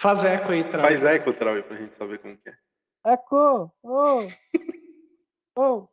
[0.00, 0.80] Faz eco aí, Trau.
[0.82, 2.54] Faz eco, Trau, pra gente saber como que é.
[3.04, 3.68] Eco!
[3.82, 4.28] Oh!
[5.58, 5.88] Oh!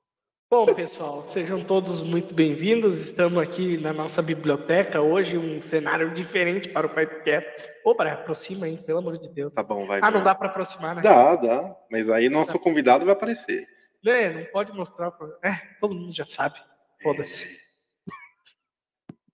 [0.48, 3.00] Bom, pessoal, sejam todos muito bem-vindos.
[3.01, 7.50] Estamos aqui na nossa biblioteca hoje, um cenário diferente para o podcast.
[7.84, 9.51] Ô, Brian, aproxima aí, pelo amor de Deus.
[9.54, 10.00] Tá bom, vai.
[10.04, 10.25] Ah, não vai.
[10.25, 11.01] dá para aproximar, né?
[11.01, 11.75] Dá, dá.
[11.89, 13.66] Mas aí nosso convidado vai aparecer.
[14.06, 15.12] É, não pode mostrar.
[15.12, 16.59] pra- É, todo mundo já sabe.
[17.01, 17.62] Foda-se.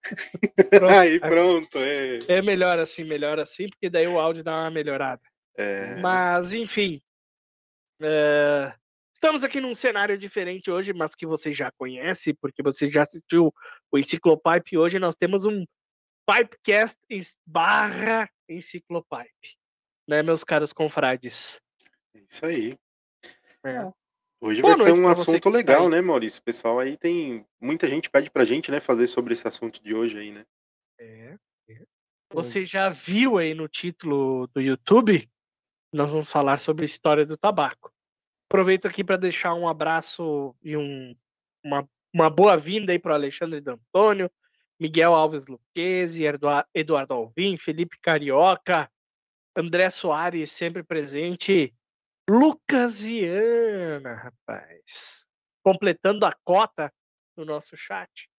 [0.69, 0.93] Pronto.
[0.93, 1.77] aí, pronto.
[1.79, 2.19] É.
[2.27, 5.21] É melhor assim, melhor assim, porque daí o áudio dá uma melhorada.
[5.55, 7.01] É, Mas, enfim.
[8.01, 8.73] é,
[9.13, 13.51] Estamos aqui num cenário diferente hoje, mas que você já conhece, porque você já assistiu
[13.91, 14.77] o Enciclopipe.
[14.77, 15.65] Hoje nós temos um
[16.25, 16.97] Pipecast
[17.45, 19.57] barra Enciclopipe.
[20.07, 21.59] Né, meus caros confrades?
[22.29, 22.71] isso aí.
[23.65, 23.91] É.
[24.39, 25.89] Hoje Boa vai ser um assunto legal, aí.
[25.89, 26.39] né, Maurício?
[26.39, 27.45] O pessoal aí tem.
[27.59, 30.45] Muita gente pede pra gente, né, fazer sobre esse assunto de hoje aí, né?
[30.99, 31.37] É,
[31.69, 31.81] é.
[32.31, 35.27] Você já viu aí no título do YouTube?
[35.91, 37.91] Nós vamos falar sobre a história do tabaco.
[38.49, 41.15] Aproveito aqui para deixar um abraço e um-
[41.63, 44.29] uma, uma boa-vinda aí para o Alexandre D'Antônio,
[44.79, 46.23] Miguel Alves Luquezzi,
[46.73, 48.89] Eduardo Alvim, Felipe Carioca,
[49.55, 51.73] André Soares, sempre presente,
[52.29, 55.25] Lucas Viana, rapaz,
[55.63, 56.91] completando a cota
[57.37, 58.29] no nosso chat.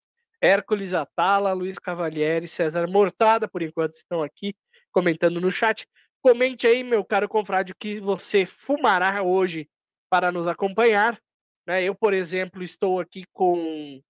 [0.43, 4.55] Hércules Atala, Luiz Cavalieri, César Mortada, por enquanto estão aqui
[4.93, 5.88] comentando no chat.
[6.20, 9.69] Comente aí, meu caro confrade, o que você fumará hoje
[10.11, 11.19] para nos acompanhar.
[11.67, 11.82] né?
[11.82, 14.02] Eu, por exemplo, estou aqui com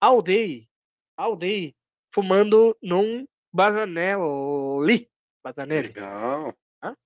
[0.00, 0.66] Aldei,
[1.16, 1.74] Aldei,
[2.12, 5.10] fumando num Bazanelli.
[5.44, 6.54] Bazanelli, Legal.
[6.82, 6.96] Hã?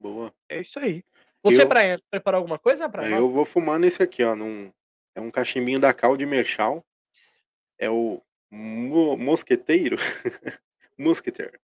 [0.00, 0.34] Boa.
[0.48, 1.04] é isso aí.
[1.50, 3.20] Você, Eu- Brian, preparou alguma coisa para nós?
[3.20, 4.34] eu vou fumar nesse aqui, ó.
[4.34, 4.70] Num,
[5.14, 6.84] é um cachimbinho da Cal de Merchal.
[7.78, 8.20] É o
[8.50, 9.96] mo- mosqueteiro.
[10.98, 11.58] Mosqueteiro.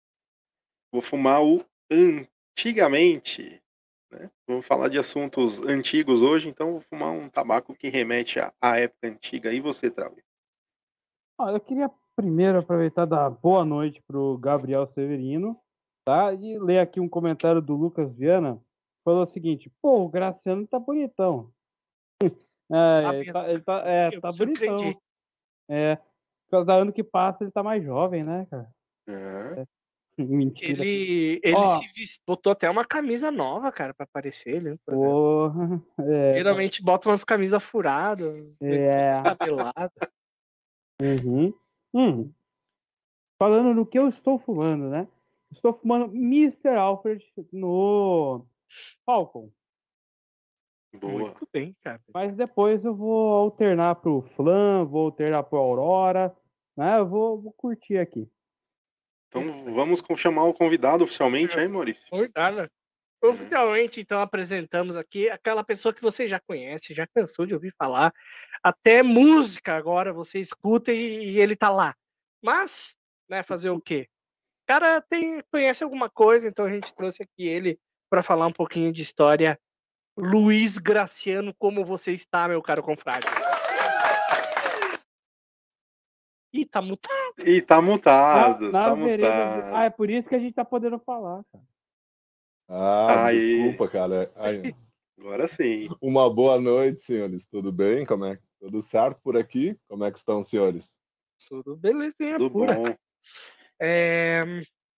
[0.93, 3.62] Vou fumar o antigamente.
[4.11, 4.31] Né?
[4.46, 8.79] Vamos falar de assuntos antigos hoje, então vou fumar um tabaco que remete à, à
[8.79, 9.53] época antiga.
[9.53, 10.15] E você, Trau?
[11.39, 15.58] Ó, eu queria primeiro aproveitar dar boa noite pro Gabriel Severino,
[16.05, 16.34] tá?
[16.34, 18.62] E ler aqui um comentário do Lucas Viana.
[19.04, 21.50] Falou o seguinte: pô, o Graciano tá bonitão.
[22.74, 23.32] É, Tá ele mesmo.
[23.34, 25.00] tá, ele tá- é, tá bonitão.
[25.68, 25.98] É,
[26.50, 28.70] cada ano que passa ele tá mais jovem, né, cara?
[29.06, 29.66] É.
[30.16, 30.82] Mentira.
[30.82, 31.80] Ele, ele Ó.
[32.26, 34.62] botou até uma camisa nova, cara, para aparecer.
[34.62, 34.78] Né.
[34.86, 39.10] Porra, é, Geralmente bota umas camisas furadas, é.
[39.12, 39.90] descabeladas.
[41.00, 41.52] Uhum.
[41.92, 42.32] Hum.
[43.38, 45.06] Falando no que eu estou fumando, né?
[45.50, 46.68] Estou fumando Mr.
[46.68, 48.46] Alfred no
[49.05, 49.50] Falcon.
[50.94, 51.19] Boa.
[51.19, 52.00] Muito bem, cara.
[52.12, 56.36] Mas depois eu vou alternar pro Flan, vou alternar pro Aurora,
[56.76, 56.98] né?
[56.98, 58.29] Eu vou, vou curtir aqui.
[59.29, 62.05] Então vamos chamar o convidado oficialmente aí, Maurício.
[62.12, 62.70] Obrigado.
[63.24, 68.12] Oficialmente, então, apresentamos aqui aquela pessoa que você já conhece, já cansou de ouvir falar.
[68.62, 71.94] Até música agora você escuta e, e ele tá lá.
[72.43, 72.96] Mas,
[73.29, 74.08] né, fazer o quê?
[74.64, 77.79] O cara tem, conhece alguma coisa, então a gente trouxe aqui ele
[78.12, 79.58] para falar um pouquinho de história.
[80.14, 83.26] Luiz Graciano, como você está, meu caro confrade?
[86.52, 87.34] Ih, tá mutado.
[87.38, 89.74] Ih, tá mutado, Na- na tá vereda mutado.
[89.74, 91.64] Ah, é por isso que a gente tá podendo falar, cara.
[92.69, 93.38] Ah, Aí.
[93.38, 94.31] desculpa, cara.
[94.36, 94.60] Aí,
[95.19, 95.88] Agora sim.
[95.98, 97.46] uma boa noite, senhores.
[97.46, 98.04] Tudo bem?
[98.04, 98.38] Como é?
[98.60, 99.74] Tudo certo por aqui?
[99.88, 100.98] Como é que estão, senhores?
[101.48, 102.74] Tudo belezinha Tudo pura.
[102.74, 102.94] bom.
[103.81, 104.44] É,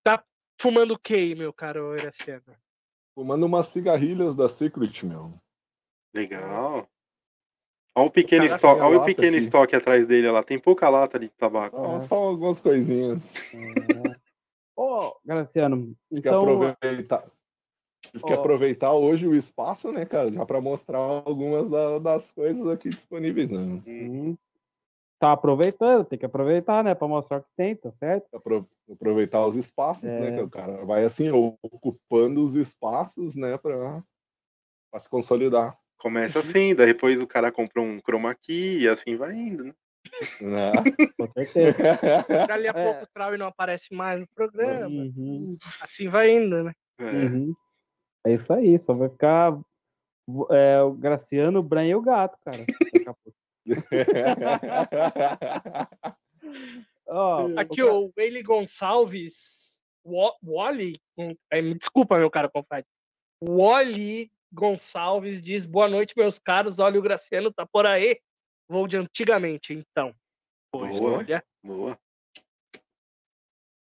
[0.02, 0.24] tá
[0.60, 2.63] fumando o que aí, meu caro Graciano?
[3.14, 5.32] Fumando umas cigarrilhas da Secret, meu.
[6.14, 6.88] Legal.
[7.96, 9.44] Olha o pequeno Caraca, estoque, olha o pequeno aqui.
[9.44, 10.42] estoque atrás dele lá.
[10.42, 11.76] Tem pouca lata de tabaco.
[11.76, 13.54] Só, só algumas coisinhas.
[13.54, 14.16] É.
[14.76, 16.42] Ô, Graciano, Tem que então.
[16.42, 17.30] aproveitar.
[18.02, 18.40] Tive que Ó.
[18.40, 20.30] aproveitar hoje o espaço, né, cara?
[20.30, 23.80] Já para mostrar algumas da- das coisas aqui disponíveis, né?
[23.86, 24.36] Hum,
[25.18, 26.94] Tá aproveitando, tem que aproveitar, né?
[26.94, 28.26] Pra mostrar o que tem, tá certo?
[28.34, 30.20] Apro- Aproveitar os espaços, É.
[30.20, 30.32] né?
[30.36, 34.02] Que o cara vai assim, ocupando os espaços, né, para
[34.98, 35.78] se consolidar.
[35.96, 39.74] Começa assim, daí depois o cara comprou um chroma key e assim vai indo, né?
[40.40, 40.72] Né?
[41.16, 41.78] Com certeza.
[42.46, 42.84] Dali a É.
[42.84, 44.86] pouco o Trau não aparece mais no programa.
[44.88, 46.72] Uhum, Assim vai indo, né?
[46.98, 47.04] É.
[47.04, 47.54] uhum.
[48.26, 49.58] É isso aí, só vai ficar
[50.50, 52.64] é, o Graciano, o Brian e o gato, cara.
[57.06, 61.00] Ó, Aqui o Weili Gonçalves, Wa- Wally,
[61.50, 62.86] é, me desculpa, meu cara confrade.
[63.42, 66.78] Wally Gonçalves diz: Boa noite, meus caros.
[66.78, 68.20] Olha, o Graciano tá por aí.
[68.68, 70.14] Vou de antigamente, então.
[70.72, 71.18] Pois Boa.
[71.18, 71.44] olha.
[71.62, 71.98] Boa.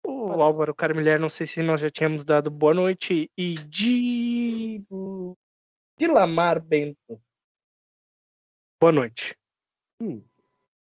[0.06, 3.30] O Álvaro Carmilher, não sei se nós já tínhamos dado boa noite.
[3.36, 4.82] E de.
[5.98, 7.20] De Lamar Bento.
[8.80, 9.36] Boa noite.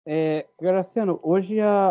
[0.07, 1.89] É, Graciano, hoje a,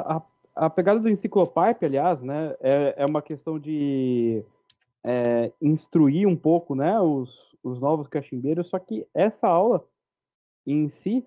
[0.56, 4.44] a, a pegada do Enciclopipe, aliás, né, é, é uma questão de
[5.03, 9.88] é, instruir um pouco, né, os, os novos cachimbeiros, só que essa aula
[10.68, 11.25] em si,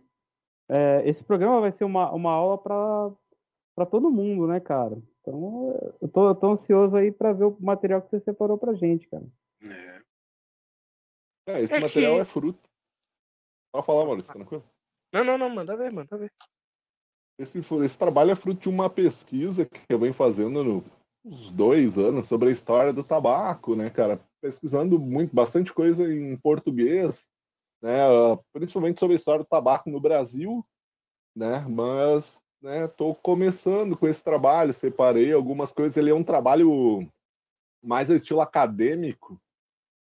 [0.69, 4.97] é, esse programa vai ser uma, uma aula para todo mundo, né, cara?
[5.21, 8.75] Então, eu tô, eu tô ansioso aí para ver o material que você separou pra
[8.75, 9.25] gente, cara.
[9.62, 9.97] É.
[11.49, 12.71] É, esse É material que- é fruto.
[13.73, 14.65] Pode falar, Maurício, tranquilo?
[15.16, 16.30] Não, não, não, manda ver, manda ver.
[17.38, 20.85] Esse, esse trabalho é fruto de uma pesquisa que eu venho fazendo no-
[21.25, 24.20] uns dois anos sobre a história do tabaco, né, cara?
[24.42, 27.26] Pesquisando muito, bastante coisa em português,
[27.82, 27.99] né?
[28.52, 30.62] Principalmente sobre a história do tabaco no Brasil,
[31.35, 31.61] né?
[31.66, 35.96] Mas, né, tô começando com esse trabalho, separei algumas coisas.
[35.96, 37.08] Ele é um trabalho
[37.82, 39.40] mais estilo acadêmico,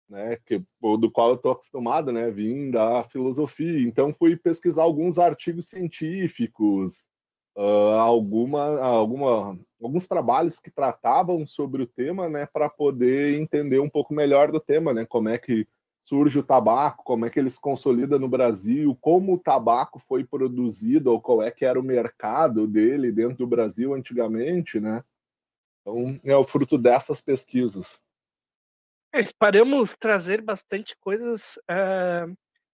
[0.08, 3.86] né, que, do qual eu estou acostumado, né, vim da filosofia.
[3.86, 7.08] Então fui pesquisar alguns artigos científicos,
[7.56, 13.88] ah, alguma, alguma, alguns trabalhos que tratavam sobre o tema, né, para poder entender um
[13.88, 15.66] pouco melhor do tema, né, como é que
[16.04, 20.22] surge o tabaco, como é que ele se consolida no Brasil, como o tabaco foi
[20.22, 25.02] produzido ou qual é que era o mercado dele dentro do Brasil antigamente, né?
[25.80, 28.00] Então é o fruto dessas pesquisas.
[29.14, 32.26] Esperamos trazer bastante coisas eh,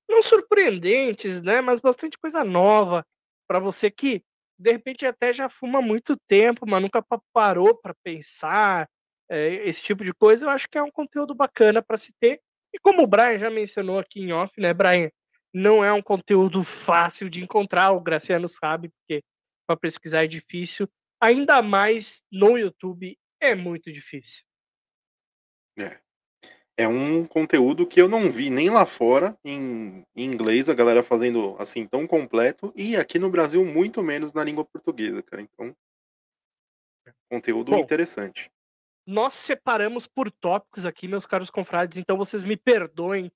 [0.09, 1.61] não surpreendentes, né?
[1.61, 3.07] Mas bastante coisa nova
[3.47, 4.25] para você que
[4.59, 8.89] de repente até já fuma muito tempo, mas nunca pa- parou para pensar
[9.31, 10.45] eh, esse tipo de coisa.
[10.47, 12.41] Eu acho que é um conteúdo bacana para se ter.
[12.73, 15.11] E como o Brian já mencionou aqui em off, né, Brian?
[15.53, 19.23] Não é um conteúdo fácil de encontrar, o Graciano sabe, porque
[19.67, 20.89] para pesquisar é difícil.
[21.21, 24.45] Ainda mais no YouTube é muito difícil.
[25.79, 26.01] É
[26.89, 31.57] um conteúdo que eu não vi nem lá fora, em, em inglês, a galera fazendo
[31.59, 35.43] assim tão completo, e aqui no Brasil, muito menos na língua portuguesa, cara.
[35.43, 35.75] Então,
[37.29, 37.79] conteúdo Bom.
[37.79, 38.51] interessante.
[39.07, 43.31] Nós separamos por tópicos aqui, meus caros confrades, então vocês me perdoem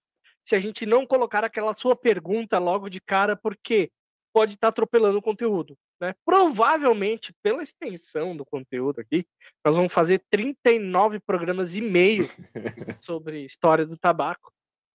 [0.45, 3.91] se a gente não colocar aquela sua pergunta logo de cara, porque
[4.35, 5.79] pode estar atropelando o conteúdo.
[6.01, 6.13] Né?
[6.25, 9.25] Provavelmente, pela extensão do conteúdo aqui,
[9.65, 12.29] nós vamos fazer 39 programas e meio
[13.01, 14.53] sobre história do tabaco.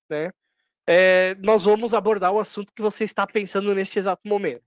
[0.10, 0.32] Né?
[0.86, 4.64] É, nós vamos abordar o assunto que você está pensando neste exato momento.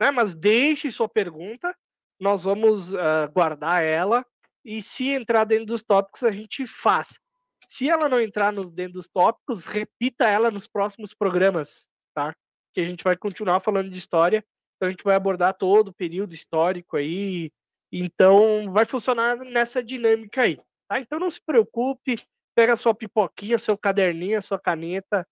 [0.00, 0.10] Né?
[0.10, 1.72] Mas deixe sua pergunta,
[2.20, 4.26] nós vamos ah, guardar ela
[4.64, 7.20] e se entrar dentro dos tópicos, a gente faz.
[7.68, 12.34] Se ela não entrar no, dentro dos tópicos, repita ela nos próximos programas, tá?
[12.76, 14.44] Que a gente vai continuar falando de história.
[14.76, 17.50] Então a gente vai abordar todo o período histórico aí.
[17.90, 21.00] Então vai funcionar nessa dinâmica aí, tá?
[21.00, 22.16] Então não se preocupe,
[22.54, 25.26] pega a sua pipoquinha, seu caderninho, a sua caneta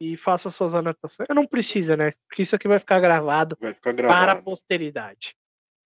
[0.00, 1.28] e faça suas anotações.
[1.32, 2.10] Não precisa, né?
[2.26, 4.42] Porque isso aqui vai ficar gravado Vai ficar para a gravado.
[4.42, 5.36] posteridade.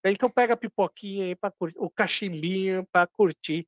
[0.03, 3.67] Então pega a pipoquinha aí para o cachimbinho para curtir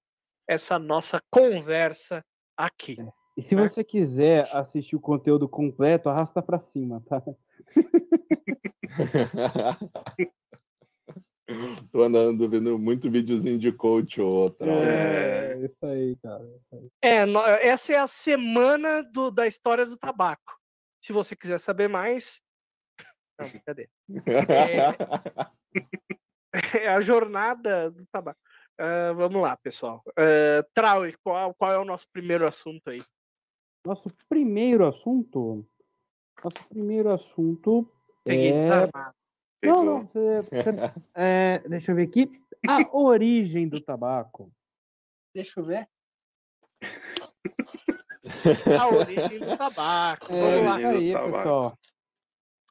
[0.50, 2.26] essa nossa conversa
[2.58, 2.98] aqui.
[3.42, 3.68] E se É.
[3.68, 7.20] você quiser assistir o conteúdo completo, arrasta pra cima, tá?
[11.92, 14.72] Tô andando vendo muito videozinho de coach ou outra.
[14.72, 16.46] É, isso aí, cara.
[17.02, 20.54] É, no- essa é a semana do- da história do tabaco.
[21.04, 22.44] Se você quiser saber mais,
[23.40, 23.90] não, brincadeira.
[26.80, 28.40] É a jornada do tabaco.
[28.80, 30.04] Ah, vamos lá, pessoal.
[30.10, 33.02] Uh, Trau, qual, qual é o nosso primeiro assunto aí?
[33.86, 35.66] Nosso primeiro assunto
[36.44, 37.90] Nosso primeiro assunto
[38.24, 38.58] Peguei é...
[38.60, 39.16] desarmado.
[39.64, 42.30] Não, não, você, você- é, deixa eu ver aqui.
[42.68, 44.52] A origem do tabaco.
[45.36, 45.88] Deixa eu ver.
[48.80, 50.32] A origem do tabaco.
[50.34, 50.76] É, Vamos lá.
[50.76, 51.38] origem do aí, tabaco.
[51.38, 51.80] pessoal.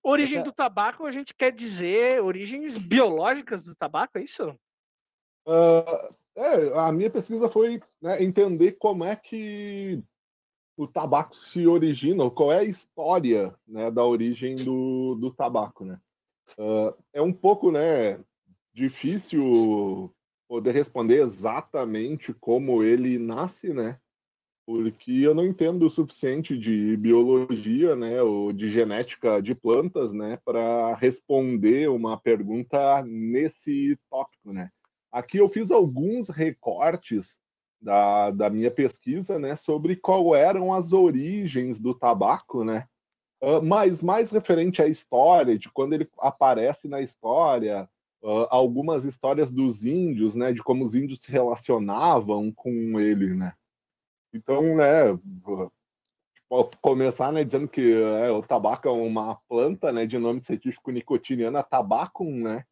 [0.03, 4.55] Origem Essa- do tabaco, a gente quer dizer origens biológicas do tabaco, é isso?
[5.47, 10.03] Ah, é, a minha pesquisa foi né, entender como é que
[10.81, 15.85] o tabaco se origina, qual é a história né, da origem do, do tabaco.
[15.85, 16.01] Né?
[16.59, 18.19] Ah, é um pouco né,
[18.73, 20.11] difícil
[20.49, 23.99] poder responder exatamente como ele nasce, né?
[24.67, 30.39] Porque eu não entendo o suficiente de biologia, né, ou de genética de plantas, né,
[30.45, 34.71] para responder uma pergunta nesse tópico, né?
[35.13, 37.41] Aqui eu fiz alguns recortes
[37.81, 42.87] da, da minha pesquisa, né, sobre qual eram as origens do tabaco, né?
[43.43, 47.89] Ah, mas mais referente à história, de quando ele aparece na história,
[48.23, 53.55] ah, algumas histórias dos índios, né, de como os índios se relacionavam com ele, né?
[54.33, 55.19] Então, né,
[56.49, 60.91] vou começar né, dizendo que é, o tabaco é uma planta né, de nome científico
[60.91, 62.65] nicotiniana tabacum, né,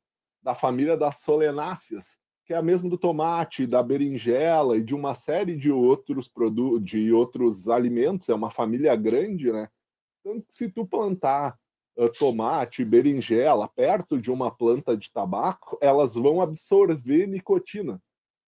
[0.42, 2.16] da família das solenáceas,
[2.48, 6.82] que é a mesma do tomate, da berinjela e de uma série de outros produtos,
[6.82, 9.68] de outros alimentos, é uma família grande, né?
[10.20, 11.58] Então, se tu plantar
[11.98, 18.00] uh, tomate, berinjela perto de uma planta de tabaco, elas vão absorver nicotina.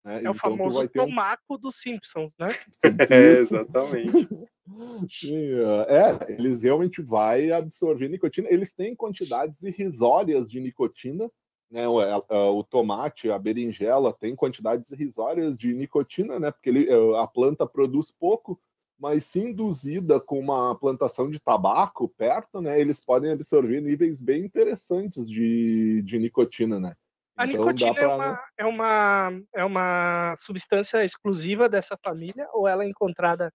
[0.01, 0.13] Né?
[0.13, 2.47] É o Então, tu famoso vai ter um tomaco dos Simpsons, né?
[3.11, 4.11] É, exatamente.
[5.11, 5.55] Sim,
[5.89, 8.47] é, eles realmente vai absorver nicotina.
[8.49, 11.29] Eles têm quantidades irrisórias de nicotina,
[11.69, 11.87] né?
[11.87, 16.51] O, a- a- o tomate, a berinjela tem quantidades irrisórias de nicotina, né?
[16.51, 18.59] Porque ele, a planta produz pouco,
[18.99, 22.79] mas se induzida com uma plantação de tabaco perto, né?
[22.79, 26.95] Eles podem absorver níveis bem interessantes de, de nicotina, né?
[27.37, 28.39] A Então, nicotina é, pra, uma, né?
[28.57, 33.53] é, uma, é uma substância exclusiva dessa família ou ela é encontrada?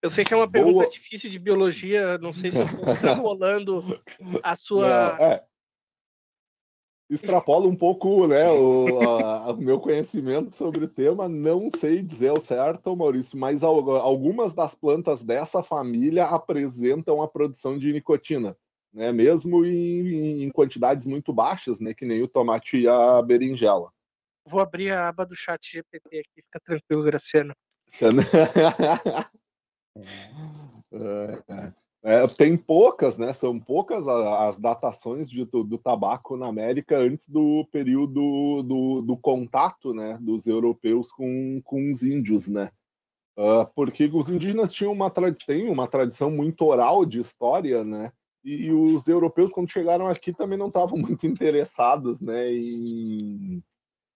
[0.00, 0.88] Eu sei que é uma pergunta Boa.
[0.88, 4.00] difícil de biologia, não sei se eu estou extrapolando
[4.44, 4.88] a sua.
[5.18, 5.44] Não, é.
[7.10, 12.32] Extrapola um pouco né, o, a- o meu conhecimento sobre o tema, não sei dizer
[12.32, 18.54] o certo, Maurício, mas al- algumas das plantas dessa família apresentam a produção de nicotina,
[18.92, 23.90] né, mesmo em, em quantidades muito baixas, né, que nem o tomate e a berinjela.
[24.46, 27.54] Vou abrir a aba do chat GPT aqui, fica tranquilo, Graciano.
[30.90, 31.72] É, é.
[32.02, 33.32] É, tem poucas, né?
[33.32, 39.16] São poucas as datações de- do, do tabaco na América antes do período do, do
[39.16, 42.70] contato, né, dos europeus com, com os índios, né?
[43.36, 45.10] Ah, porque os indígenas tinham uma
[45.46, 48.12] têm uma tradição muito oral de história, né?
[48.44, 53.62] E os europeus, quando chegaram aqui, também não estavam muito interessados, né, em,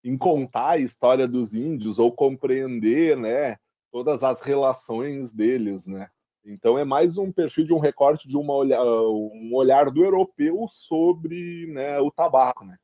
[0.05, 3.57] em contar a história dos índios ou compreender, né,
[3.93, 6.09] todas as relações deles, né?
[6.45, 10.67] Então é mais um perfil de um recorte de uma olha, um olhar do europeu
[10.71, 12.77] sobre né, o tabaco, né?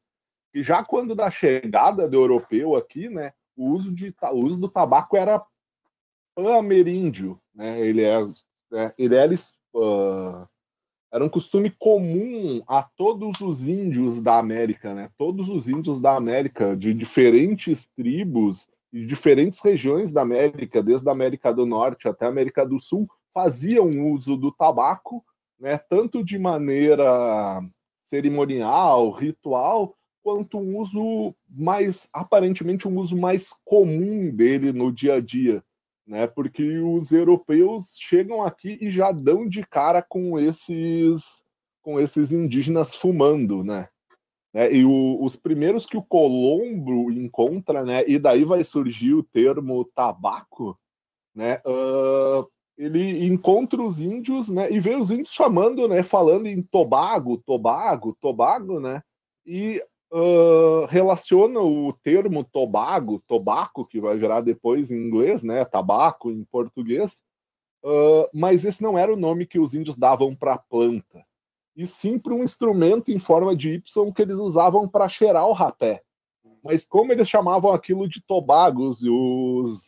[0.54, 4.68] E já quando da chegada do europeu aqui, né, o uso, de, o uso do
[4.68, 5.44] tabaco era
[6.56, 7.80] ameríndio, né?
[7.80, 8.24] Ele é,
[8.70, 9.34] né, ele era,
[9.76, 10.48] ah,
[11.12, 15.10] era um costume comum a todos os índios da América, né?
[15.18, 21.12] Todos os índios da América, de diferentes tribos e diferentes regiões da América, desde a
[21.12, 25.24] América do Norte até a América do Sul, faziam uso do tabaco,
[25.58, 27.62] né, tanto de maneira
[28.08, 35.20] cerimonial, ritual, quanto um uso mais, aparentemente, um uso mais comum dele no dia a
[35.20, 35.62] dia,
[36.06, 41.44] né, porque os europeus chegam aqui e já dão de cara com esses,
[41.82, 43.88] com esses indígenas fumando, né.
[44.54, 49.22] né, e o- os primeiros que o Colombo encontra, né, e daí vai surgir o
[49.22, 50.78] termo tabaco,
[51.34, 52.44] né, ah,
[52.78, 58.16] ele encontra os índios, né, e vê os índios chamando, né, falando em Tobago, Tobago,
[58.20, 59.02] Tobago, né,
[59.44, 66.30] e ah, relaciona o termo Tobago, Tobaco, que vai virar depois em inglês, né, tabaco
[66.30, 67.24] em português,
[67.84, 71.26] ah, mas esse não era o nome que os índios davam para a planta,
[71.76, 75.52] e sim para um instrumento em forma de Y que eles usavam para cheirar o
[75.52, 76.02] rapé.
[76.62, 79.87] Mas como eles chamavam aquilo de tobagos e os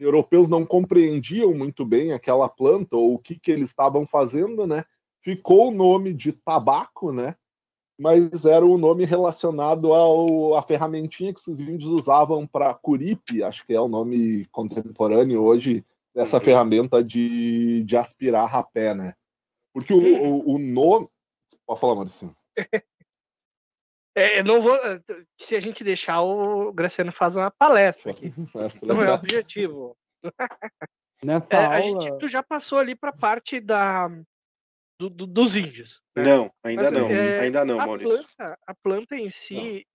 [0.00, 4.84] europeus não compreendiam muito bem aquela planta ou o que, que eles estavam fazendo, né?
[5.22, 7.36] Ficou o nome de tabaco, né?
[7.98, 13.66] Mas era o nome relacionado ao a ferramentinha que os índios usavam para curipe, acho
[13.66, 15.84] que é o nome contemporâneo hoje
[16.14, 16.42] dessa Uhum.
[16.42, 19.14] ferramenta de, de aspirar rapé, né?
[19.72, 21.08] Porque o, o, o nome.
[21.66, 22.34] Pode falar, Maurício.
[24.14, 24.76] É, eu não vou.
[25.38, 28.32] Se a gente deixar, o Graciano faz uma palestra aqui.
[28.82, 29.96] Não é o objetivo.
[31.22, 31.76] Nessa É, aula.
[31.76, 34.08] a gente tu já passou ali para a parte da,
[34.98, 36.00] do- do- dos índios.
[36.16, 36.24] né?
[36.24, 37.10] Não, ainda Mas, não.
[37.10, 38.16] é, ainda não, a Maurício.
[38.16, 39.86] planta, a planta em si,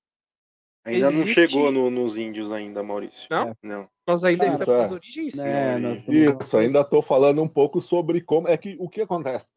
[0.87, 3.27] Ainda não existe- chegou no- nos índios ainda, Maurício.
[3.31, 3.55] Não?
[3.63, 3.89] Não.
[4.07, 4.77] nós ainda Ah, estamos é.
[4.83, 5.39] nas origens.
[5.39, 8.87] É, Não, nós estamos- Isso, ainda estou falando um pouco sobre como é que o
[8.87, 9.47] que acontece.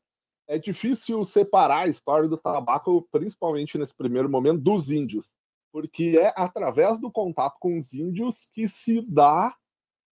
[0.49, 5.35] É difícil separar a história do tabaco, principalmente nesse primeiro momento, dos índios,
[5.71, 9.55] porque é através do contato com os índios que se dá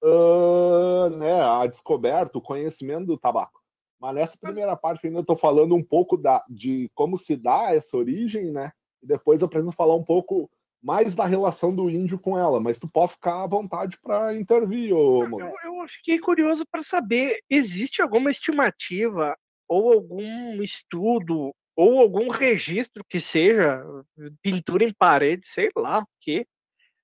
[0.02, 3.60] ah, né, a descoberta, o conhecimento do tabaco.
[4.00, 7.96] Mas nessa primeira parte ainda estou falando um pouco da, de como se dá essa
[7.96, 8.72] origem, né?
[9.02, 10.50] E depois eu pretendo falar um pouco
[10.82, 12.58] mais da relação do índio com ela.
[12.58, 15.24] Mas tu pode ficar à vontade para intervir, ô.
[15.24, 19.36] Eu, eu fiquei curioso para saber, existe alguma estimativa
[19.70, 23.82] ou algum estudo ou algum registro que seja
[24.42, 26.44] pintura em parede, sei lá o quê,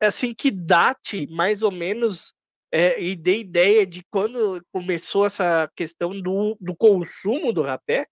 [0.02, 2.34] assim que date mais ou menos
[2.72, 8.06] é, e dê ideia de quando começou essa questão do, do consumo do rapé?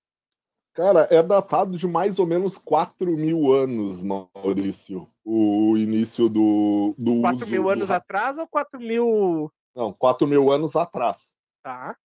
[0.72, 5.08] Cara, é datado de mais ou menos 4 mil anos, Maurício.
[5.24, 9.52] O início do, do 4 uso mil anos atrás ou 4 mil.
[9.74, 11.32] Não, 4 mil anos atrás.
[11.62, 11.96] Tá.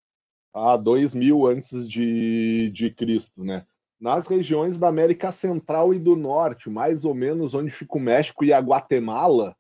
[0.53, 0.77] Tá?
[0.77, 3.65] 2 mil antes de, de Cristo, né?
[3.99, 8.45] Nas regiões da América Central e do Norte, mais ou menos onde fica o México
[8.45, 9.55] e a Guatemala,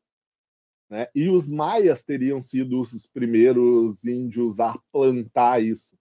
[0.89, 1.07] né?
[1.13, 5.95] E os maias teriam sido os primeiros índios a plantar isso.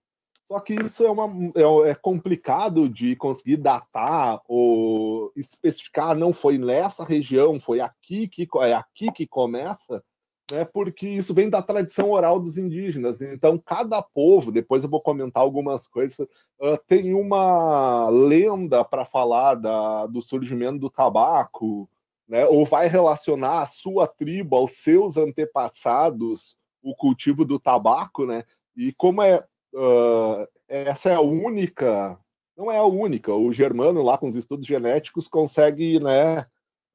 [0.51, 6.57] Só que isso é, uma, é, é complicado de conseguir datar ou especificar, não foi
[6.57, 10.03] nessa região, foi aqui que é aqui que começa,
[10.51, 10.65] né?
[10.65, 13.21] Porque isso vem da tradição oral dos indígenas.
[13.21, 16.27] Então, cada povo, depois eu vou comentar algumas coisas,
[16.61, 21.89] ah, tem uma lenda para falar da, do surgimento do tabaco,
[22.29, 22.47] né?
[22.47, 28.45] Ou vai relacionar a sua tribo aos seus antepassados o cultivo do tabaco, né?
[28.77, 32.19] E como é ah, essa é a única,
[32.57, 33.33] não é a única.
[33.35, 36.47] O Germano lá com os estudos genéticos consegue, né,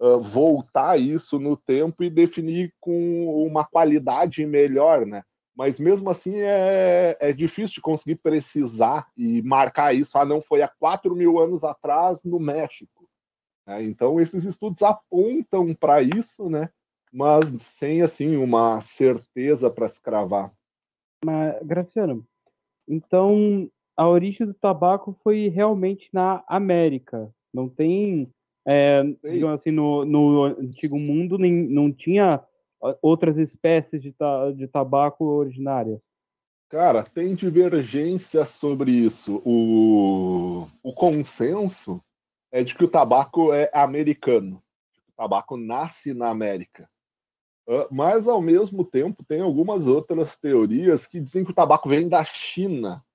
[0.04, 5.24] ah, voltar isso no tempo e definir com uma qualidade melhor, né?
[5.56, 10.18] Mas mesmo assim é, é difícil de conseguir precisar e marcar isso.
[10.18, 13.08] Ah, não foi há 4 mil anos atrás no México.
[13.66, 13.82] né?
[13.84, 16.70] Então esses estudos apontam para isso, né?
[17.12, 20.52] Mas sem assim uma certeza para se cravar.
[21.24, 22.28] Mas, Graciano,
[22.88, 27.34] então a origem do tabaco foi realmente na América.
[27.54, 28.30] Não tem,
[28.65, 32.41] é, digamos assim, no, no antigo mundo nem, não tinha
[33.02, 35.99] outras espécies de, ta, de tabaco originárias.
[36.69, 39.41] Cara, tem divergência sobre isso.
[39.45, 42.04] O, o consenso
[42.52, 44.62] é de que o tabaco é americano.
[45.10, 46.89] O tabaco nasce na América.
[47.89, 52.26] Mas, ao mesmo tempo, tem algumas outras teorias que dizem que o tabaco vem da
[52.26, 53.06] China,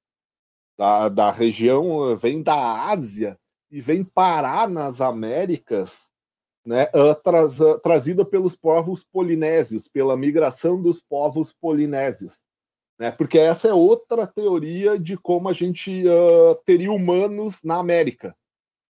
[0.79, 3.39] da, da região, vem da Ásia
[3.71, 5.99] e vem parar nas Américas,
[6.65, 12.49] né, ah, traz- ah, trazida pelos povos polinésios, pela migração dos povos polinésios
[12.99, 13.13] né?
[13.13, 18.37] Porque essa é outra teoria de como a gente ah, teria humanos na América.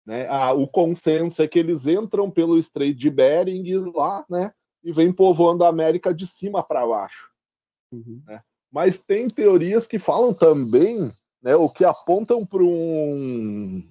[0.05, 0.25] Né?
[0.29, 4.53] Ah, o consenso é que eles entram pelo Estreito de Bering lá, né?
[4.81, 7.29] E vêm povoando a América de cima para baixo.
[7.91, 8.21] Uhum.
[8.71, 11.11] Mas tem teorias que falam também,
[11.41, 11.57] né?
[11.57, 13.85] O que apontam para um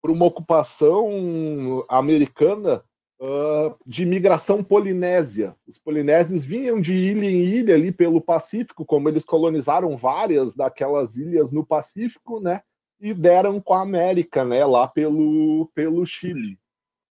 [0.00, 2.82] para uma ocupação americana
[3.22, 5.54] ah, de migração polinésia.
[5.66, 11.16] Os polinésios vinham de ilha em ilha ali pelo Pacífico, como eles colonizaram várias daquelas
[11.16, 12.62] ilhas no Pacífico, né?
[12.98, 14.64] E deram com a América, né?
[14.64, 16.58] Lá pelo, pelo Chile,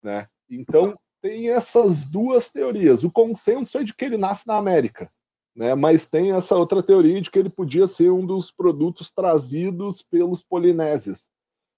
[0.02, 0.28] né?
[0.50, 3.04] Então tem essas duas teorias.
[3.04, 5.12] O consenso é de que ele nasce na América,
[5.56, 5.76] né?
[5.76, 10.42] Mas tem essa outra teoria de que ele podia ser um dos produtos trazidos pelos
[10.42, 11.30] polinésios.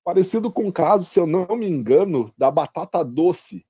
[0.04, 3.66] Parecido com o caso, se eu não me engano, da batata doce,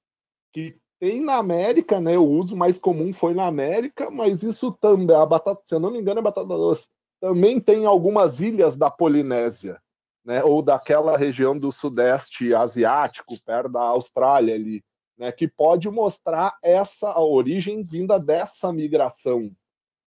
[0.54, 2.17] que tem na América, né?
[2.17, 5.91] O uso mais comum foi na América, mas isso também, a batata, se eu não
[5.91, 6.88] me engano, é batata doce.
[7.20, 9.82] Também tem algumas ilhas da Polinésia,
[10.24, 10.44] né?
[10.44, 14.84] Ou daquela região do Sudeste Asiático, perto da Austrália ali,
[15.17, 15.32] né?
[15.32, 19.52] Que pode mostrar essa a origem vinda dessa migração.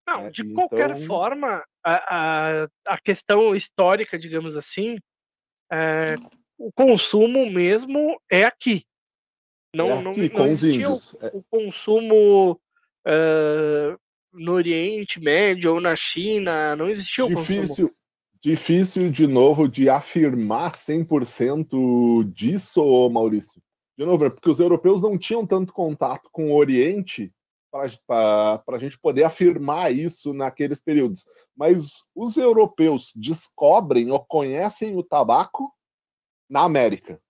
[0.07, 4.99] Não, É, de qualquer então- forma, a, a, a questão histórica, digamos assim,
[5.73, 6.15] é,
[6.59, 8.85] o consumo mesmo é aqui.
[9.75, 11.01] Não, é não, aqui, não os existia o.
[11.21, 12.61] É, o consumo
[13.07, 13.97] é,
[14.33, 17.61] no Oriente Médio ou na China, não existia o consumo.
[17.61, 17.95] difícil,
[18.41, 23.61] difícil de novo de afirmar 100% disso, Maurício.
[23.97, 27.33] De novo, é porque os europeus não tinham tanto contato com o Oriente
[28.07, 31.27] para a gente poder afirmar isso naqueles períodos.
[31.57, 35.73] Mas os europeus descobrem ou conhecem o tabaco
[36.49, 37.21] na América.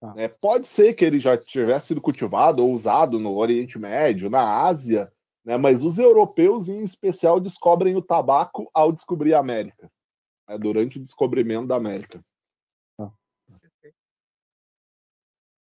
[0.00, 0.14] Tá.
[0.16, 4.64] É, pode ser que ele já tivesse sido cultivado ou usado no Oriente Médio, na
[4.64, 5.12] Ásia,
[5.44, 9.90] né, mas os europeus, em especial, descobrem o tabaco ao descobrir a América,
[10.48, 12.24] né, durante o descobrimento da América.
[12.96, 13.12] Tá.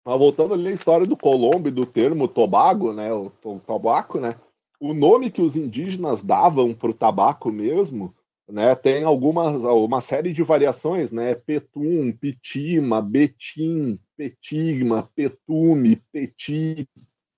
[0.05, 4.19] Mas voltando ali à história do Colombo e do termo Tobago, né, o, o tabaco,
[4.19, 4.35] né,
[4.81, 8.13] o nome que os indígenas davam para o tabaco mesmo,
[8.49, 16.89] né, tem algumas, uma série de variações, né, petum, pitima, betim, petigma, petume, peti,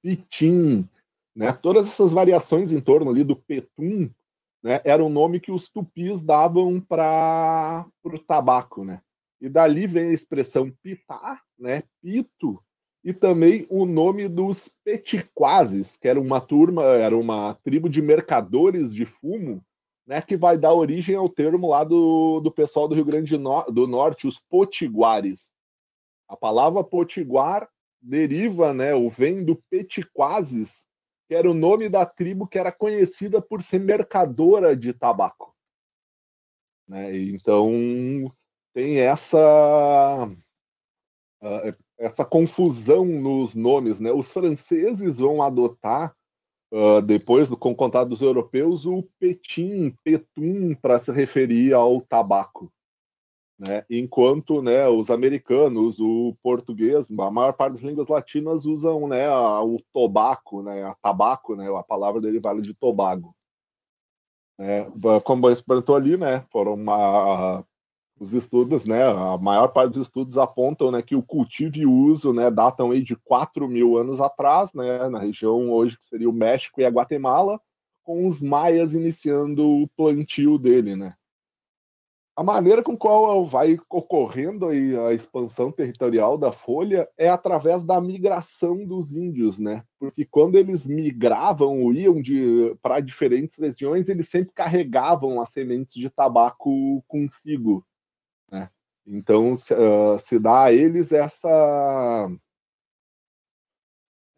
[0.03, 0.89] pitim,
[1.37, 4.09] né, todas essas variações em torno ali do petum,
[4.63, 9.03] né, era o nome que os tupis davam para o tabaco, né,
[9.45, 12.65] e dali vem a expressão pitá, né, pito,
[13.05, 18.95] e também o nome dos petiquazes, que era uma turma, era uma tribo de mercadores
[18.95, 19.63] de fumo,
[20.07, 23.87] né, que vai dar origem ao termo lá do, do pessoal do Rio Grande do
[23.87, 25.53] Norte, os potiguares.
[26.27, 27.69] A palavra potiguar
[28.01, 30.87] deriva, né, ou vem do petiquazes,
[31.29, 35.55] que era o nome da tribo que era conhecida por ser mercadora de tabaco.
[36.89, 37.15] Né?
[37.19, 38.33] Então,
[38.75, 40.27] tem essa
[41.41, 44.13] uh, essa confusão nos nomes, né?
[44.13, 46.15] Os franceses vão adotar
[46.73, 52.71] uh, depois do com contato dos europeus o petim, petum para se referir ao tabaco,
[53.59, 53.85] né?
[53.89, 59.79] Enquanto, né, os americanos, o português, a maior parte das línguas latinas usam, né, o
[59.93, 63.35] tobaco, né, a tabaco, né, a palavra derivada de tobago.
[64.59, 64.87] É,
[65.25, 67.65] como você perguntou ali, né, foram uma,
[68.19, 72.33] os estudos, né, a maior parte dos estudos apontam né, que o cultivo e uso
[72.33, 76.33] né, datam aí de 4 mil anos atrás, né, na região hoje que seria o
[76.33, 77.61] México e a Guatemala,
[78.03, 80.95] com os maias iniciando o plantio dele.
[80.95, 81.15] Né.
[82.37, 88.01] A maneira com qual vai ocorrendo aí a expansão territorial da folha é através da
[88.01, 89.85] migração dos índios, né?
[90.01, 92.21] Porque quando eles migravam ou iam
[92.83, 97.87] para diferentes regiões, eles sempre carregavam as sementes de tabaco consigo.
[99.07, 102.31] Então, se, uh, se dá a eles essa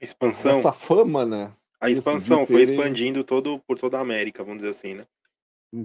[0.00, 1.54] expansão, essa fama, né?
[1.80, 5.06] A expansão Isso, foi expandindo todo por toda a América, vamos dizer assim, né?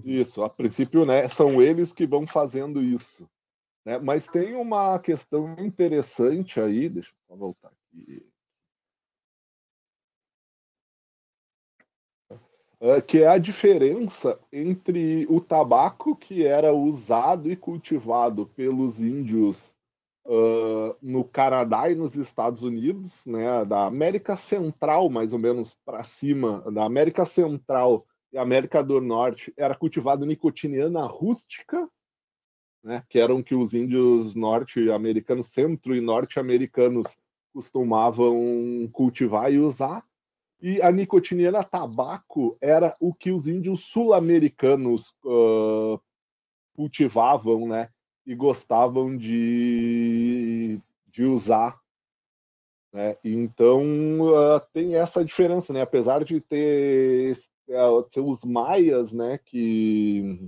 [0.05, 3.29] Isso, a princípio, né, são eles que vão fazendo isso.
[3.85, 3.97] Né?
[3.99, 8.25] Mas tem uma questão interessante aí, deixa eu voltar aqui.
[13.07, 19.75] Que é a diferença entre o tabaco que era usado e cultivado pelos índios
[20.25, 26.03] uh, no Canadá e nos Estados Unidos, né, da América Central, mais ou menos para
[26.03, 31.87] cima, da América Central e América do Norte, era cultivado nicotiniana rústica,
[32.83, 37.15] né, que eram que os índios norte-americanos, centro e norte-americanos
[37.53, 40.03] costumavam cultivar e usar,
[40.61, 45.99] e a nicotiniana tabaco era o que os índios sul-americanos uh,
[46.75, 47.89] cultivavam, né?
[48.25, 51.81] E gostavam de, de usar.
[52.93, 53.17] Né?
[53.23, 53.81] Então
[54.21, 55.81] uh, tem essa diferença, né?
[55.81, 57.35] Apesar de ter
[57.67, 59.39] uh, os maias, né?
[59.39, 60.47] Que,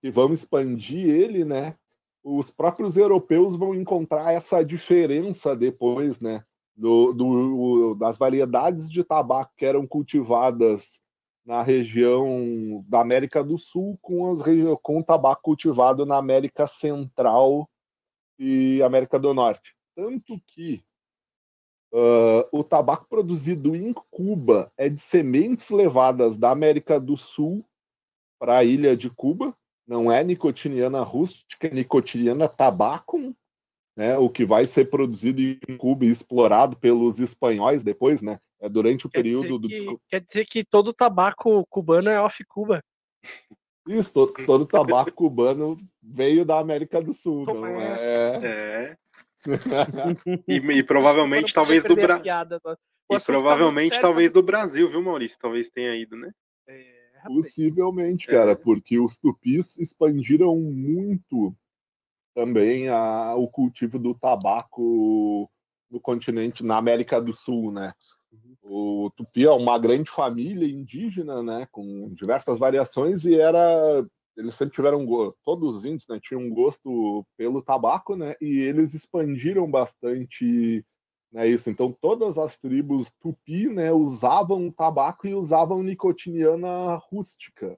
[0.00, 1.76] que vão expandir ele, né?
[2.22, 6.42] Os próprios europeus vão encontrar essa diferença depois, né?
[6.80, 10.98] Do, do, das variedades de tabaco que eram cultivadas
[11.44, 14.40] na região da América do Sul com, as,
[14.82, 17.68] com o tabaco cultivado na América Central
[18.38, 19.74] e América do Norte.
[19.94, 20.82] Tanto que
[21.92, 27.62] uh, o tabaco produzido em Cuba é de sementes levadas da América do Sul
[28.38, 29.54] para a ilha de Cuba,
[29.86, 33.34] não é nicotiniana rústica, é nicotiniana tabaco,
[34.00, 38.40] né, o que vai ser produzido em Cuba e explorado pelos espanhóis depois, né?
[38.58, 42.42] É durante o quer período do que, quer dizer que todo tabaco cubano é off
[42.46, 42.82] Cuba.
[43.86, 47.96] Isso, todo, todo tabaco cubano veio da América do Sul, não é?
[48.42, 48.96] É.
[50.48, 52.24] e, e, provavelmente talvez do Brasil.
[53.10, 55.38] E provavelmente tá talvez do Brasil, viu, Maurício?
[55.38, 56.30] Talvez tenha ido, né?
[56.66, 58.54] É, Possivelmente, cara, é.
[58.54, 61.54] porque os tupis expandiram muito
[62.34, 65.50] também a, o cultivo do tabaco
[65.90, 67.92] no continente, na América do Sul, né?
[68.32, 68.56] Uhum.
[68.62, 74.74] O Tupi é uma grande família indígena, né, com diversas variações e era eles sempre
[74.74, 75.04] tiveram
[75.44, 80.84] todos os índios, né, tinham um gosto pelo tabaco, né, e eles expandiram bastante,
[81.32, 81.68] né, isso.
[81.68, 87.76] Então todas as tribos tupi, né, usavam tabaco e usavam nicotiniana rústica,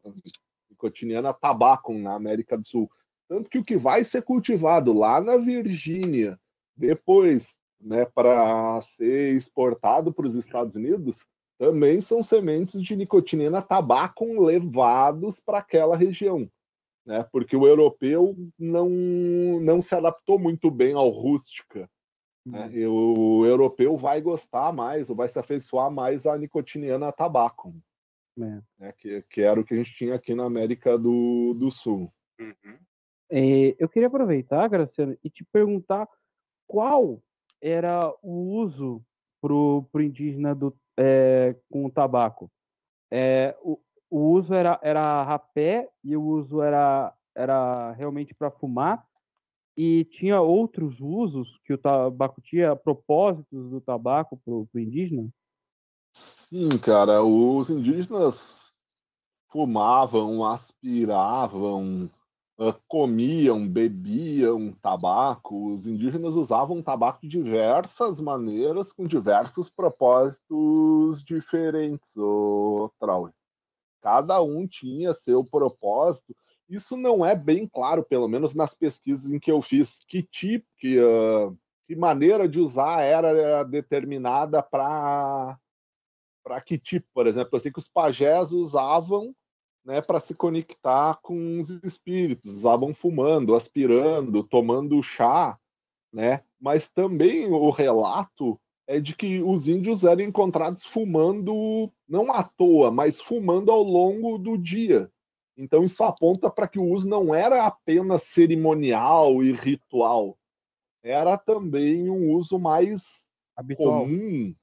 [0.71, 2.91] nicotiniana tabaco na América do Sul.
[3.33, 6.38] Tanto que o que vai ser cultivado lá na Virgínia,
[6.77, 11.27] depois, né, para ser exportado para os Estados Unidos,
[11.59, 16.47] também são sementes de nicotinina tabaco levados para aquela região,
[17.07, 17.27] né?
[17.33, 21.88] Porque o europeu não, não se adaptou muito bem ao rústica.
[22.45, 22.71] Né?
[22.71, 27.75] E o europeu vai gostar mais, ou vai se afeiçoar mais à nicotiniana tabaco,
[28.38, 28.61] É.
[28.79, 28.92] né?
[28.99, 32.12] que, que era o que a gente tinha aqui na América do, do Sul.
[32.38, 32.79] Uhum.
[33.35, 36.07] É, eu queria aproveitar, Graciano, e te perguntar
[36.66, 37.18] qual
[37.62, 39.03] era o uso
[39.40, 42.51] pro, pro indígena do, é, com o tabaco.
[43.11, 49.03] É, o, o uso era, era rapé e o uso era, era realmente para fumar
[49.75, 55.27] e tinha outros usos que o tabaco tinha, propósitos do tabaco pro, pro indígena?
[56.12, 58.71] Sim, cara, os indígenas
[59.49, 62.11] fumavam, aspiravam,
[62.87, 65.73] comiam, bebiam tabaco.
[65.73, 73.33] Os indígenas usavam tabaco de diversas maneiras, com diversos propósitos diferentes, o Trauer.
[74.01, 76.35] Cada um tinha seu propósito.
[76.69, 80.67] Isso não é bem claro, pelo menos nas pesquisas em que eu fiz, que tipo,
[80.79, 81.53] que, ah,
[81.87, 85.59] que maneira de usar era determinada para
[86.45, 89.33] para que tipo, por exemplo, eu sei que os pajés usavam
[89.85, 95.59] né, para se conectar com os espíritos, usavam fumando, aspirando, tomando chá,
[96.12, 96.42] né?
[96.61, 102.90] Mas também o relato é de que os índios eram encontrados fumando não à toa,
[102.90, 105.11] mas fumando ao longo do dia.
[105.57, 110.38] Então isso aponta para que o uso não era apenas cerimonial e ritual,
[111.03, 114.05] era também um uso mais Habitual.
[114.05, 114.55] comum.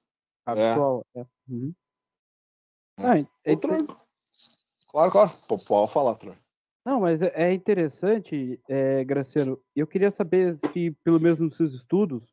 [0.45, 1.05] habitual.
[1.15, 1.25] é.
[1.47, 1.73] Uhum.
[2.97, 3.73] Ah, é- é Outro...
[3.75, 3.95] inter-
[4.89, 5.31] Claro, claro.
[5.47, 6.35] Pode falar, Troy.
[6.85, 9.59] Não, mas é interessante, é, Graciano.
[9.75, 12.23] Eu queria saber se, pelo menos nos seus estudos,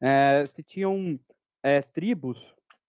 [0.00, 1.18] é, se tinham
[1.62, 2.38] é, tribos,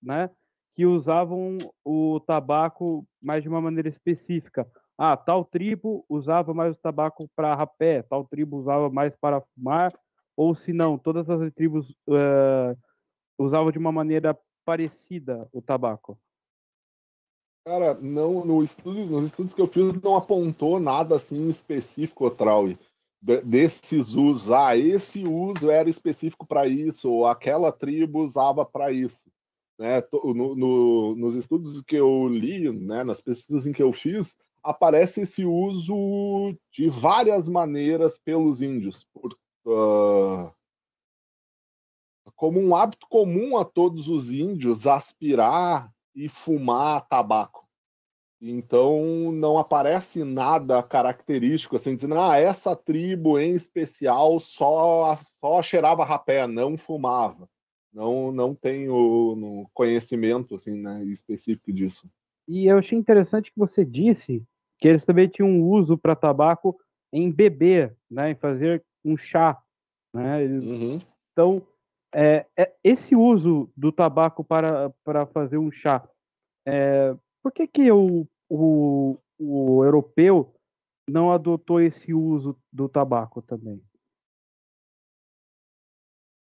[0.02, 0.30] né,
[0.74, 4.70] que usavam o tabaco mais de uma maneira específica.
[4.98, 9.94] Ah, tal tribo usava mais o tabaco para rapé, tal tribo usava mais para fumar,
[10.38, 12.76] ou se não, todas as tribos eh,
[13.38, 16.20] usavam de uma maneira parecida o tabaco.
[17.66, 22.78] Cara, não, no estudo, nos estudos que eu fiz não apontou nada assim específico, Trauy,
[23.20, 24.52] de- desses usos.
[24.52, 29.26] Ah, esse uso era específico para isso, ou aquela tribo usava para isso.
[29.80, 30.04] Né?
[30.14, 35.22] No- no- nos estudos que eu li, né, nas pesquisas em que eu fiz, aparece
[35.22, 39.36] esse uso de várias maneiras pelos índios, por,
[39.68, 40.54] ah,
[42.36, 47.66] como um hábito comum a todos os índios aspirar e fumar tabaco.
[48.42, 56.06] Então não aparece nada característico assim dizendo ah essa tribo em especial só só cheirava
[56.06, 57.50] rapé, não fumava.
[57.94, 62.10] Não não tenho conhecimento assim né, específico disso.
[62.48, 64.44] E eu achei interessante que você disse
[64.78, 66.78] que eles também tinham um uso para tabaco
[67.12, 69.58] em beber, né, em fazer um chá,
[70.14, 70.44] né?
[70.44, 71.00] Eles- Uhum.
[71.32, 71.62] Então,
[72.16, 76.08] é, é- esse uso do tabaco para, para fazer um chá,
[76.66, 80.56] é, por que que o, o, o europeu
[81.08, 83.84] não adotou esse uso do tabaco também?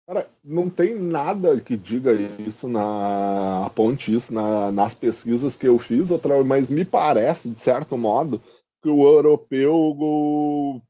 [0.06, 5.80] Cara, não tem nada que diga isso na aponte isso na- nas pesquisas que eu
[5.80, 8.42] fiz, outra, mas me parece, de certo modo,
[8.84, 10.82] que o europeu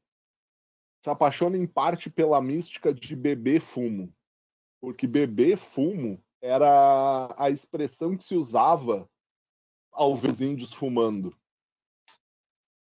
[1.00, 4.12] se apaixona em parte pela mística de beber fumo.
[4.82, 9.08] Porque beber fumo era a expressão que se usava
[9.92, 11.32] ao ver os índios fumando.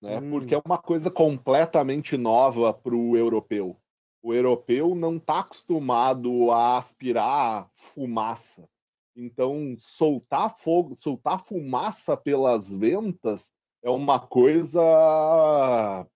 [0.03, 0.21] Né?
[0.21, 0.31] Hum.
[0.31, 3.81] Porque é uma coisa completamente nova para o europeu.
[4.23, 8.69] O europeu não está acostumado a aspirar fumaça.
[9.17, 16.07] Então, soltar fogo, soltar fumaça pelas ventas é uma coisa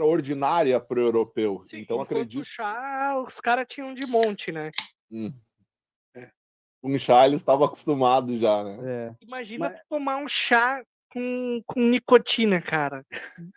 [0.00, 1.62] extraordinária para o europeu.
[1.66, 4.70] Sim, então, acredito o chá, os caras tinham de monte, né?
[5.10, 5.32] Hum.
[6.82, 8.78] Com chá eles estavam acostumados já, né?
[8.82, 10.82] É, Imagina Mas- tomar um chá
[11.12, 13.04] com, com nicotina, cara.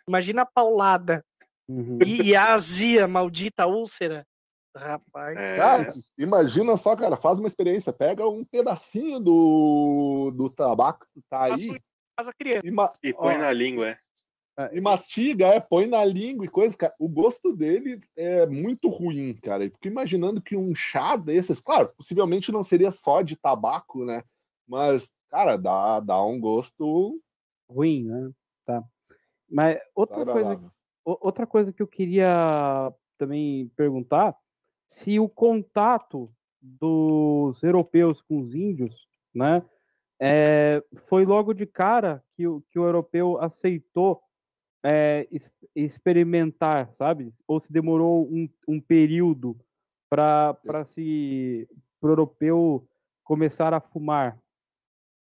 [0.06, 1.24] Imagina a paulada.
[1.68, 1.98] uhum.
[2.04, 4.26] E, e a azia, maldita úlcera.
[4.76, 5.38] Rapaz.
[5.38, 11.22] É, Cara, imagina só, cara, faz uma experiência, pega um pedacinho do, do tabaco que
[11.30, 11.78] tá aí um-
[12.16, 12.66] Faz a criança.
[12.66, 13.98] e, ma- e põe ó, na língua, é.
[14.72, 16.94] E mastiga, é, põe na língua e coisa, cara.
[16.98, 19.64] O gosto dele é muito ruim, cara.
[19.64, 24.22] Eu fico imaginando que um chá desses, claro, possivelmente não seria só de tabaco, né?
[24.66, 27.20] Mas, cara, dá, dá um gosto
[27.68, 28.30] ruim, né?
[28.64, 28.84] Tá.
[29.50, 30.72] Mas outra coisa,
[31.04, 34.36] outra coisa que eu queria também perguntar,
[34.86, 36.32] se o contato
[36.62, 39.64] dos europeus com os índios, né,
[40.20, 44.22] é, foi logo de cara que que o europeu aceitou
[44.84, 45.26] é,
[45.74, 47.32] experimentar, sabe?
[47.48, 49.56] Ou se demorou um, um período
[50.10, 51.66] para se
[52.02, 52.86] o europeu
[53.24, 54.38] começar a fumar?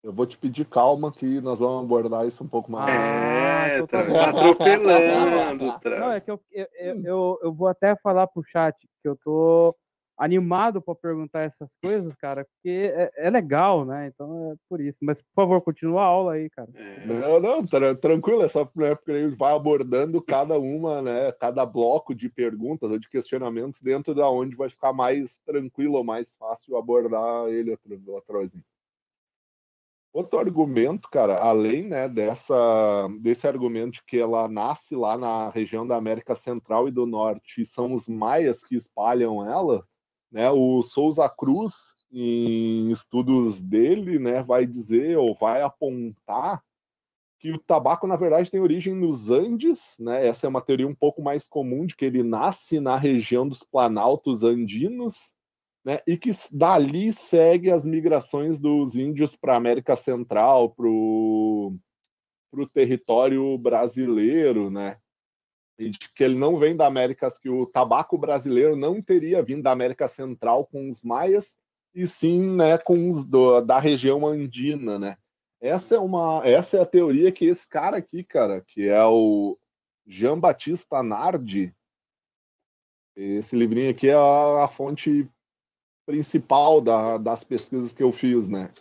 [0.01, 2.89] Eu vou te pedir calma que nós vamos abordar isso um pouco mais.
[2.89, 5.65] É, ah, tá, tá atropelando.
[5.99, 9.75] Não, é que eu, eu, eu, eu, vou até falar pro chat que eu tô
[10.19, 14.11] animado para perguntar essas coisas, cara, porque é, é, legal, né?
[14.13, 14.97] Então é por isso.
[15.01, 16.69] Mas, por favor, continua a aula aí, cara.
[16.75, 17.05] É.
[17.05, 21.31] Não, não, tra tranquilo, é só né, porque ele vai abordando cada uma, né?
[21.39, 26.03] Cada bloco de perguntas ou de questionamentos dentro da onde vai ficar mais tranquilo ou
[26.03, 27.77] mais fácil abordar ele,
[28.17, 28.63] Atrozinho.
[30.11, 35.85] Outro argumento, cara, além né, dessa, desse argumento de que ela nasce lá na região
[35.85, 39.85] da América Central e do Norte, e são os maias que espalham ela,
[40.31, 40.49] né?
[40.49, 46.63] O Souza Cruz, em estudos dele, né, vai dizer ou vai apontar
[47.39, 50.27] que o tabaco, na verdade, tem origem nos Andes, né?
[50.27, 53.63] Essa é uma teoria um pouco mais comum de que ele nasce na região dos
[53.63, 55.33] planaltos andinos,
[55.85, 56.01] né?
[56.05, 61.79] E que dali segue as migrações dos índios para a América Central, para o
[62.73, 64.97] território brasileiro, né?
[65.79, 69.63] E de que ele não vem da América, que o tabaco brasileiro não teria vindo
[69.63, 71.57] da América Central com os maias,
[71.95, 75.17] e sim né, com os do, da região andina, né?
[75.61, 79.57] Essa é uma, essa é a teoria que esse cara aqui, cara, que é o
[80.05, 81.73] Jean Batista Nardi,
[83.15, 85.29] esse livrinho aqui é a, a fonte
[86.05, 88.71] principal da, das pesquisas que eu fiz, né?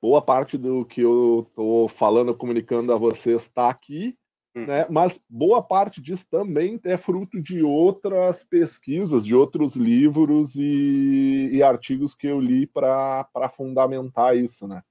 [0.00, 4.16] Boa parte do que eu estou falando, comunicando a vocês está aqui,
[4.54, 4.66] Hum.
[4.66, 4.86] Né?
[4.90, 11.62] Mas boa parte disso também é fruto de outras pesquisas, de outros livros e, e
[11.62, 14.82] artigos que eu li para fundamentar isso, né?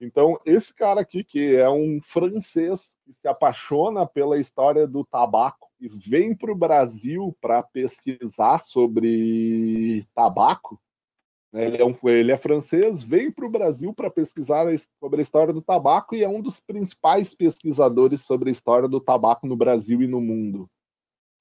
[0.00, 5.68] Então, esse cara aqui, que é um francês que se apaixona pela história do tabaco
[5.78, 10.80] e vem para o Brasil para pesquisar sobre tabaco?
[11.52, 14.66] Ele é, um, ele é francês, vem para o Brasil para pesquisar
[15.02, 19.00] sobre a história do tabaco e é um dos principais pesquisadores sobre a história do
[19.00, 20.70] tabaco no Brasil e no mundo.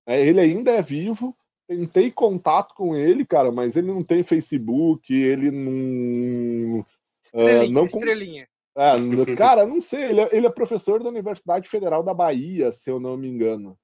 [0.08, 1.38] É, ele ainda é vivo,
[1.68, 6.84] tentei contato com ele, cara, mas ele não tem Facebook, ele não.
[7.24, 7.70] Estrelinha.
[7.70, 8.48] Uh, não estrelinha.
[8.76, 12.90] É, cara, não sei, ele é, ele é, professor da Universidade Federal da Bahia, se
[12.90, 13.78] eu não me engano.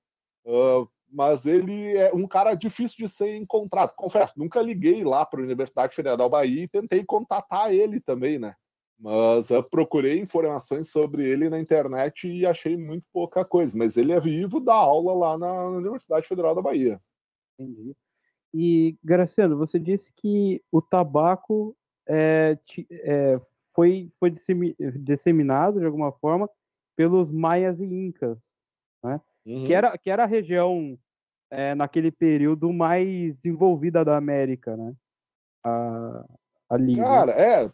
[0.43, 3.95] Uh, mas ele é um cara difícil de ser encontrado.
[3.95, 8.37] Confesso, nunca liguei lá para a Universidade Federal da Bahia e tentei contatar ele também,
[8.37, 8.53] né?
[8.99, 13.77] Mas eu procurei informações sobre ele na internet e achei muito pouca coisa.
[13.77, 16.99] Mas ele é vivo, dá aula lá na Universidade Federal da Bahia.
[17.57, 17.95] Entendi.
[18.53, 21.75] E, Graciano, você disse que o tabaco
[22.07, 22.57] é,
[22.91, 23.39] é,
[23.73, 24.33] foi, foi
[24.99, 26.49] disseminado de alguma forma
[26.93, 28.37] pelos maias e incas,
[29.01, 29.21] né?
[29.45, 29.65] Uhum.
[29.65, 30.97] Que, era, que era a região,
[31.55, 34.93] é, naquele período, mais desenvolvida da América, né?
[35.63, 36.25] A,
[36.69, 36.95] ali.
[36.95, 37.03] Né?
[37.03, 37.63] Cara, né?
[37.63, 37.71] é.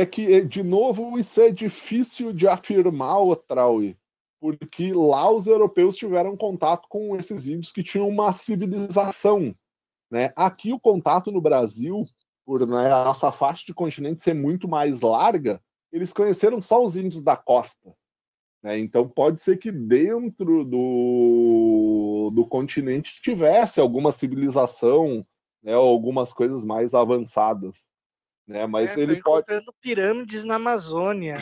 [0.00, 3.96] É que, é, de novo, isso é difícil de afirmar, o Traui,
[4.40, 9.54] porque lá os europeus tiveram contato com esses índios que tinham uma civilização.
[10.10, 10.32] Né?
[10.34, 12.04] Aqui o contato no Brasil,
[12.46, 15.60] por né, a nossa faixa de continente ser muito mais larga,
[15.92, 17.94] eles conheceram só os índios da costa.
[18.62, 18.78] Né?
[18.78, 25.24] Então pode ser que dentro do, do continente tivesse alguma civilização,
[25.62, 27.92] né, ou algumas coisas mais avançadas.
[28.46, 28.66] Né?
[28.66, 29.46] Mas é, ele pode.
[29.80, 31.36] pirâmides na Amazônia.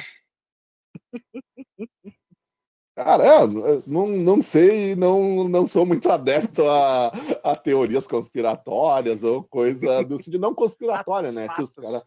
[2.97, 7.09] Cara, é, não, não sei, não, não sou muito adepto a,
[7.45, 11.47] a teorias conspiratórias ou coisa do sentido não conspiratória, né?
[11.55, 12.03] Se os, cara,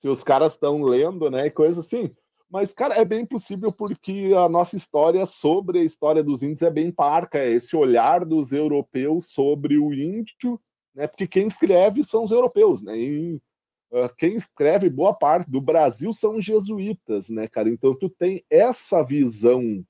[0.00, 2.10] se os caras estão lendo, né, coisa assim.
[2.50, 6.70] Mas, cara, é bem possível porque a nossa história sobre a história dos índios é
[6.70, 10.60] bem parca, é esse olhar dos europeus sobre o índio,
[10.92, 11.06] né?
[11.06, 12.98] Porque quem escreve são os europeus, né?
[12.98, 13.36] E,
[13.92, 17.68] uh, quem escreve boa parte do Brasil são jesuítas, né, cara?
[17.68, 19.84] Então tu tem essa visão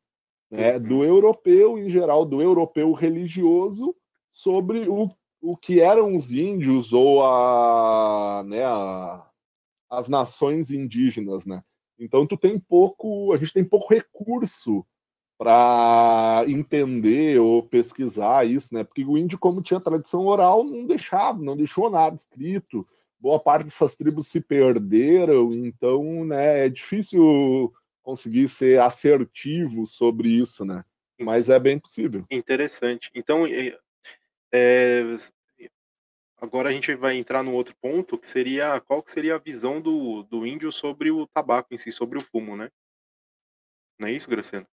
[0.50, 3.96] né, do europeu em geral, do europeu religioso
[4.30, 5.08] sobre o,
[5.40, 9.26] o que eram os índios ou a, né, a,
[9.88, 11.62] as nações indígenas, né?
[12.00, 14.84] Então tu tem pouco, a gente tem pouco recurso
[15.38, 18.84] para entender ou pesquisar isso, né?
[18.84, 22.86] Porque o índio, como tinha tradição oral, não deixava, não deixou nada escrito.
[23.18, 27.72] Boa parte dessas tribos se perderam, então, né, é difícil
[28.02, 30.84] conseguir ser assertivo sobre isso, né?
[31.18, 32.24] Mas é bem possível.
[32.30, 33.10] Interessante.
[33.14, 33.46] Então,
[34.52, 35.04] é,
[36.40, 39.80] agora a gente vai entrar no outro ponto, que seria qual que seria a visão
[39.80, 42.70] do, do índio sobre o tabaco em si, sobre o fumo, né?
[44.00, 44.66] Não é isso, Graciano?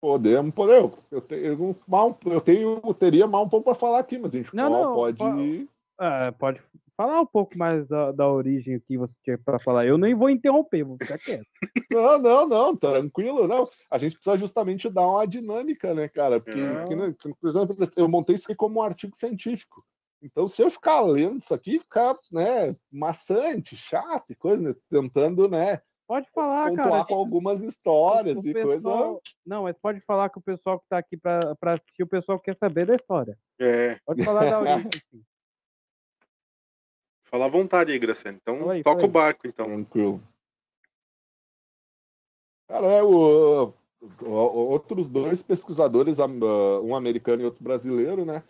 [0.00, 0.92] Podemos, podemos.
[1.10, 4.38] Eu, tenho, mal, eu tenho, eu teria mal um pouco para falar aqui, mas a
[4.38, 5.18] gente Não, não, pode.
[5.18, 6.60] pode- É, pode
[6.96, 9.86] falar um pouco mais da, da origem que você tinha para falar.
[9.86, 11.46] Eu nem vou interromper, vou ficar quieto.
[11.90, 13.70] Não, não, não, tranquilo, não.
[13.90, 16.40] A gente precisa justamente dar uma dinâmica, né, cara?
[16.40, 16.80] Porque, É.
[16.80, 19.82] porque, né, por exemplo, eu montei isso aqui como um artigo científico.
[20.26, 25.48] Então, se eu ficar lendo isso aqui, ficar, né, maçante, chato e coisa, né, tentando,
[25.48, 27.04] né, Pode falar, pontuar cara.
[27.06, 28.68] com algumas histórias e coisa.
[28.76, 32.38] pessoal- Não, mas pode falar que o pessoal que tá aqui para assistir, o pessoal
[32.40, 33.36] quer saber da história.
[33.60, 34.90] É, Pode falar da origem.
[35.10, 35.24] sim.
[37.24, 38.38] fala à vontade aí, Graciano.
[38.40, 39.66] Então, Fala aí, toca o barco, então.
[39.66, 40.22] Tranquilo.
[42.68, 43.72] Cara, é, o,
[44.22, 48.42] o- outros dois pesquisadores, ah, um americano e outro brasileiro, né,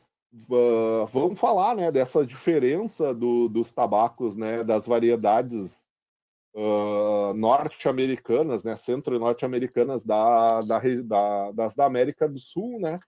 [0.51, 5.87] ah, vão falar, né, dessa diferença do- dos tabacos, né, das variedades
[6.57, 12.99] ah, norte-americanas, né, centro e norte-americanas da, da, da- das da América do Sul, né,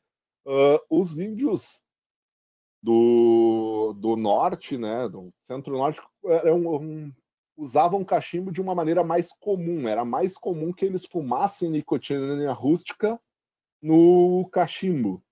[0.46, 1.82] Ah, os índios
[2.82, 7.12] do, do norte, né, do centro-norte, eram um,
[7.56, 9.88] usavam cachimbo de uma maneira mais comum.
[9.88, 13.20] Era mais comum que eles fumassem nicotina rústica
[13.82, 15.22] no cachimbo.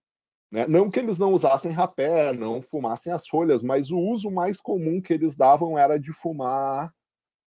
[0.51, 0.67] Né?
[0.67, 5.01] Não que eles não usassem rapé, não fumassem as folhas, mas o uso mais comum
[5.01, 6.93] que eles davam era de fumar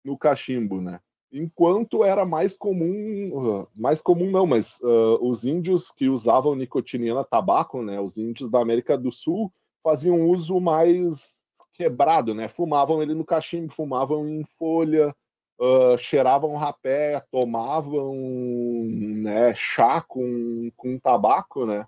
[0.05, 1.01] no cachimbo, né?
[1.32, 7.24] Enquanto era mais comum, uh, mais comum não, mas uh, os índios que usavam nicotinina
[7.24, 8.01] tabaco, né?
[8.01, 11.34] Os índios da América do Sul faziam uso mais
[11.74, 12.49] quebrado, né?
[12.49, 15.14] Fumavam ele no cachimbo, fumavam em folha,
[15.61, 21.86] ah, cheiravam rapé, tomavam né, chá com, com tabaco, né?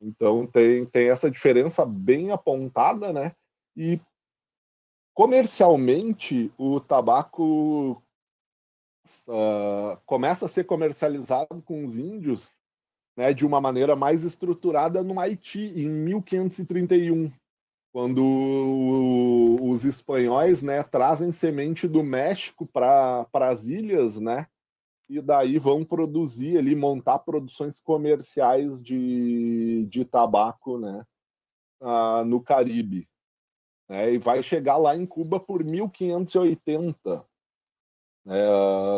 [0.00, 3.34] Então tem, tem essa diferença bem apontada, né?
[3.76, 4.00] E
[5.14, 8.00] comercialmente o tabaco
[9.28, 12.56] ah, começa a ser comercializado com os índios
[13.16, 17.32] né, de uma maneira mais estruturada no Haiti, em 1531
[17.92, 24.46] quando o- os espanhóis né, trazem semente do México para as ilhas, né?
[25.08, 31.04] E daí vão produzir ali, montar produções comerciais de, de tabaco, né?
[31.80, 33.08] ah, no Caribe.
[33.88, 37.24] né, e vai chegar lá em Cuba por 1580.
[38.24, 38.34] né,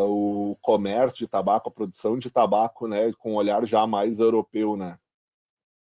[0.09, 3.13] o comércio de tabaco, a produção de tabaco, né?
[3.15, 4.99] Com um olhar já mais europeu, né?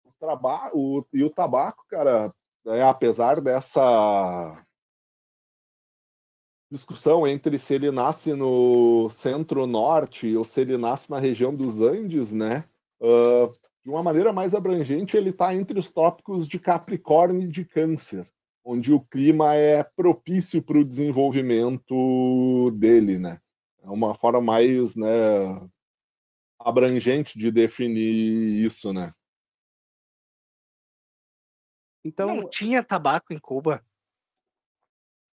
[0.04, 2.34] O traba o, e o tabaco, cara,
[2.66, 4.66] né, apesar dessa
[6.72, 12.32] discussão entre se ele nasce no centro-norte ou se ele nasce na região dos Andes,
[12.32, 12.64] né?
[13.02, 13.52] ah,
[13.84, 18.30] de uma maneira mais abrangente, ele está entre os tópicos de Capricórnio e de Câncer,
[18.64, 23.42] onde o clima é propício para o desenvolvimento dele, né?
[23.84, 25.10] É uma forma mais, né,
[26.60, 29.12] abrangente de definir isso, né?
[32.04, 33.84] Então, Não tinha tabaco em Cuba.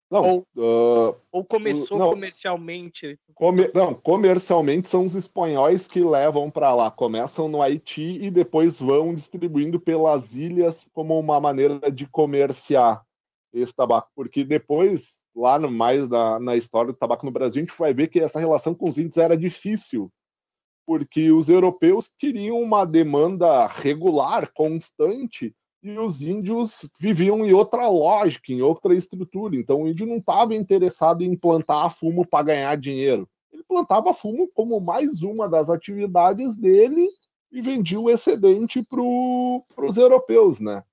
[0.09, 2.09] Não, ah, Ou começou Não.
[2.09, 3.19] comercialmente.
[3.35, 6.89] Comer- não, comercialmente são os espanhóis que levam para lá.
[6.89, 13.05] Começam no Haiti e depois vão distribuindo pelas ilhas como uma maneira de comerciar
[13.53, 14.09] esse tabaco.
[14.15, 17.93] Porque depois, lá no, mais na, na história do tabaco no Brasil, a gente vai
[17.93, 20.11] ver que essa relação com os índios era difícil.
[20.87, 28.51] Porque os europeus queriam uma demanda regular, constante, e os índios viviam em outra lógica,
[28.51, 29.55] em outra estrutura.
[29.55, 33.27] Então o índio não estava interessado em plantar fumo para ganhar dinheiro.
[33.51, 37.07] Ele plantava fumo como mais uma das atividades dele
[37.51, 40.83] e vendia o excedente para os europeus, né?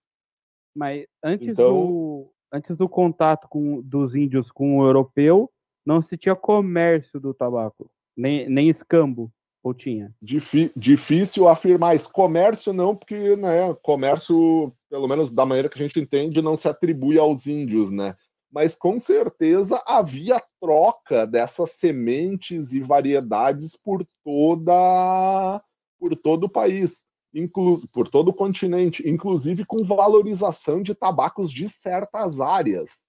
[0.77, 5.51] mas antes, Então- do, antes do contato com, dos índios com o europeu,
[5.85, 9.33] não se tinha comércio do tabaco, nem, nem escambo,
[9.67, 10.15] ou tinha?
[10.23, 12.13] Difi- difícil afirmar isso.
[12.13, 16.69] Comércio não, porque né, comércio, pelo menos da maneira que a gente entende, não se
[16.69, 18.15] atribui aos índios, né?
[18.51, 25.61] Mas com certeza havia troca dessas sementes e variedades por toda
[25.99, 27.05] por todo o país,
[27.35, 33.06] inclu, por todo o continente, inclusive com valorização de tabacos de certas áreas.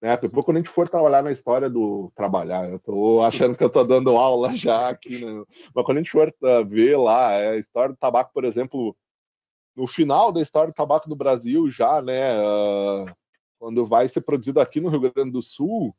[0.00, 0.16] Né?
[0.16, 3.70] Depois, quando a gente for trabalhar na história do trabalhar, eu tô achando que eu
[3.70, 5.44] tô dando aula já aqui, né?
[5.74, 8.96] mas quando a gente for uh, ver lá é, a história do tabaco, por exemplo,
[9.76, 13.06] no final da história do tabaco no Brasil, já, né, uh,
[13.58, 15.94] quando vai ser produzido aqui no Rio Grande do Sul,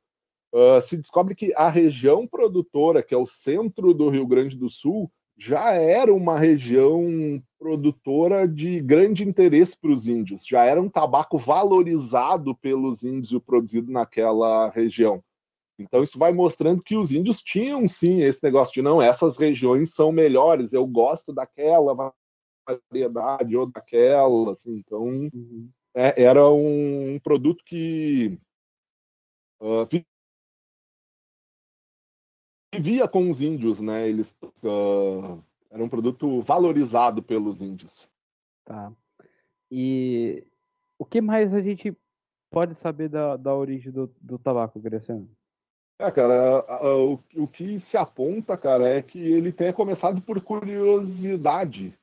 [0.54, 4.70] uh, se descobre que a região produtora, que é o centro do Rio Grande do
[4.70, 10.90] Sul, já era uma região produtora de grande interesse para os índios, já era um
[10.90, 15.24] tabaco valorizado pelos índios produzido naquela região.
[15.80, 19.94] Então isso vai mostrando que os índios tinham sim esse negócio de não, essas regiões
[19.94, 22.14] são melhores, eu gosto daquela
[22.92, 25.70] variedade ou daquela, assim, então uhum.
[25.96, 28.38] é, era um, um, produto que
[29.62, 29.88] uh,
[32.74, 34.08] vivia com os índios, né?
[34.08, 38.10] Eles uh, era um produto valorizado pelos índios.
[38.66, 38.92] Tá.
[39.72, 40.46] E
[40.98, 41.96] o que mais a gente
[42.50, 45.30] pode saber da, da origem do, do tabaco, Graciano?
[46.00, 46.64] É, cara,
[46.96, 51.94] o, o que se aponta, cara, é que ele tenha começado por curiosidade,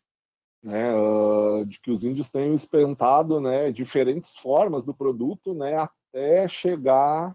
[0.63, 6.47] né, uh, de que os índios tenham experimentado, né, diferentes formas do produto, né, até
[6.47, 7.35] chegar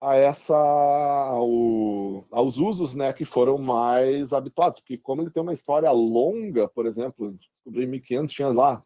[0.00, 5.52] a essa ao, aos usos né, que foram mais habituados, porque como ele tem uma
[5.52, 8.80] história longa, por exemplo, descobri em 1500 tinha lá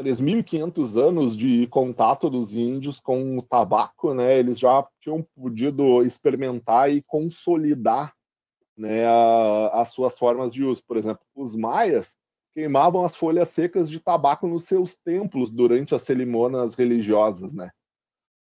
[0.00, 4.38] 3.500 anos de contato dos índios com o tabaco, né?
[4.38, 8.14] Eles já tinham podido experimentar e consolidar,
[8.76, 10.82] né, a, as suas formas de uso.
[10.86, 12.18] Por exemplo, os maias
[12.54, 17.70] queimavam as folhas secas de tabaco nos seus templos durante as cerimônias religiosas, né?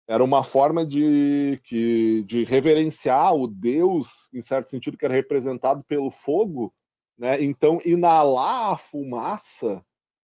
[0.07, 5.83] Era uma forma de, que, de reverenciar o Deus, em certo sentido, que era representado
[5.83, 6.73] pelo fogo,
[7.17, 7.41] né?
[7.43, 9.83] Então, inalar a fumaça,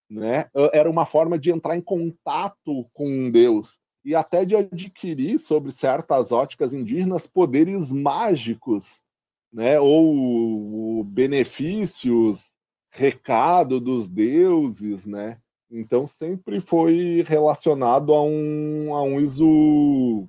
[0.10, 0.50] né?
[0.72, 6.32] Era uma forma de entrar em contato com Deus e até de adquirir sobre certas
[6.32, 9.04] óticas indígenas poderes mágicos,
[9.52, 9.80] né?
[9.80, 12.52] Ou benefícios,
[12.92, 15.40] recado dos deuses, né?
[15.72, 20.28] Então sempre foi relacionado a um, a um uso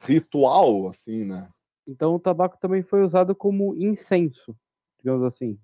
[0.00, 1.50] ritual, assim, né?
[1.86, 4.56] Então o tabaco também foi usado como incenso,
[4.98, 5.58] digamos assim.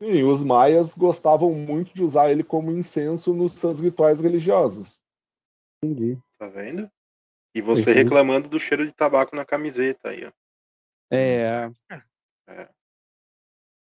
[0.00, 5.00] Sim, os maias gostavam muito de usar ele como incenso nos seus rituais religiosos.
[5.82, 6.16] Entendi.
[6.38, 6.90] Tá vendo?
[7.54, 8.04] E você Entendi.
[8.04, 10.32] reclamando do cheiro de tabaco na camiseta aí, ó.
[11.10, 11.70] É.
[12.48, 12.68] é.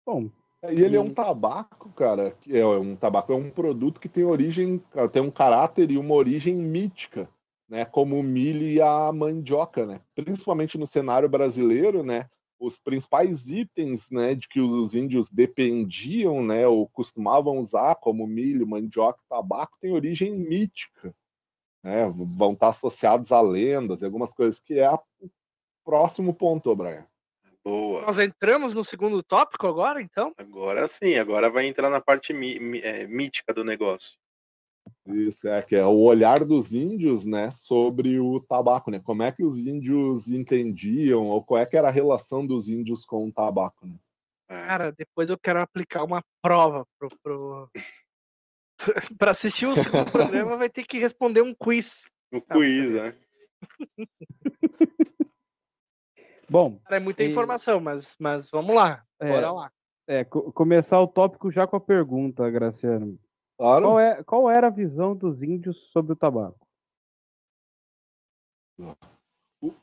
[0.05, 0.31] Bom,
[0.69, 4.25] e ele é um tabaco, cara, que é um tabaco, é um produto que tem
[4.25, 7.29] origem, tem um caráter e uma origem mítica,
[7.69, 7.85] né?
[7.87, 10.01] Como o milho e a mandioca, né?
[10.15, 12.29] Principalmente no cenário brasileiro, né?
[12.59, 18.67] Os principais itens, né, de que os índios dependiam, né, ou costumavam usar, como milho,
[18.67, 21.15] mandioca, tabaco, tem origem mítica,
[21.83, 22.07] né?
[22.11, 25.01] Vão estar associados a lendas e algumas coisas que é o
[25.83, 27.07] próximo ponto, Brian.
[27.65, 28.03] Boa.
[28.03, 30.33] Nós entramos no segundo tópico agora, então?
[30.39, 34.19] Agora sim, agora vai entrar na parte mí é, mítica do negócio.
[35.07, 39.01] Isso, é, que é o olhar dos índios, né, sobre o tabaco, né?
[39.01, 43.05] Como é que os índios entendiam, ou qual é que era a relação dos índios
[43.05, 43.97] com o tabaco, né?
[44.49, 44.67] É.
[44.67, 47.09] Cara, depois eu quero aplicar uma prova pro...
[47.23, 47.71] pro...
[49.19, 52.09] para assistir o segundo programa vai ter que responder um quiz.
[52.33, 53.15] Um quiz, né?
[56.51, 56.81] Bom.
[56.91, 57.31] É muita e...
[57.31, 59.05] informação, mas, mas vamos lá.
[59.21, 59.73] É, bora lá.
[60.09, 63.17] É, começar o tópico já com a pergunta, Graciano.
[63.57, 63.85] Claro.
[63.85, 66.67] Qual, é, qual era a visão dos índios sobre o tabaco?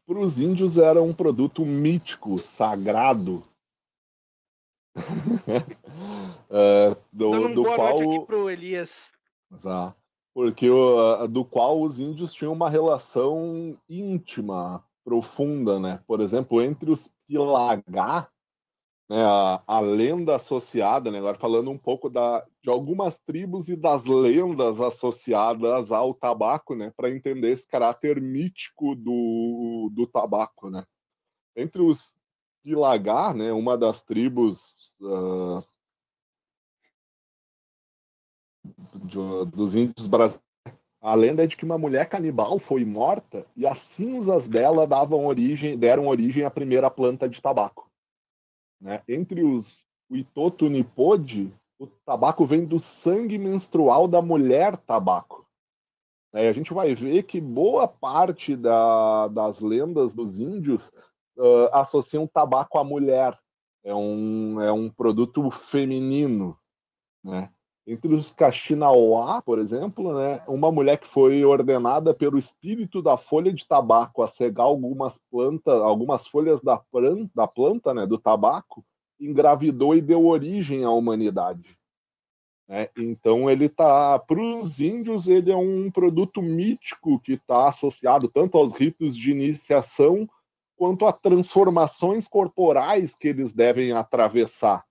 [0.05, 3.43] Para os índios era um produto mítico, sagrado.
[6.49, 7.88] é, do, Dando um do boa qual...
[7.95, 9.13] noite aqui pro Elias.
[9.53, 9.95] Exato.
[10.34, 10.68] Porque
[11.30, 16.03] do qual os índios tinham uma relação íntima, profunda, né?
[16.05, 18.30] Por exemplo, entre os Pilagá,
[19.10, 23.78] né, a, a, lenda associada, né, agora falando um pouco da, de algumas tribos e
[23.78, 30.86] das lendas associadas ao tabaco, né, para entender esse caráter mítico do, do tabaco, né.
[31.55, 32.14] Entre os
[32.62, 35.64] Pilagá, né, uma das tribos uh,
[39.05, 40.46] de, dos índios brasileiros
[41.01, 45.25] a lenda é de que uma mulher canibal foi morta e as cinzas dela davam
[45.25, 47.89] origem, deram origem à primeira planta de tabaco.
[48.81, 49.01] Né?
[49.07, 55.45] Entre os Itotunipode, o tabaco vem do sangue menstrual da mulher tabaco.
[56.33, 60.91] É, a gente vai ver que boa parte da, das lendas dos índios
[61.37, 63.37] uh, associam tabaco à mulher.
[63.83, 66.57] É um, é um produto feminino.
[67.23, 67.51] Né?
[67.88, 73.53] Entre os Kaxinawá, por exemplo, né, uma mulher que foi ordenada pelo espírito da folha
[73.53, 78.83] de tabaco a cegar algumas plantas, algumas folhas da planta, da planta né, do tabaco,
[79.17, 81.77] engravidou e deu origem à humanidade.
[82.67, 82.89] Né?
[82.97, 88.57] Então ele tá para os índios ele é um produto mítico que está associado tanto
[88.57, 90.27] aos ritos de iniciação
[90.75, 94.85] quanto a transformações corporais que eles devem atravessar,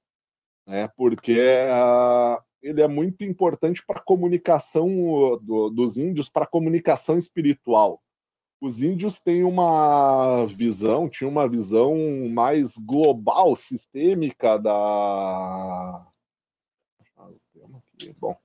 [0.67, 0.89] né?
[0.97, 4.89] Porque uh, ele é muito importante para a comunicação
[5.41, 8.03] do, dos índios, para a comunicação espiritual.
[8.61, 11.95] Os índios têm uma visão, tinham uma visão
[12.31, 16.07] mais global, sistêmica da
[18.21, 18.37] Bom,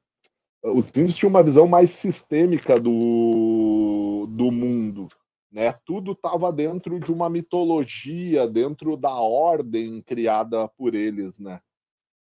[0.63, 5.07] os índios tinham uma visão mais sistêmica do, do mundo.
[5.51, 5.73] Né?
[5.85, 11.39] Tudo estava dentro de uma mitologia, dentro da ordem criada por eles.
[11.39, 11.59] Né?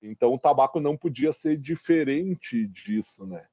[0.03, 3.27] Então o tabaco não podia ser diferente disso.
[3.27, 3.45] Né?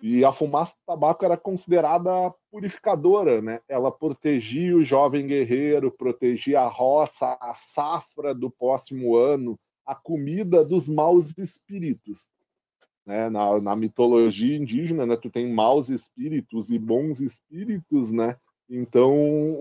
[0.00, 2.10] E a fumaça do tabaco era considerada
[2.50, 3.60] purificadora, né?
[3.68, 10.64] Ela protegia o jovem guerreiro, protegia a roça, a safra do próximo ano, a comida
[10.64, 12.26] dos maus espíritos
[13.06, 13.28] né?
[13.28, 15.16] Na, na mitologia indígena, né?
[15.16, 18.36] Tu tem maus espíritos e bons espíritos, né?
[18.68, 19.12] Então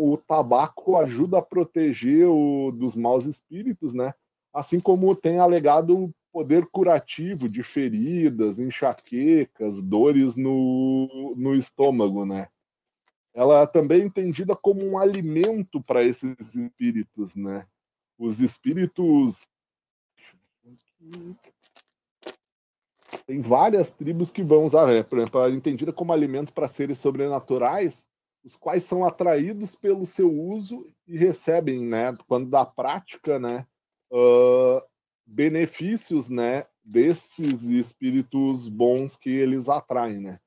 [0.02, 4.14] o tabaco ajuda a proteger o, dos maus espíritos, né?
[4.54, 12.48] Assim como tem alegado poder curativo de feridas, enxaquecas, dores no, no estômago, né?
[13.34, 17.66] Ela também é entendida como um alimento para esses espíritos, né?
[18.18, 19.40] Os espíritos
[23.26, 25.04] tem várias tribos que vão usar, né?
[25.04, 28.08] por exemplo, ela é entendida como alimento para seres sobrenaturais,
[28.44, 33.66] os quais são atraídos pelo seu uso e recebem, né, quando da prática, né,
[34.12, 34.82] uh,
[35.32, 40.40] benefícios, né, desses espíritos bons que eles atraem, né.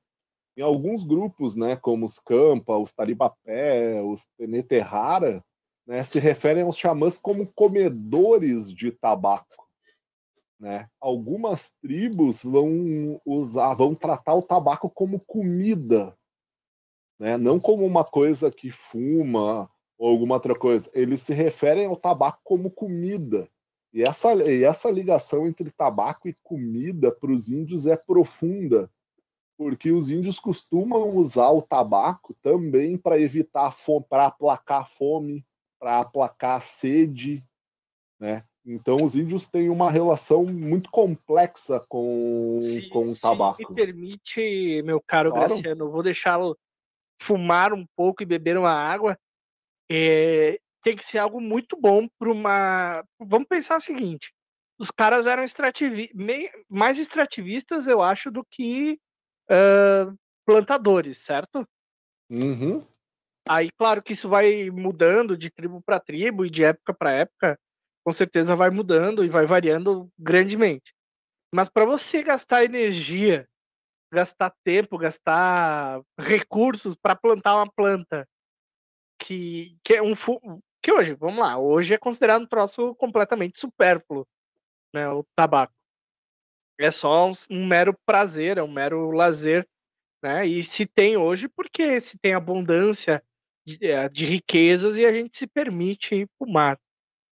[0.57, 5.43] Em alguns grupos, né, como os Campa, os Taribapé, os Teneterrara,
[5.85, 9.65] né, se referem aos xamãs como comedores de tabaco
[10.59, 10.89] né?
[10.99, 16.17] Algumas tribos vão usar, vão tratar o tabaco como comida,
[17.19, 17.37] né?
[17.37, 20.89] não como uma coisa que fuma ou alguma outra coisa.
[20.93, 23.49] Eles se referem ao tabaco como comida.
[23.95, 28.91] E essa, e essa ligação entre tabaco e comida para os índios é profunda,
[29.57, 35.45] porque os índios costumam usar o tabaco também para evitar fome, para aplacar fome,
[35.79, 37.41] para aplacar sede,
[38.19, 38.43] né?
[38.65, 43.57] Então, os índios têm uma relação muito complexa com, se, com o tabaco.
[43.57, 45.53] Se me permite, meu caro claro.
[45.53, 46.57] Graciano, vou deixá-lo
[47.21, 49.17] fumar um pouco e beber uma água.
[49.89, 53.03] É, tem que ser algo muito bom para uma.
[53.19, 54.31] Vamos pensar o seguinte:
[54.79, 56.11] os caras eram extrativi...
[56.69, 58.99] mais extrativistas, eu acho, do que
[59.49, 60.15] uh,
[60.45, 61.67] plantadores, certo?
[62.29, 62.85] Uhum.
[63.47, 67.59] Aí, claro que isso vai mudando de tribo para tribo e de época para época
[68.03, 70.93] com certeza vai mudando e vai variando grandemente.
[71.51, 73.47] Mas para você gastar energia,
[74.13, 78.27] gastar tempo, gastar recursos para plantar uma planta
[79.19, 80.15] que, que é um
[80.85, 84.23] que hoje, vamos lá, hoje é considerado um troço completamente supérfluo,
[84.93, 85.73] né, o tabaco.
[86.79, 89.67] É só um, mero prazer, é um mero lazer,
[90.21, 90.45] né?
[90.45, 93.23] E se tem hoje porque se tem abundância
[93.65, 96.79] de, eh, de riquezas e a gente se permite fumar.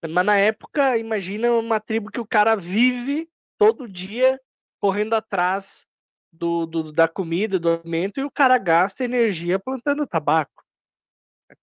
[0.01, 3.29] Mas na época, imagina uma tribo que o cara vive
[3.59, 4.41] todo dia
[4.79, 5.85] correndo atrás
[6.31, 10.62] do, do, da comida, do alimento, e o cara gasta energia plantando tabaco,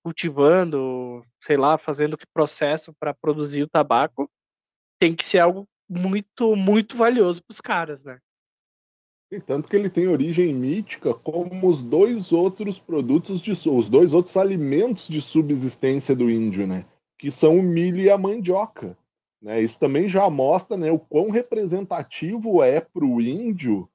[0.03, 4.31] cultivando, sei lá, fazendo que processo para produzir o tabaco.
[4.99, 8.19] Tem que ser algo muito, muito valioso para os caras, né?
[9.33, 14.13] E tanto que ele tem origem mítica como os dois outros produtos de os dois
[14.13, 16.85] outros alimentos de subsistência do índio, né?
[17.21, 18.97] que são o milho e a mandioca.
[19.43, 19.61] Né?
[19.61, 23.87] Isso também já mostra né, o quão representativo é para o índio,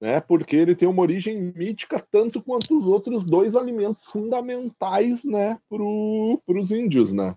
[0.00, 5.58] né, porque ele tem uma origem mítica tanto quanto os outros dois alimentos fundamentais né,
[5.68, 7.12] para os índios.
[7.12, 7.34] Né?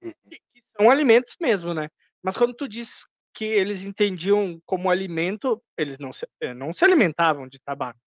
[0.00, 1.88] Que são alimentos mesmo, né?
[2.22, 6.84] Mas quando tu diz que eles entendiam como alimento, eles não se, eh, não se
[6.84, 8.00] alimentavam de tabaco.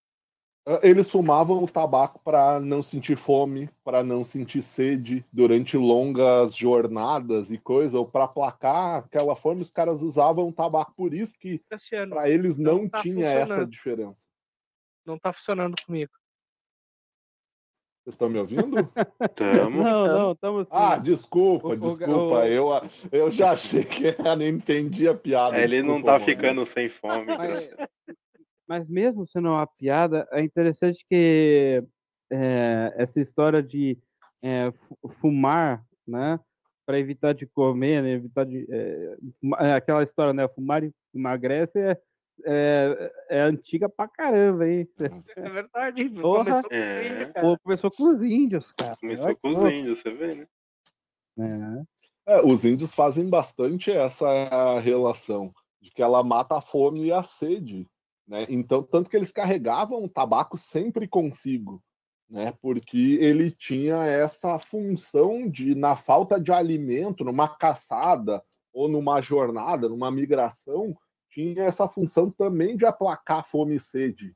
[0.69, 6.55] Ah, eles fumavam o tabaco para não sentir fome, para não sentir sede durante longas
[6.55, 10.93] jornadas e coisa, ou para aplacar aquela fome, os caras usavam tabaco.
[10.95, 11.59] Por isso que
[12.07, 14.27] para eles não, não tá tinha essa diferença.
[15.03, 16.11] Não está funcionando comigo.
[18.03, 18.61] Vocês estão me ouvindo?
[19.35, 19.83] Tamo.
[19.83, 20.69] Não, não, estamos sim.
[20.71, 22.35] Ah, desculpa, desculpa.
[22.35, 22.43] O...
[22.43, 22.69] Eu,
[23.11, 25.59] eu já achei que eu nem entendi a piada.
[25.59, 26.25] Ele desculpa, não tá mano.
[26.25, 27.25] ficando sem fome.
[27.25, 27.71] Mas,
[28.69, 31.83] mas mesmo sendo uma piada, é interessante que
[32.31, 33.97] é, essa história de
[34.43, 34.71] é,
[35.19, 36.39] fumar, né,
[36.85, 40.83] para evitar de comer, né, evitar de é, aquela história, né, fumar
[41.15, 41.97] emagrece é,
[42.45, 44.87] é, é, antiga pra caramba, hein?
[45.35, 46.07] É verdade.
[46.21, 46.61] Porra.
[46.61, 47.25] Começou, é.
[47.25, 48.95] com, Pô, começou com os índios, cara.
[48.97, 50.47] Começou com os índios, você vê, né?
[52.27, 52.41] É.
[52.41, 55.51] os índios fazem bastante essa relação
[55.81, 57.87] de que ela mata a fome e a sede.
[58.29, 58.45] Né?
[58.47, 61.83] Então, tanto que eles carregavam o tabaco sempre consigo,
[62.29, 62.53] né?
[62.61, 69.89] porque ele tinha essa função de, na falta de alimento, numa caçada ou numa jornada,
[69.89, 70.95] numa migração,
[71.31, 74.35] tinha essa função também de aplacar fome e sede.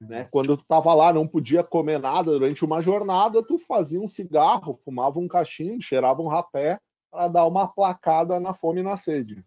[0.00, 0.22] Né?
[0.22, 0.28] Uhum.
[0.30, 4.80] Quando tu estava lá, não podia comer nada durante uma jornada, tu fazia um cigarro,
[4.82, 6.80] fumava um cachimbo, cheirava um rapé
[7.10, 9.44] para dar uma aplacada na fome e na sede.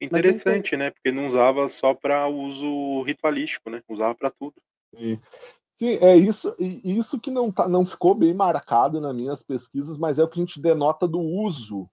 [0.00, 0.90] Interessante, né?
[0.90, 3.82] Porque não usava só para uso ritualístico, né?
[3.88, 4.54] Usava para tudo.
[4.94, 5.20] Sim.
[5.74, 10.18] Sim, é isso, isso que não, tá, não ficou bem marcado nas minhas pesquisas, mas
[10.18, 11.86] é o que a gente denota do uso,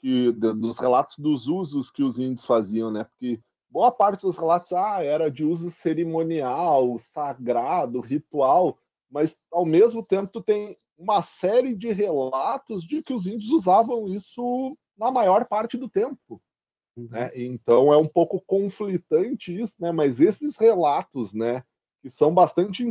[0.00, 3.02] que, dos relatos dos usos que os índios faziam, né?
[3.02, 8.78] Porque boa parte dos relatos ah, era de uso cerimonial, sagrado, ritual,
[9.10, 14.06] mas ao mesmo tempo tu tem uma série de relatos de que os índios usavam
[14.06, 16.40] isso na maior parte do tempo.
[16.96, 17.08] Uhum.
[17.10, 17.30] Né?
[17.34, 19.90] Então é um pouco conflitante isso, né?
[19.90, 21.62] Mas esses relatos, né,
[22.02, 22.86] que são bastante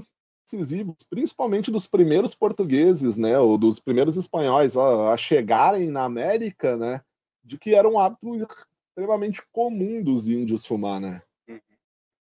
[0.46, 6.76] incisivos, principalmente dos primeiros portugueses, né, ou dos primeiros espanhóis a, a chegarem na América,
[6.76, 7.02] né,
[7.44, 8.46] de que era um hábito
[8.90, 11.22] extremamente comum dos índios fumar, né?
[11.48, 11.60] Uhum.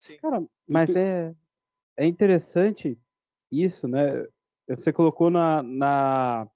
[0.00, 0.16] Sim.
[0.18, 1.34] Cara, mas é,
[1.96, 2.98] é interessante
[3.50, 4.26] isso, né?
[4.68, 6.48] Você colocou na, na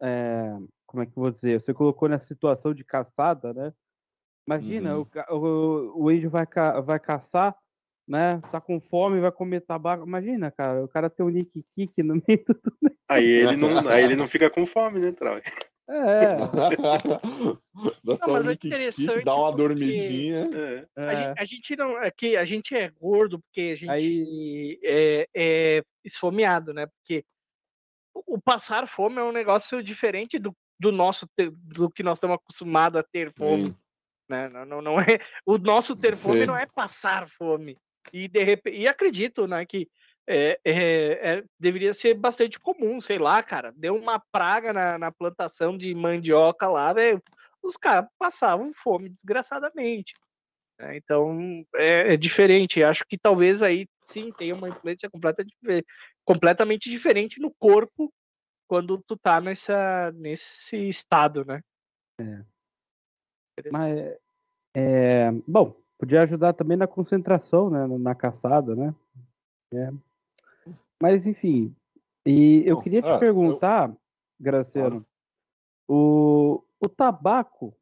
[0.00, 0.56] é,
[0.86, 1.60] como é que eu vou dizer?
[1.60, 3.72] Você colocou na situação de caçada, né?
[4.46, 5.06] Imagina, uhum.
[5.30, 7.56] o, o, o índio vai, ca, vai caçar,
[8.06, 8.40] né?
[8.52, 10.06] Tá com fome, vai comer tabaco.
[10.06, 12.96] Imagina, cara, o cara tem um nick kick no meio do.
[13.08, 15.40] Aí ele não, aí ele não fica com fome, né, Trau?
[15.88, 16.36] É.
[18.02, 19.24] não, mas é interessante.
[19.24, 20.44] Dá uma dormidinha.
[20.96, 21.08] É.
[21.08, 22.02] A, gente, a, gente, não.
[22.02, 24.80] É que a gente é gordo porque a gente aí...
[24.84, 26.86] é, é esfomeado, né?
[26.86, 27.24] Porque
[28.26, 32.98] o passar fome é um negócio diferente do, do nosso do que nós estamos acostumados
[32.98, 33.66] a ter fome.
[33.66, 33.76] Sim.
[34.28, 34.48] Né?
[34.48, 36.46] Não, não, não é, o nosso ter fome Sim.
[36.46, 37.76] não é passar fome.
[38.12, 39.88] E, de e acredito né, que
[40.28, 43.72] é, é, é, deveria ser bastante comum, sei lá, cara.
[43.76, 47.22] Deu uma praga na, na plantação de mandioca lá, velho.
[47.62, 50.14] Os caras passavam fome desgraçadamente.
[50.78, 50.96] Né?
[50.96, 52.82] Então é, é, diferente.
[52.82, 55.44] Acho que talvez aí sim tenha uma influência completa,
[56.24, 58.12] completamente diferente no corpo
[58.68, 61.60] quando tu tá nessa, nesse estado, né?
[62.20, 62.55] É.
[63.70, 64.16] Mas,
[64.74, 67.86] é, bom, podia ajudar também na concentração, né?
[67.98, 68.94] Na caçada, né?
[69.72, 69.90] É.
[71.00, 71.74] Mas, enfim,
[72.24, 73.96] e eu queria te perguntar, eu...
[74.38, 75.06] Graciano,
[75.88, 77.74] o, o tabaco,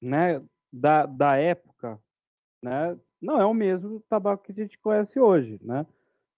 [0.00, 0.42] né,
[0.72, 1.98] da, da época,
[2.62, 5.86] né, não é o mesmo tabaco que a gente conhece hoje, né?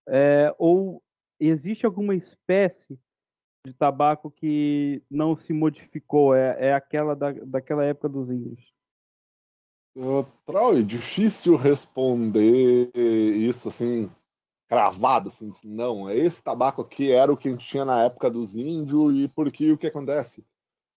[0.09, 1.03] É, ou
[1.41, 2.99] existe alguma espécie
[3.67, 8.73] de tabaco que não se modificou, é, é aquela da, daquela época dos índios?
[10.45, 14.11] Troy, difícil responder isso assim
[14.69, 18.57] cravado, assim, não, esse tabaco aqui era o que a gente tinha na época dos
[18.57, 20.45] índios e porque o que acontece?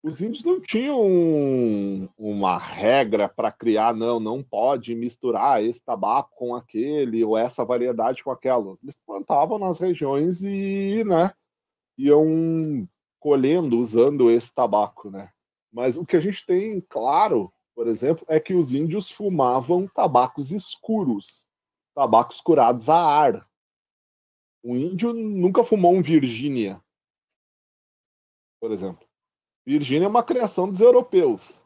[0.01, 6.55] Os índios não tinham uma regra para criar, não, não pode misturar esse tabaco com
[6.55, 8.77] aquele ou essa variedade com aquela.
[8.81, 11.31] Eles plantavam nas regiões e, né,
[11.97, 12.87] iam
[13.19, 15.31] colhendo, usando esse tabaco, né?
[15.71, 20.51] Mas o que a gente tem claro, por exemplo, é que os índios fumavam tabacos
[20.51, 21.49] escuros,
[21.93, 23.49] tabacos curados a ar.
[24.63, 26.81] O índio nunca fumou um Virgínia,
[28.59, 29.07] por exemplo.
[29.65, 31.61] Virgínia é uma criação dos europeus.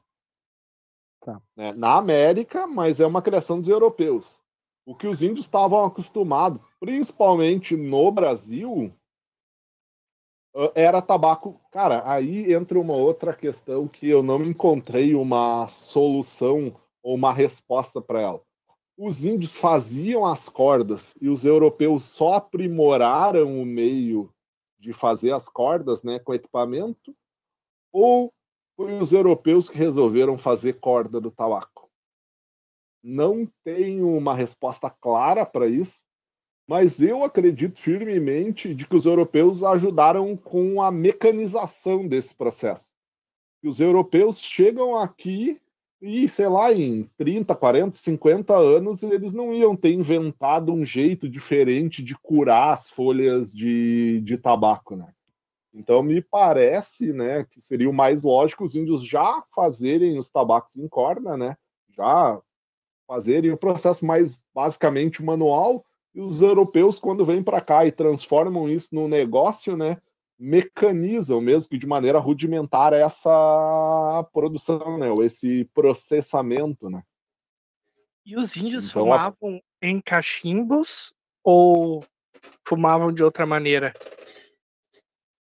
[1.22, 1.42] Tá.
[1.56, 1.72] Né?
[1.74, 4.42] Na América, mas é uma criação dos europeus.
[4.86, 8.92] O que os índios estavam acostumados, principalmente no Brasil,
[10.76, 11.60] era tabaco.
[11.72, 18.02] Cara, aí entra uma outra questão que eu não encontrei uma solução ou uma resposta
[18.02, 18.42] para ela
[19.04, 24.32] os índios faziam as cordas e os europeus só aprimoraram o meio
[24.80, 27.16] de fazer as cordas né, com equipamento?
[27.92, 28.32] Ou
[28.76, 31.90] foi os europeus que resolveram fazer corda do tabaco?
[33.04, 36.06] Não tenho uma resposta clara para isso,
[36.72, 42.96] mas eu acredito firmemente de que os europeus ajudaram com a mecanização desse processo.
[43.62, 45.60] os europeus chegam aqui
[46.02, 51.28] E, sei lá, em 30, 40, 50 anos, eles não iam ter inventado um jeito
[51.28, 55.14] diferente de curar as folhas de, de tabaco, né?
[55.74, 60.78] Então, me parece né, que seria o mais lógico os índios já fazerem os tabacos
[60.78, 61.58] em corda, né?
[61.90, 62.42] Já
[63.06, 68.68] fazerem o processo mais basicamente manual, e os europeus, quando vêm para cá e transformam
[68.68, 69.98] isso num negócio, né?
[70.42, 75.08] mecanizam mesmo que de maneira rudimentar essa produção, né?
[75.12, 77.04] Ou esse processamento, né?
[78.26, 79.88] E os índios então, fumavam a...
[79.88, 82.04] em cachimbos ou
[82.68, 83.94] fumavam de outra maneira?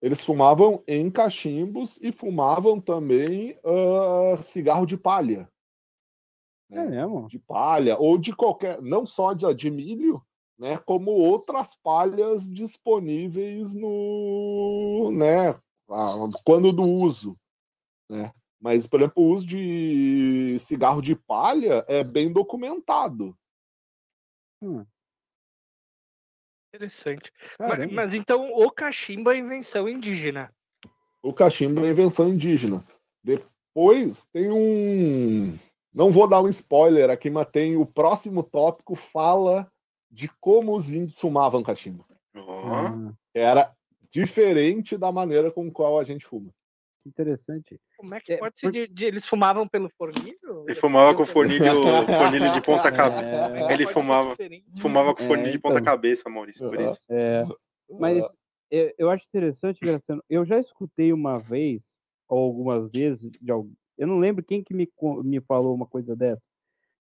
[0.02, 5.50] Eles fumavam em cachimbos e fumavam também uh, cigarro de palha.
[6.70, 6.84] Né?
[6.84, 7.28] É mesmo?
[7.30, 8.82] De palha, ou de qualquer.
[8.82, 10.22] Não só de, de milho,
[10.60, 15.58] né, como outras palhas disponíveis no, né,
[16.44, 17.40] quando do uso,
[18.10, 18.34] né?
[18.62, 23.34] Mas, por exemplo, o uso de cigarro de palha é bem documentado.
[24.62, 24.86] Hum.
[26.76, 27.32] Interessante.
[27.58, 30.54] Mas, mas, então o cachimbo é invenção indígena.
[31.24, 32.86] O cachimbo é invenção indígena.
[33.24, 35.58] Depois tem um.
[35.94, 39.72] Não vou dar um spoiler aqui, mas tem o próximo tópico fala
[40.10, 42.06] de como os índios fumavam cachimbo.
[42.36, 43.12] Oh.
[43.34, 43.72] Era
[44.12, 46.52] diferente da maneira com qual a gente fuma.
[47.06, 47.80] Interessante.
[47.98, 50.66] Como é que é, pode ser de, de, eles fumavam pelo fornilho?
[50.68, 53.26] Ele fumava com fornilho, fornilho de ponta cabeça.
[53.26, 54.36] É, ele fumava,
[54.80, 57.00] fumava com fornilho é, de ponta cabeça, Maurício, por isso.
[57.10, 57.46] É,
[57.90, 58.24] mas
[58.70, 60.24] eu, eu acho interessante, Graciano.
[60.30, 61.82] Eu já escutei uma vez,
[62.28, 64.88] ou algumas vezes, de, eu não lembro quem que me,
[65.24, 66.44] me falou uma coisa dessa,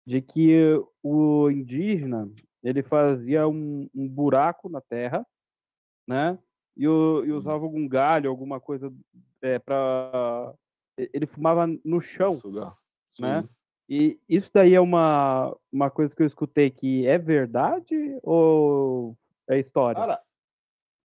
[0.06, 2.30] de que o indígena
[2.64, 5.26] ele fazia um, um buraco na terra,
[6.08, 6.40] né?
[6.76, 8.92] E, o, e usava algum galho, alguma coisa
[9.42, 10.54] é, para
[10.98, 12.40] ele fumava no chão,
[13.20, 13.48] né?
[13.90, 19.16] E isso daí é uma, uma coisa que eu escutei que é verdade ou
[19.48, 20.00] é história?
[20.00, 20.22] Cara,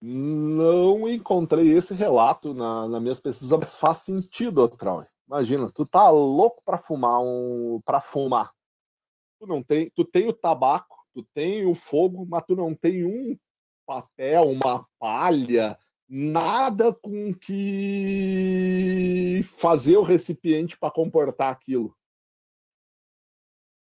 [0.01, 5.05] não encontrei esse relato na, na minhas pesquisas, mas faz sentido, Trau.
[5.27, 8.53] Imagina, tu tá louco para fumar um para fumar.
[9.39, 13.03] Tu não tem, tu tem o tabaco tu tem o fogo, mas tu não tem
[13.03, 13.35] um
[13.87, 15.75] papel, uma palha,
[16.07, 21.97] nada com que fazer o recipiente para comportar aquilo.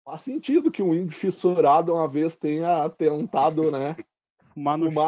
[0.03, 3.95] Faz sentido que um índio fissurado uma vez tenha tentado, né?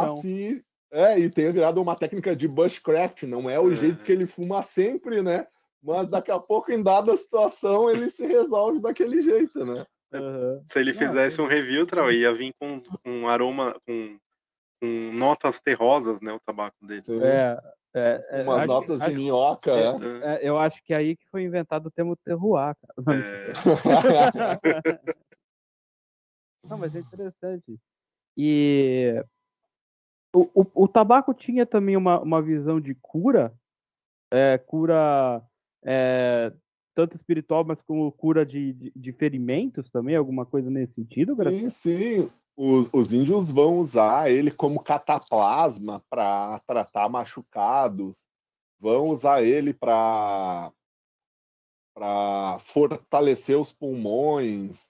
[0.05, 0.17] Chão.
[0.17, 0.61] assim,
[0.91, 3.23] é, e tenha virado uma técnica de bushcraft.
[3.23, 3.75] Não é o é.
[3.75, 5.47] jeito que ele fuma sempre, né?
[5.81, 9.87] Mas daqui a pouco, em dada situação, ele se resolve daquele jeito, né?
[10.11, 10.63] Uhum.
[10.65, 14.19] Se ele fizesse um review, Trau, ia vir com um aroma, com,
[14.81, 16.33] com notas terrosas, né?
[16.33, 17.03] O tabaco dele.
[17.23, 17.59] É,
[17.93, 20.47] é, é, Umas notas de minhoca, é, é.
[20.47, 22.93] Eu acho que é aí que foi inventado o termo terroir, cara.
[26.63, 27.79] Não, mas é interessante.
[28.37, 29.23] E
[30.33, 33.53] o, o, o, tabaco tinha também uma, uma visão de cura,
[34.31, 35.41] é, cura
[35.83, 36.53] é,
[36.99, 41.33] tanto espiritual, mas como cura de, de, de ferimentos também, alguma coisa nesse sentido?
[41.49, 42.29] Sim, sim.
[42.57, 48.17] Os, os índios vão usar ele como cataplasma para tratar machucados,
[48.77, 50.73] vão usar ele para
[52.65, 54.89] fortalecer os pulmões,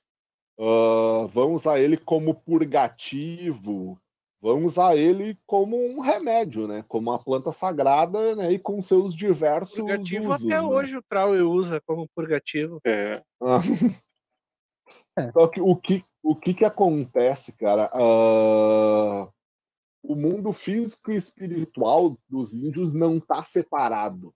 [0.57, 3.99] uh, vão usar ele como purgativo,
[4.41, 6.83] vamos usar ele como um remédio, né?
[6.87, 8.51] Como uma planta sagrada, né?
[8.51, 10.61] E com seus diversos purgativo usos, até né?
[10.61, 12.79] hoje o Trauer usa como purgativo.
[12.85, 13.21] É.
[15.17, 15.31] é.
[15.31, 17.89] Só que o que o que que acontece, cara?
[17.93, 19.31] Uh...
[20.01, 24.33] O mundo físico e espiritual dos índios não está separado.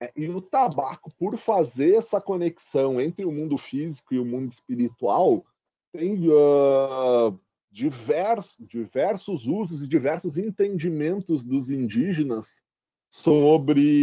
[0.00, 4.52] É, e o tabaco, por fazer essa conexão entre o mundo físico e o mundo
[4.52, 5.44] espiritual,
[5.92, 7.38] tem uh,
[7.74, 12.62] diversos, diversos usos e diversos entendimentos dos indígenas
[13.10, 14.00] sobre,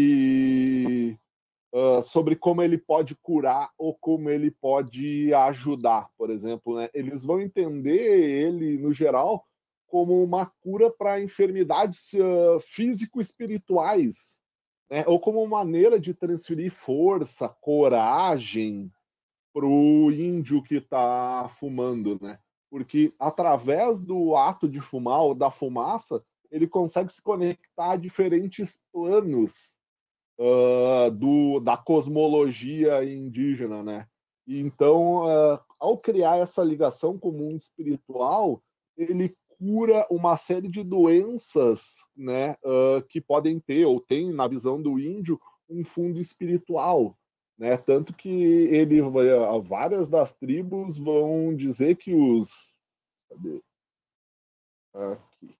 [1.74, 6.76] uh, sobre como ele pode curar ou como ele pode ajudar, por exemplo.
[6.76, 6.90] Né?
[6.94, 9.48] Eles vão entender ele, no geral,
[9.88, 14.44] como uma cura para enfermidades uh, físico-espirituais,
[14.90, 15.06] né?
[15.08, 18.92] ou como maneira de transferir força, coragem
[19.54, 22.38] para o índio que está fumando, né?
[22.72, 28.80] Porque através do ato de fumar ou da fumaça, ele consegue se conectar a diferentes
[28.94, 29.78] planos
[30.40, 34.08] uh, do, da cosmologia indígena, né?
[34.48, 38.64] E então, uh, ao criar essa ligação com o mundo espiritual,
[38.98, 41.82] ele cura uma série de doenças,
[42.16, 47.18] né, uh, que podem ter ou tem na visão do índio um fundo espiritual,
[47.62, 47.78] né?
[47.78, 49.00] Tanto que ele,
[49.64, 52.50] várias das tribos vão dizer que os
[53.30, 53.62] cadê?
[54.96, 55.56] Aqui.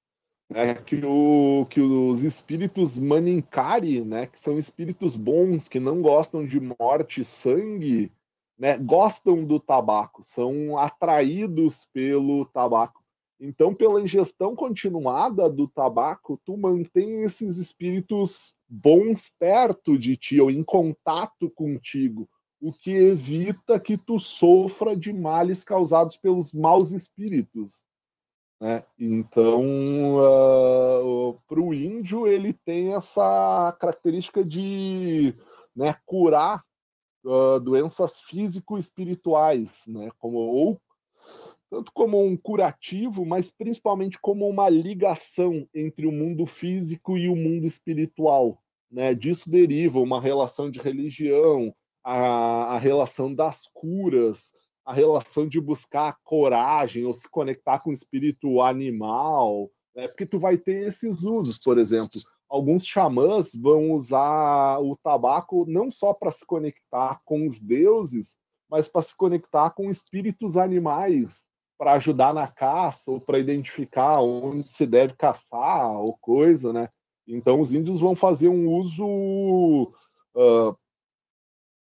[0.54, 6.46] É, que, o, que os espíritos maninkari, né, que são espíritos bons, que não gostam
[6.46, 8.12] de morte e sangue,
[8.58, 13.02] né, gostam do tabaco, são atraídos pelo tabaco.
[13.40, 20.50] Então, pela ingestão continuada do tabaco, tu mantém esses espíritos bons perto de ti, ou
[20.50, 22.30] em contato contigo,
[22.62, 27.86] o que evita que tu sofra de males causados pelos maus espíritos.
[28.62, 28.86] Né?
[28.98, 29.64] Então,
[30.20, 35.36] uh, para o índio, ele tem essa característica de
[35.76, 36.64] né, curar
[37.26, 40.12] uh, doenças físico-espirituais, né?
[40.18, 40.82] como, ou
[41.72, 47.36] tanto como um curativo, mas principalmente como uma ligação entre o mundo físico e o
[47.36, 48.62] mundo espiritual.
[48.92, 49.16] Né?
[49.16, 54.54] Disso deriva uma relação de religião, a, a relação das curas,
[54.86, 60.10] a relação de buscar coragem ou se conectar com o espírito animal, né?
[60.10, 62.20] porque tu vai ter esses usos, por exemplo.
[62.50, 68.36] Alguns xamãs vão usar o tabaco não só para se conectar com os deuses,
[68.70, 71.46] mas para se conectar com espíritos animais,
[71.82, 76.88] para ajudar na caça ou para identificar onde se deve caçar ou coisa, né?
[77.28, 79.92] Então os índios vão fazer um uso
[80.36, 80.78] uh,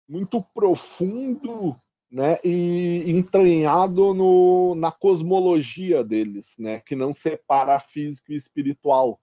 [0.06, 1.74] muito profundo
[2.10, 9.18] né, e entranhado no, na cosmologia deles, né, que não separa físico e espiritual.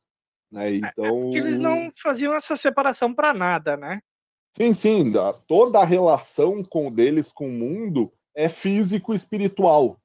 [0.52, 0.72] Né?
[0.72, 4.02] É, é então, é eles não faziam essa separação para nada, né?
[4.52, 5.14] Sim, sim.
[5.48, 10.00] Toda a relação com deles com o mundo é físico e espiritual.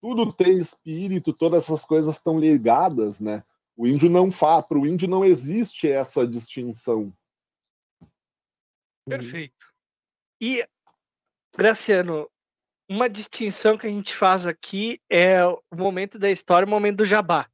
[0.00, 3.44] Tudo tem espírito, todas essas coisas estão ligadas, né?
[3.76, 7.12] O índio não faz, para o índio não existe essa distinção.
[9.06, 9.66] Perfeito.
[10.40, 10.66] E
[11.56, 12.30] Graciano,
[12.88, 17.04] uma distinção que a gente faz aqui é o momento da história, o momento do
[17.04, 17.48] jabá.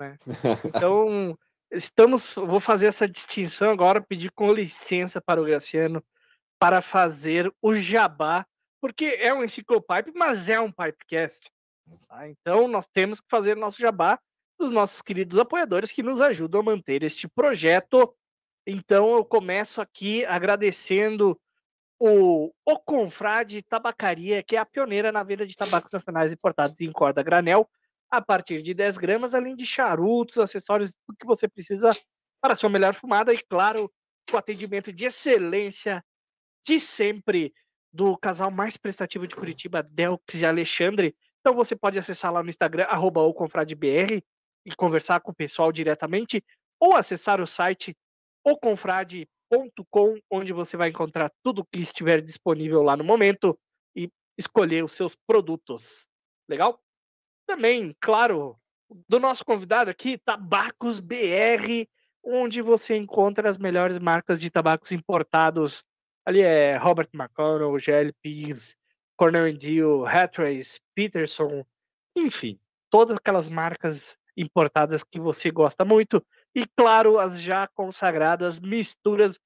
[0.00, 0.16] Né?
[0.64, 1.36] Então,
[1.70, 6.02] estamos, vou fazer essa distinção agora, pedir com licença para o Graciano
[6.58, 8.46] para fazer o jabá,
[8.80, 11.50] porque é um enciclopipe, mas é um pipecast.
[12.08, 12.28] Tá?
[12.28, 14.18] Então, nós temos que fazer nosso jabá
[14.58, 18.12] dos nossos queridos apoiadores que nos ajudam a manter este projeto.
[18.66, 21.40] Então, eu começo aqui agradecendo
[21.98, 26.92] o, o Confrade Tabacaria, que é a pioneira na venda de tabacos nacionais importados em
[26.92, 27.68] corda granel,
[28.10, 31.92] a partir de 10 gramas, além de charutos, acessórios, tudo que você precisa
[32.40, 33.90] para a sua melhor fumada e, claro,
[34.32, 36.04] o atendimento de excelência
[36.64, 37.52] de sempre
[37.98, 41.16] do casal mais prestativo de Curitiba, Delx e Alexandre.
[41.40, 44.22] Então você pode acessar lá no Instagram, arroba oconfradebr,
[44.64, 46.44] e conversar com o pessoal diretamente,
[46.78, 47.96] ou acessar o site
[48.46, 49.26] oconfrade.com
[49.90, 53.58] com onde você vai encontrar tudo que estiver disponível lá no momento
[53.96, 56.06] e escolher os seus produtos.
[56.48, 56.80] Legal?
[57.48, 58.56] Também, claro,
[59.08, 61.88] do nosso convidado aqui, Tabacos BR,
[62.22, 65.82] onde você encontra as melhores marcas de tabacos importados.
[66.28, 68.76] Ali é Robert McConnell, GL Peaves,
[69.16, 71.64] Cornell Deal, Hathways, Peterson,
[72.14, 72.60] enfim,
[72.90, 76.22] todas aquelas marcas importadas que você gosta muito
[76.54, 79.38] e, claro, as já consagradas misturas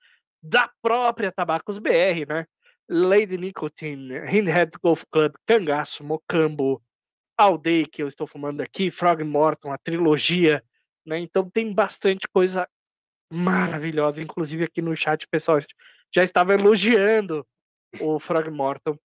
[0.43, 2.47] da própria Tabacos BR, né?
[2.89, 6.83] Lady Nicotine, Hindhead Golf Club, Cangaço, Mocambo,
[7.39, 10.61] Aldeia, que eu estou fumando aqui, Frog Morton, a trilogia,
[11.07, 11.21] né?
[11.21, 12.69] Então tem bastante coisa
[13.33, 15.59] maravilhosa, inclusive aqui no chat pessoal
[16.15, 17.45] já estava elogiando
[18.01, 18.97] o Frog Morton,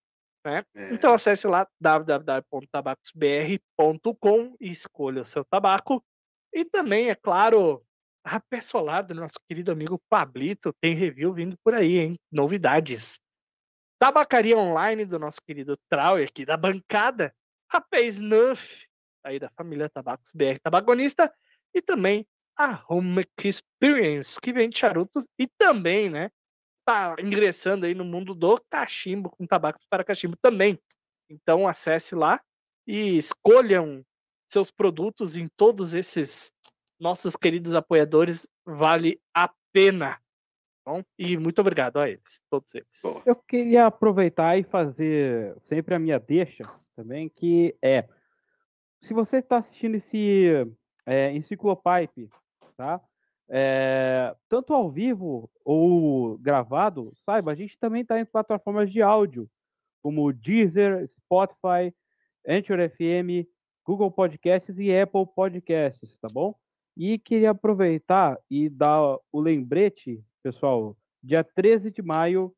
[0.45, 0.63] né?
[0.75, 0.93] É.
[0.93, 6.03] Então acesse lá www.tabacosbr.com e escolha o seu tabaco.
[6.53, 7.81] E também, é claro,
[8.23, 12.19] a Pessolar do nosso querido amigo Pablito tem review vindo por aí, hein?
[12.31, 13.19] Novidades.
[13.99, 17.33] Tabacaria Online do nosso querido Trauer, aqui da bancada.
[17.69, 18.87] Rapé Snuff,
[19.23, 21.33] aí da família Tabacos BR Tabagonista.
[21.73, 22.25] E também
[22.57, 26.31] a Home Experience, que vende charutos e também, né?
[26.87, 30.79] Tá ingressando aí no mundo do cachimbo, com tabacos para cachimbo também.
[31.29, 32.41] Então acesse lá
[32.87, 34.05] e escolham
[34.47, 36.53] seus produtos em todos esses
[36.97, 40.17] nossos queridos apoiadores, vale a pena.
[40.85, 43.03] Bom, e muito obrigado a eles, todos eles.
[43.25, 46.63] Eu queria aproveitar e fazer sempre a minha deixa
[46.95, 48.07] também, que é
[49.01, 50.65] se você está assistindo esse
[51.05, 52.29] é, Enciclopipe,
[52.77, 53.01] tá?
[53.49, 59.49] É, tanto ao vivo ou gravado, saiba, a gente também está em plataformas de áudio,
[60.01, 61.93] como Deezer, Spotify,
[62.47, 63.47] Anchor FM,
[63.85, 66.53] Google Podcasts e Apple Podcasts, tá bom?
[66.95, 72.53] E queria aproveitar e dar o lembrete, pessoal, dia 13 de maio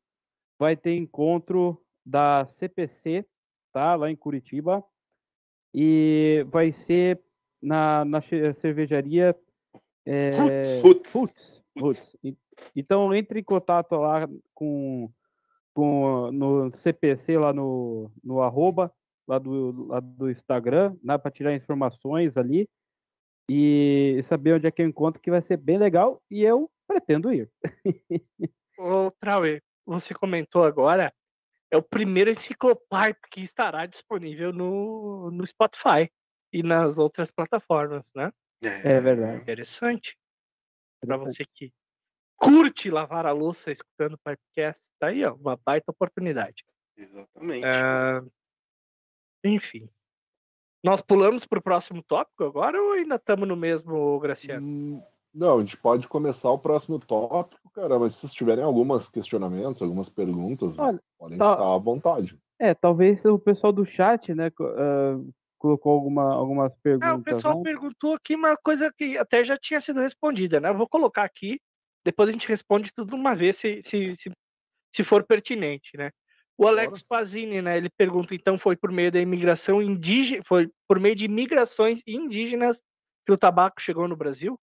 [0.58, 3.24] vai ter encontro da CPC,
[3.72, 3.94] tá?
[3.94, 4.84] Lá em Curitiba.
[5.72, 7.20] E vai ser
[7.62, 8.20] na, na
[8.54, 9.36] cervejaria
[10.10, 10.80] é, Putz.
[10.82, 11.62] Putz, Putz.
[11.74, 12.16] Putz.
[12.24, 12.36] E-
[12.74, 15.10] Então entre em contato lá com,
[15.72, 18.92] com no CPC lá no, no arroba
[19.26, 22.68] lá do, lá do Instagram, né, para tirar informações ali
[23.48, 27.32] e saber onde é que eu encontro, que vai ser bem legal e eu pretendo
[27.32, 27.48] ir.
[28.78, 31.12] Ô, Trauer, você comentou agora,
[31.70, 36.10] é o primeiro enciclopipe que estará disponível no, no Spotify
[36.52, 38.32] e nas outras plataformas, né?
[38.62, 39.42] É verdade.
[39.42, 40.16] Interessante.
[41.00, 41.72] Para você que
[42.36, 46.64] curte lavar a louça escutando podcast, tá aí, ó, uma baita oportunidade.
[46.96, 47.64] Exatamente.
[47.66, 48.22] Ah,
[49.44, 49.88] enfim.
[50.82, 54.66] Nós pulamos para o próximo tópico agora ou ainda estamos no mesmo, Graciano?
[54.66, 59.08] Hum, Não, a gente pode começar o próximo tópico, cara, mas se vocês tiverem alguns
[59.08, 62.38] questionamentos, algumas perguntas, Olha, podem tá- ficar à vontade.
[62.58, 65.18] É, talvez o pessoal do chat, né, ah,
[65.60, 67.10] colocou alguma, algumas perguntas.
[67.10, 67.62] Ah, o pessoal né?
[67.62, 70.70] perguntou aqui uma coisa que até já tinha sido respondida, né?
[70.70, 71.60] Eu vou colocar aqui,
[72.02, 74.32] depois a gente responde tudo de uma vez, se, se, se,
[74.92, 76.10] se for pertinente, né?
[76.56, 77.76] O Alex Pazini, né?
[77.76, 82.82] Ele pergunta, então, foi por meio da imigração indígena, foi por meio de migrações indígenas
[83.26, 84.58] que o tabaco chegou no Brasil?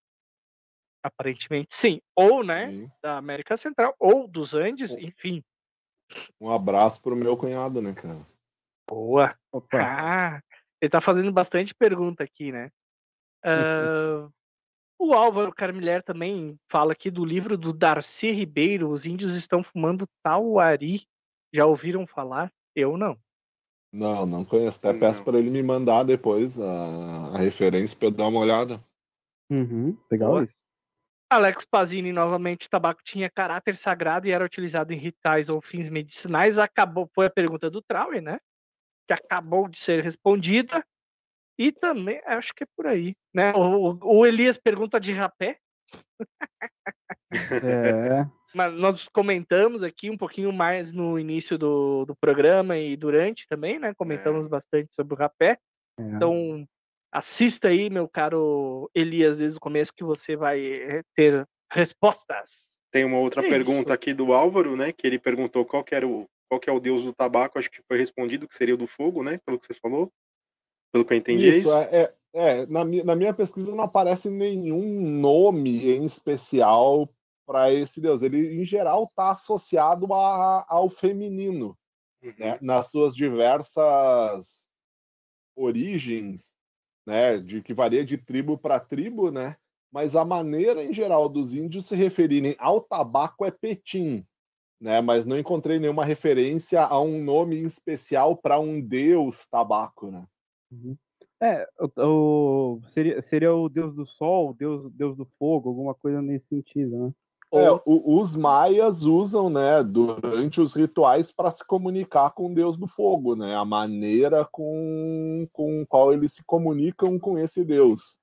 [1.04, 2.02] Aparentemente, sim.
[2.16, 2.92] Ou, né, Sim.
[3.02, 5.44] da América Central, ou dos Andes, enfim.
[6.42, 8.26] Um abraço pro meu cunhado, né, cara?
[8.90, 9.36] Boa.
[9.52, 9.80] Opa.
[9.82, 10.42] Ah,
[10.82, 12.70] ele tá fazendo bastante pergunta aqui, né?
[13.44, 14.30] Ah,
[15.00, 20.08] o Álvaro Carmiller também fala aqui do livro do Darcy Ribeiro, Os Índios Estão Fumando
[20.24, 21.04] Tauari.
[21.54, 22.52] Já ouviram falar?
[22.76, 23.18] Eu não.
[23.92, 24.80] Não, não conheço.
[24.80, 25.26] Até peço Não.
[25.26, 28.80] para ele me mandar depois a, a referência para eu dar uma olhada.
[29.50, 30.44] Uhum, legal Boa.
[30.44, 30.68] isso.
[31.30, 35.90] Alex Pazini, novamente, o tabaco tinha caráter sagrado e era utilizado em rituais ou fins
[35.90, 36.58] medicinais.
[36.58, 38.40] Acabou, foi a pergunta do Trauer, né?
[39.08, 40.86] Que acabou de ser respondida.
[41.60, 43.52] E também, acho que é por aí, né?
[43.56, 45.58] O, o Elias pergunta de rapé.
[47.64, 53.48] É, Mas nós comentamos aqui um pouquinho mais no início do, do programa e durante
[53.48, 53.94] também, né?
[53.96, 55.58] Comentamos bastante sobre o rapé.
[56.00, 56.04] é.
[56.04, 56.66] Então,
[57.12, 62.80] assista aí, meu caro Elias, desde o começo, que você vai eh, ter respostas.
[62.92, 63.94] Tem uma outra É pergunta isso.
[63.94, 64.92] aqui do Álvaro, né?
[64.92, 67.60] Que ele perguntou qual que era o qual que é o deus do tabaco.
[67.60, 69.40] Acho que foi respondido que seria o do fogo, né?
[69.46, 70.12] Pelo que você falou.
[70.92, 71.74] Pelo que eu entendi, é Isso, isso?
[71.78, 77.10] é, é, é, na, minha, na minha pesquisa não aparece nenhum nome em especial
[77.46, 78.22] para esse deus.
[78.22, 81.78] Ele, em geral, está associado a- ao feminino,
[82.24, 82.34] Uhum.
[82.38, 82.58] né?
[82.62, 84.68] nas suas diversas
[85.56, 86.54] origens,
[87.06, 87.38] né?
[87.38, 89.56] de que varia de tribo para tribo, né?
[89.92, 94.26] mas a maneira em geral dos índios se referirem ao tabaco é petim.
[94.80, 100.24] Né, mas não encontrei nenhuma referência a um nome especial para um deus tabaco, né?
[101.42, 102.02] É, o,
[102.78, 106.96] o- seria, seria o deus do sol, deus, deus do fogo, alguma coisa nesse sentido,
[107.08, 107.12] né?
[107.54, 112.78] É, o- os maias usam, né, durante os rituais para se comunicar com o deus
[112.78, 118.18] do fogo, né, a maneira com, com qual eles se comunicam com esse deus.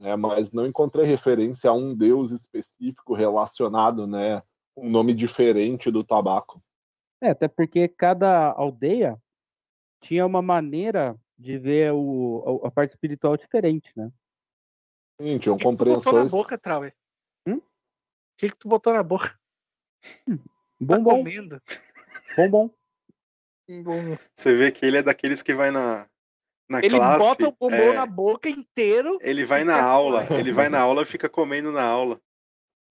[0.00, 4.42] É, mas não encontrei referência a um deus específico relacionado, né,
[4.76, 6.62] um nome diferente do tabaco.
[7.22, 9.16] É, até porque cada aldeia
[10.02, 14.10] tinha uma maneira de ver o, a, parte espiritual diferente, né?
[15.20, 16.94] Sim, tinham O que, que tu botou na boca, Trauer?
[17.46, 17.56] Hum?
[17.56, 17.62] O
[18.36, 19.38] que, que tu botou na boca?
[20.26, 20.36] Tá
[20.80, 21.62] Bombom, comendo.
[22.36, 22.70] bombom.
[23.82, 26.06] Bom, Você vê que ele é daqueles que vai na,
[26.68, 27.18] na Ele classe.
[27.18, 29.18] bota o bombom é, na boca inteiro.
[29.22, 30.26] Ele vai na aula.
[30.38, 32.20] Ele vai na aula e fica comendo na aula.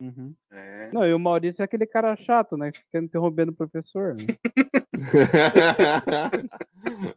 [0.04, 0.36] Uhum.
[0.52, 0.92] É.
[0.92, 2.74] Não, e o Maurício é aquele cara chato, né?
[2.74, 4.16] que Fica interrompendo o professor.
[4.16, 4.26] né?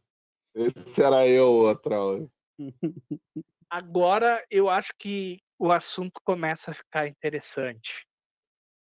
[0.54, 1.96] Esse era eu, outra.
[3.68, 8.06] Agora eu acho que o assunto começa a ficar interessante.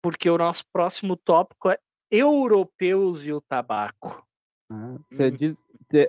[0.02, 1.78] Porque o nosso próximo tópico é
[2.10, 4.23] europeus e o tabaco.
[4.70, 5.36] Ah, você Hum.
[5.36, 5.56] diz,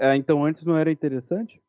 [0.01, 1.61] ah, então antes não era interessante?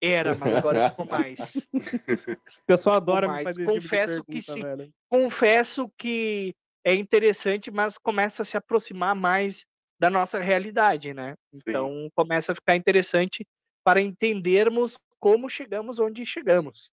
[0.00, 1.68] Era, mas agora ficou mais.
[1.72, 3.44] O pessoal adora me mais.
[3.44, 4.62] fazer tipo de Confesso que pergunta, sim.
[4.62, 4.94] velho.
[5.08, 6.54] Confesso que
[6.84, 9.66] é interessante, mas começa a se aproximar mais
[9.98, 11.34] da nossa realidade, né?
[11.52, 13.46] Então começa a ficar interessante
[13.84, 16.90] para entendermos como chegamos onde chegamos.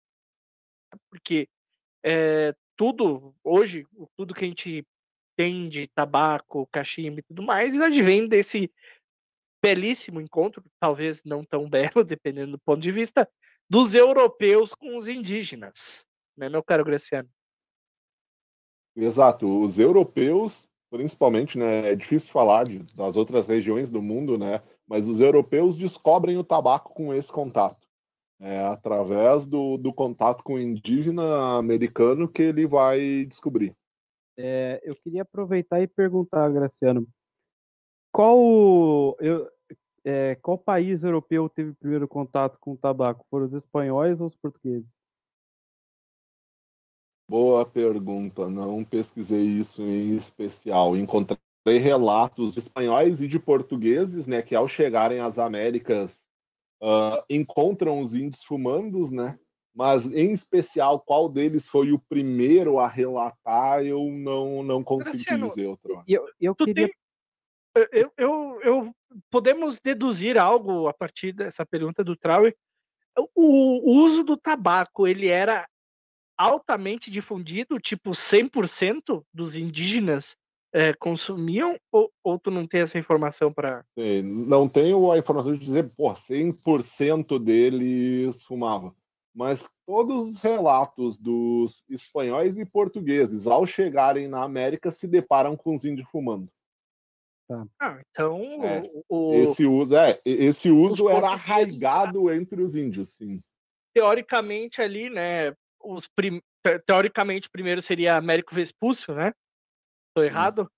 [1.10, 1.48] Porque
[2.04, 3.86] é, tudo, hoje,
[4.18, 4.86] tudo que a gente
[5.38, 8.72] tem de tabaco, cachimbo e tudo mais, advém desse
[9.62, 13.30] belíssimo encontro, talvez não tão belo, dependendo do ponto de vista,
[13.70, 16.06] dos europeus com os indígenas,
[16.38, 17.30] né, meu caro Graciano?
[18.96, 19.48] Exato.
[19.64, 21.92] Os europeus principalmente, né?
[21.92, 24.62] É difícil falar de, das outras regiões do mundo, né?
[24.88, 27.88] Mas os europeus descobrem o tabaco com esse contato.
[28.40, 33.76] É através do, do contato com o indígena americano que ele vai descobrir.
[34.38, 37.08] É, eu queria aproveitar e perguntar, Graciano,
[38.18, 39.48] qual, eu,
[40.04, 43.24] é, qual país europeu teve primeiro contato com o tabaco?
[43.30, 44.92] Foram os espanhóis ou os portugueses?
[47.30, 48.50] Boa pergunta.
[48.50, 50.98] Não pesquisei isso em especial.
[50.98, 56.24] Encontrei relatos de espanhóis e de portugueses, né, que ao chegarem às Américas
[56.82, 59.38] uh, encontram os índios fumandos, né?
[59.76, 65.46] Mas em especial qual deles foi o primeiro a relatar, eu não não consigo Graciano,
[65.46, 65.68] te dizer.
[65.68, 66.04] Outro.
[66.08, 66.96] Eu, eu queria tem
[67.92, 68.96] eu, eu, eu,
[69.30, 72.56] podemos deduzir algo a partir dessa pergunta do Trauer.
[73.36, 75.68] O, uso do tabaco, ele era
[76.38, 80.38] altamente difundido, tipo 100% dos indígenas
[80.72, 83.84] é, consumiam, ou, ou tu não tem essa informação para...
[84.24, 88.94] Não tenho a informação de dizer, pô, 100% deles fumavam.
[89.34, 95.76] Mas todos os relatos dos espanhóis e portugueses, ao chegarem na América, se deparam com
[95.76, 96.50] os índios fumando.
[97.48, 97.66] Tá.
[97.80, 103.42] Ah, então é, o, esse uso, é, esse uso era arraigado entre os índios, sim.
[103.96, 106.42] Teoricamente ali, né, os prim...
[106.86, 109.32] teoricamente primeiro seria Américo Vespúcio, né?
[110.14, 110.70] Tô errado?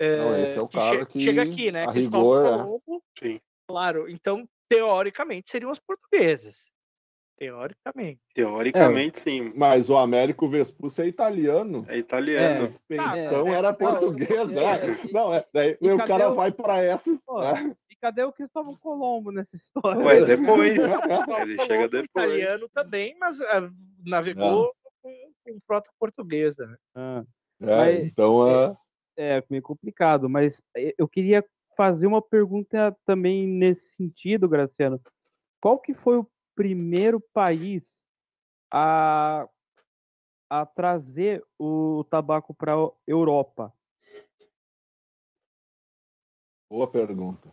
[0.00, 1.84] É, Não, esse é o cara que, che chega aqui, né?
[1.84, 3.00] A rigor, é.
[3.22, 3.40] Sim.
[3.68, 6.72] Claro, então teoricamente seriam os portugueses.
[7.42, 8.20] Teoricamente.
[8.32, 9.52] Teoricamente, é, sim.
[9.56, 11.84] Mas o Américo Vespúcio é italiano.
[11.88, 12.62] É italiano.
[12.62, 14.60] A expedição é, era portuguesa.
[14.60, 15.44] É, não, é.
[15.52, 16.34] Daí o cara o...
[16.34, 17.14] vai para essas.
[17.16, 17.74] Né?
[17.90, 20.00] E cadê o Cristóvão Colombo nessa história?
[20.04, 20.78] Ué, depois.
[21.42, 22.04] Ele chega depois.
[22.04, 23.72] italiano também, mas uh,
[24.06, 24.90] navegou ah.
[25.02, 26.64] com, com, frota portuguesa.
[26.64, 26.76] Né?
[26.94, 27.24] Ah.
[27.60, 28.70] É, mas, então.
[28.70, 28.76] Uh...
[29.16, 30.62] É, meio complicado, mas
[30.96, 31.44] eu queria
[31.76, 35.00] fazer uma pergunta também nesse sentido, Graciano.
[35.60, 38.02] Qual que foi o primeiro país
[38.70, 39.48] a,
[40.48, 43.72] a trazer o tabaco para a Europa?
[46.70, 47.52] Boa pergunta.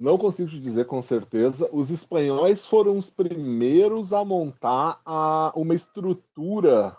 [0.00, 1.68] Não consigo te dizer com certeza.
[1.72, 6.96] Os espanhóis foram os primeiros a montar a, uma estrutura.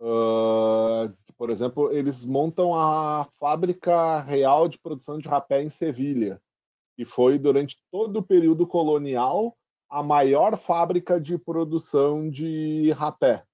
[0.00, 6.40] Uh, por exemplo, eles montam a fábrica real de produção de rapé em Sevilha,
[6.96, 9.56] que foi durante todo o período colonial
[9.88, 13.44] a maior fábrica de produção de rapé,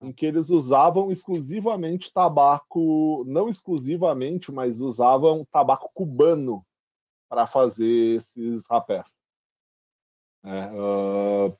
[0.00, 6.64] em que eles usavam exclusivamente tabaco, não exclusivamente, mas usavam tabaco cubano
[7.28, 9.16] para fazer esses rapés.
[10.44, 11.56] É, uh,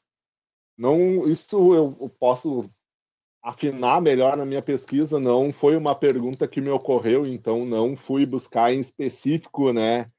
[0.79, 2.71] não, isso eu posso
[3.43, 5.19] afinar melhor na minha pesquisa.
[5.21, 10.11] Não foi uma pergunta que me ocorreu, então não fui buscar em específico, né,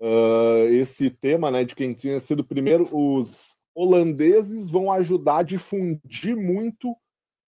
[0.00, 6.36] uh, esse tema, né, de quem tinha sido primeiro, os holandeses vão ajudar a difundir
[6.36, 6.94] muito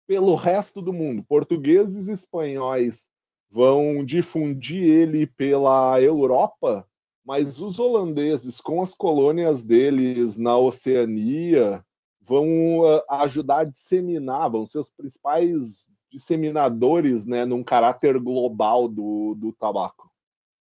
[0.06, 1.24] pelo resto do mundo.
[1.28, 3.06] Portugueses e espanhóis
[3.50, 6.86] vão difundir ele pela Europa,
[7.24, 11.84] mas os holandeses, com as colônias deles na Oceania,
[12.20, 19.34] vão uh, ajudar a disseminar, vão ser os principais disseminadores né, num caráter global do,
[19.34, 20.10] do tabaco.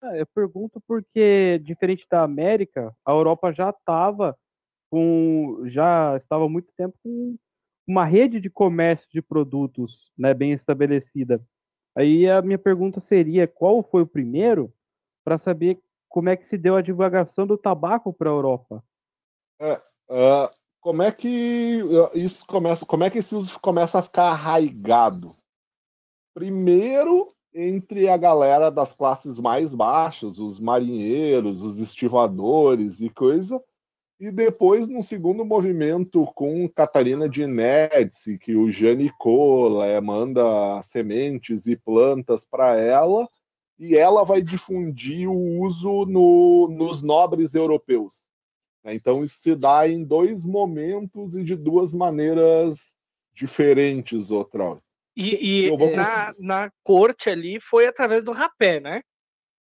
[0.04, 4.38] É, eu pergunto porque, diferente da América, a Europa já estava
[4.92, 7.38] com já estava há muito tempo com
[7.88, 11.42] uma rede de comércio de produtos né, bem estabelecida.
[11.96, 14.74] Aí a minha pergunta seria: qual foi o primeiro
[15.24, 18.84] para saber como é que se deu a divulgação do tabaco para a Europa?
[19.62, 19.76] É,
[20.10, 20.50] uh,
[20.82, 21.80] como é que
[22.14, 22.86] isso começa?
[22.86, 25.34] Como é que esse uso começa a ficar arraigado?
[26.36, 33.62] Primeiro entre a galera das classes mais baixas, os marinheiros, os estivadores e coisa,
[34.20, 41.68] e depois num segundo movimento com Catarina de Médici, que o Janicot é, manda sementes
[41.68, 43.28] e plantas para ela,
[43.78, 48.24] e ela vai difundir o uso no, nos nobres europeus.
[48.86, 52.96] Então isso se dá em dois momentos e de duas maneiras
[53.34, 54.80] diferentes, outra.
[55.16, 59.02] E, e na, na corte ali foi através do rapé, né?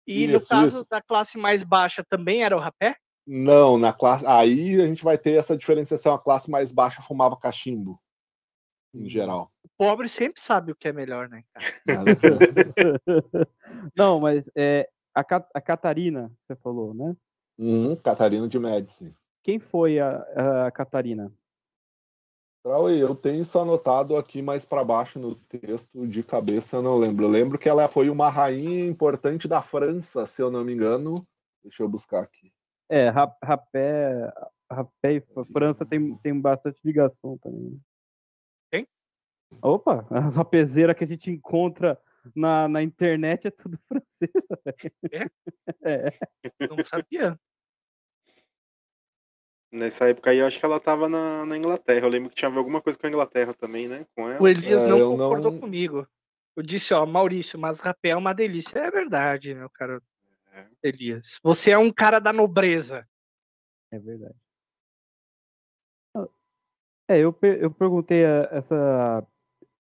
[0.07, 0.87] E isso, no caso isso.
[0.91, 2.97] da classe mais baixa também era o rapé?
[3.27, 4.27] Não, na classe.
[4.27, 6.13] Aí a gente vai ter essa diferenciação.
[6.13, 7.99] A classe mais baixa fumava cachimbo,
[8.95, 9.51] em geral.
[9.63, 11.43] O pobre sempre sabe o que é melhor, né,
[13.97, 15.21] Não, mas é, a,
[15.55, 17.17] a Catarina, você falou, né?
[17.59, 19.15] Uhum, Catarina de Médici.
[19.43, 21.33] Quem foi a, a Catarina?
[22.65, 26.97] Trauê, eu tenho isso anotado aqui mais para baixo no texto, de cabeça eu não
[26.97, 27.27] lembro.
[27.27, 31.27] Eu lembro que ela foi uma rainha importante da França, se eu não me engano.
[31.63, 32.51] Deixa eu buscar aqui.
[32.89, 34.33] É, Ra- Rapé,
[34.73, 35.21] Rapé e
[35.53, 37.73] França tem, tem bastante ligação também.
[37.73, 37.79] né?
[38.71, 38.89] Tem?
[39.61, 42.01] Opa, as rapezeiras que a gente encontra
[42.35, 44.61] na, na internet é tudo francesa.
[45.13, 45.31] velho.
[45.83, 46.09] É?
[46.67, 47.39] Não sabia.
[49.75, 52.07] Nessa época aí, eu acho que ela tava na, na Inglaterra.
[52.07, 54.07] Eu lembro que tinha a ver alguma coisa com a Inglaterra também, né?
[54.15, 54.41] Com ela.
[54.41, 56.07] O Elias É, não concordou não- comigo.
[56.57, 58.79] Eu disse, ó, Maurício, mas rapé é uma delícia.
[58.79, 60.01] É verdade, né, o cara.
[60.53, 60.67] É.
[60.81, 61.41] Elias.
[61.43, 63.05] Você é um cara da nobreza.
[63.91, 64.37] É verdade.
[67.09, 69.27] É, eu, eu perguntei a- essa.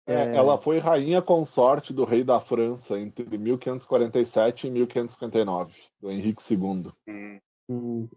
[0.07, 0.37] É, É.
[0.37, 6.91] Ela foi rainha consorte do rei da França entre 1547 e 1559, do Henrique II.
[7.07, 7.39] Hum,
[7.69, 8.09] hum,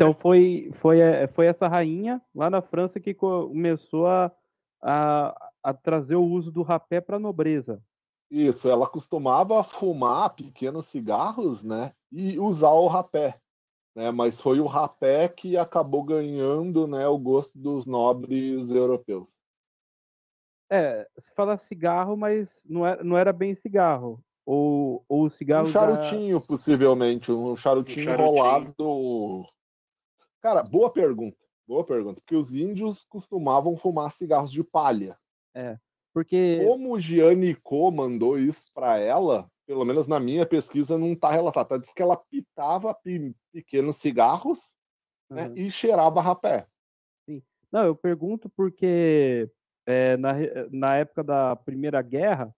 [0.00, 4.32] Então foi, foi, é, foi essa rainha lá na França que co- começou a,
[4.80, 7.82] a, a trazer o uso do rapé para a nobreza.
[8.30, 13.38] Isso, ela costumava fumar pequenos cigarros, né, e usar o rapé,
[13.94, 19.28] né, mas foi o rapé que acabou ganhando, né, o gosto dos nobres europeus.
[20.72, 24.18] É, se fala cigarro, mas não era, não era bem cigarro.
[24.46, 25.68] Ou, ou o cigarro.
[25.68, 28.24] Um charutinho, possivelmente, um charutinho, charutinho.
[28.24, 29.46] enrolado.
[30.40, 31.36] Cara, boa pergunta,
[31.66, 35.18] boa pergunta, porque os índios costumavam fumar cigarros de palha.
[36.12, 36.64] Porque.
[36.64, 41.30] Como o Gianni Co mandou isso para ela, pelo menos na minha pesquisa não está
[41.30, 41.68] relatado.
[41.68, 41.76] Tá?
[41.76, 44.58] Diz que ela pitava pe- pequenos cigarros
[45.30, 45.54] né, Aham.
[45.56, 46.66] e cheirava rapé.
[47.70, 49.48] Não, eu pergunto porque
[49.86, 50.32] é, na,
[50.72, 52.52] na época da Primeira Guerra,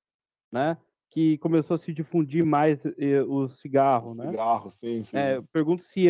[0.51, 0.79] né,
[1.11, 4.31] que começou a se difundir mais eh, o cigarro, né?
[4.31, 5.19] Cigarro, sim, sim.
[5.19, 6.09] É, eu pergunto se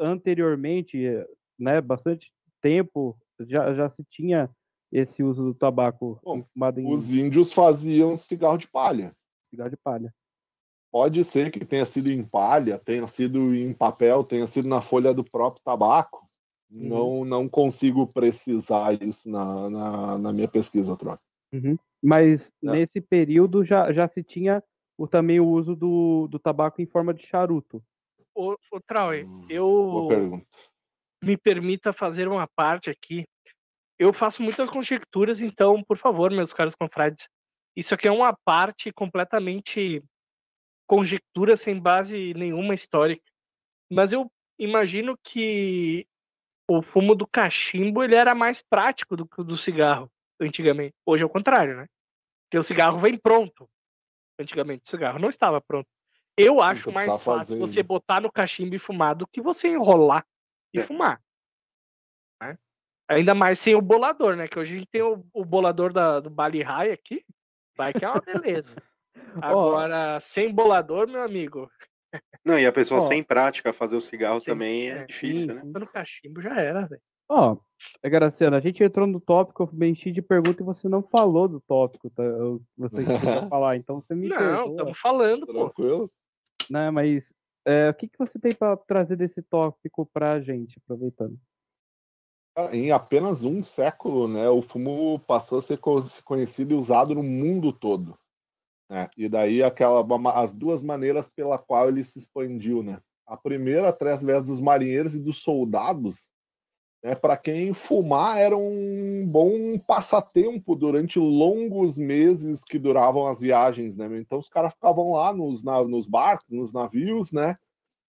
[0.00, 0.98] anteriormente,
[1.58, 4.50] né, bastante tempo já, já se tinha
[4.90, 6.44] esse uso do tabaco Bom,
[6.76, 9.14] em Os índios faziam cigarro de palha.
[9.50, 10.14] cigarro de palha.
[10.90, 15.12] Pode ser que tenha sido em palha, tenha sido em papel, tenha sido na folha
[15.12, 16.26] do próprio tabaco.
[16.70, 16.88] Uhum.
[16.88, 21.22] Não, não consigo precisar isso na, na, na minha pesquisa, Troca.
[22.02, 22.72] Mas Né?
[22.72, 24.62] nesse período já, já se tinha
[24.96, 27.82] o, também o uso do, do tabaco em forma de charuto.
[28.40, 28.56] Ô,
[29.26, 30.40] Hum, eu
[31.20, 33.26] me permita fazer uma parte aqui.
[33.98, 37.28] Eu faço muitas conjecturas, então, por favor, meus caros confrades,
[37.76, 40.00] isso aqui é uma parte completamente
[40.86, 43.24] conjectura sem base nenhuma histórica.
[43.90, 46.06] Mas eu imagino que
[46.70, 50.08] o fumo do cachimbo ele era mais prático do que o do cigarro
[50.40, 50.94] antigamente.
[51.04, 51.86] Hoje é o contrário, né?
[52.44, 53.68] Porque o cigarro vem pronto.
[54.40, 55.88] Antigamente o cigarro não estava pronto.
[56.38, 60.24] Eu acho mais fácil fazer- você botar no cachimbo e fumar do que você enrolar
[60.72, 60.82] e É.
[60.84, 61.20] fumar.
[62.40, 62.56] né?
[63.08, 64.46] Ainda mais sem o bolador, né?
[64.46, 67.24] Que hoje a gente tem o, o bolador da, do Bali High aqui.
[67.76, 68.76] Vai que é uma beleza.
[69.42, 71.70] Agora, sem bolador, meu amigo,
[72.44, 73.02] Não, e a pessoa Ó.
[73.02, 75.06] sem prática fazer o cigarro Sim, também é, é.
[75.06, 75.62] difícil, Sim, né?
[75.64, 77.02] no cachimbo já era, velho.
[77.30, 77.58] Ó,
[78.02, 81.02] é, Graciano, a gente entrou no tópico, eu bem cheio de perguntas e você não
[81.02, 82.22] falou do tópico, tá?
[82.22, 83.04] Eu- Você queria
[83.52, 85.52] falar, então você me Não, estamos falando, pô.
[85.52, 86.10] Tranquilo?
[86.72, 86.90] Né?
[86.90, 87.32] Mas
[87.66, 91.38] é, o que, que você tem para trazer desse tópico pra gente, aproveitando?
[92.54, 97.14] Cara, Em apenas um século, né, o fumo passou a ser co- conhecido e usado
[97.14, 98.18] no mundo todo.
[98.90, 99.08] né?
[99.16, 100.04] E daí aquela,
[100.34, 103.00] as duas maneiras pela qual ele se expandiu, né?
[103.26, 106.30] A primeira através dos marinheiros e dos soldados,
[107.02, 113.96] né, para quem fumar era um bom passatempo durante longos meses que duravam as viagens,
[113.96, 114.08] né?
[114.18, 117.56] Então os caras ficavam lá nos, na- nos barcos, nos navios, né?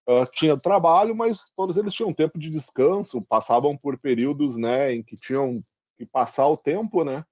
[0.08, 5.04] Ah, tinha trabalho, mas todos eles tinham tempo de descanso, passavam por períodos, né, em
[5.04, 5.64] que tinham
[5.98, 7.24] que passar o tempo, né,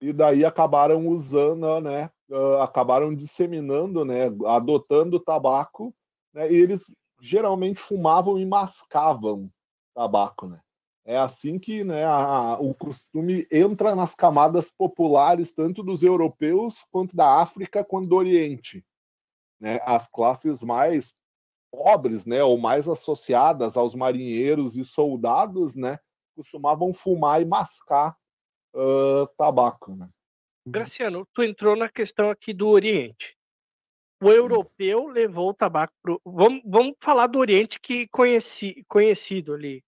[0.00, 5.94] e daí acabaram usando, né, ah, acabaram disseminando, né, adotando o tabaco,
[6.34, 9.50] né, e eles geralmente fumavam e mascavam
[9.94, 10.60] tabaco, né.
[11.04, 17.16] É assim que, né, a- o costume entra nas camadas populares tanto dos europeus quanto
[17.16, 18.84] da África quanto do Oriente,
[19.58, 19.80] né.
[19.82, 21.14] As classes mais
[21.72, 25.98] pobres, né, ou mais associadas aos marinheiros e soldados, né,
[26.36, 28.16] costumavam fumar e mascar
[28.74, 30.08] ah, tabaco, né.
[30.66, 33.36] Graciano, tu entrou na questão aqui do Oriente.
[34.22, 36.20] O europeu levou o tabaco pro.
[36.24, 39.82] Vamos, vamos falar do Oriente que conheci, conhecido ali.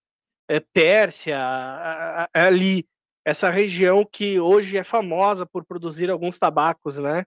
[0.52, 2.86] É Pérsia, a- a- ali,
[3.24, 7.24] essa região que hoje é famosa por produzir alguns tabacos, né?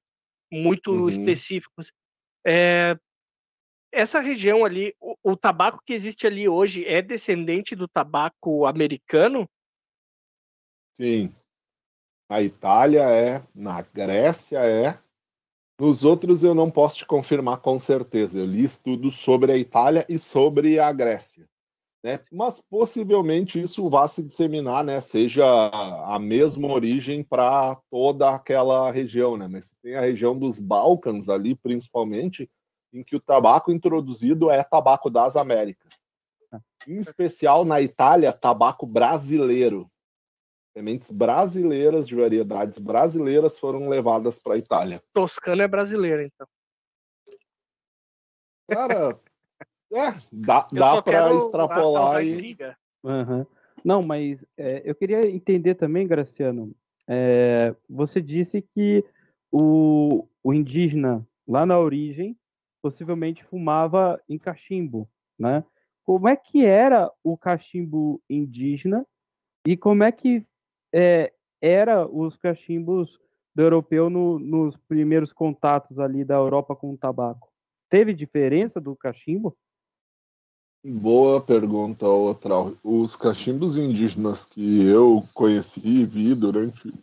[0.52, 1.10] Muito Uhum.
[1.10, 1.92] específicos.
[2.46, 2.96] É,
[3.92, 9.50] essa região ali, o, o tabaco que existe ali hoje é descendente do tabaco americano?
[10.96, 11.36] Sim.
[12.30, 15.00] Na Itália é, na Grécia é.
[15.80, 18.38] Nos outros eu não posso te confirmar com certeza.
[18.38, 21.50] Eu li estudos sobre a Itália e sobre a Grécia.
[22.06, 22.20] Né?
[22.32, 25.02] Mas possivelmente isso vá se disseminar, né?
[25.02, 25.44] seja
[26.06, 29.36] a mesma origem para toda aquela região.
[29.36, 29.48] Né?
[29.48, 32.48] Mas tem a região dos Balcãs ali, principalmente,
[32.94, 36.00] em que o tabaco introduzido é tabaco das Américas.
[36.54, 36.60] Ah.
[36.88, 39.90] Em especial na Itália, tabaco brasileiro.
[40.78, 45.02] Sementes brasileiras, de variedades brasileiras, foram levadas para a Itália.
[45.12, 46.48] Toscana é brasileira, então.
[48.70, 49.20] Cara,
[49.96, 52.58] é, dá, dá para extrapolar e.
[53.04, 53.46] Uhum.
[53.84, 56.74] Não, mas é, eu queria entender também, Graciano.
[57.08, 59.06] É, você disse que
[59.52, 62.36] o, o indígena, lá na origem,
[62.82, 65.08] possivelmente fumava em cachimbo,
[65.38, 65.64] né?
[66.04, 69.06] Como é que era o cachimbo indígena
[69.66, 70.46] e como é que
[70.94, 73.20] é, era os cachimbos
[73.56, 77.50] do europeu no, nos primeiros contatos ali da Europa com o tabaco?
[77.90, 79.58] Teve diferença do cachimbo?
[80.86, 82.54] Boa pergunta, outra.
[82.84, 86.94] Os cachimbos indígenas que eu conheci e vi durante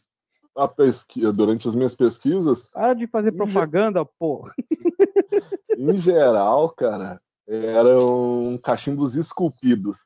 [0.56, 2.68] a pesquisa, durante as minhas pesquisas.
[2.68, 4.48] Para de fazer propaganda, pô.
[5.76, 9.98] em geral, cara, eram cachimbos esculpidos.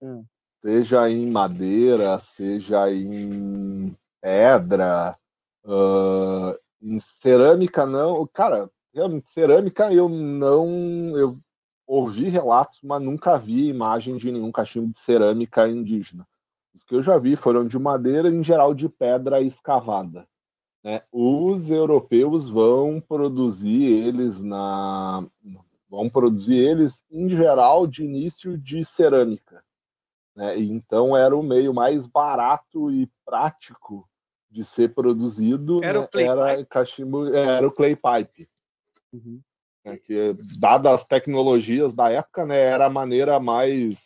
[0.00, 0.24] Hum
[0.64, 5.14] seja em madeira, seja em pedra,
[5.62, 8.26] uh, em cerâmica não.
[8.32, 8.70] Cara,
[9.26, 10.66] cerâmica eu não.
[11.18, 11.38] Eu
[11.86, 16.26] ouvi relatos, mas nunca vi imagem de nenhum cachimbo de cerâmica indígena.
[16.74, 20.26] Os que eu já vi foram de madeira, em geral de pedra escavada.
[20.82, 21.02] Né?
[21.10, 25.26] Os europeus vão produzir eles na.
[25.88, 29.64] Vão produzir eles, em geral, de início de cerâmica.
[30.34, 30.58] Né?
[30.58, 34.08] Então era o meio mais barato e prático
[34.50, 35.82] de ser produzido.
[35.82, 36.04] Era né?
[36.04, 36.68] o clay era pipe.
[36.68, 38.48] Cachimbo, é, era o clay pipe.
[39.12, 39.40] Uhum.
[39.84, 44.00] É, que, dadas as tecnologias da época, né, era a maneira mais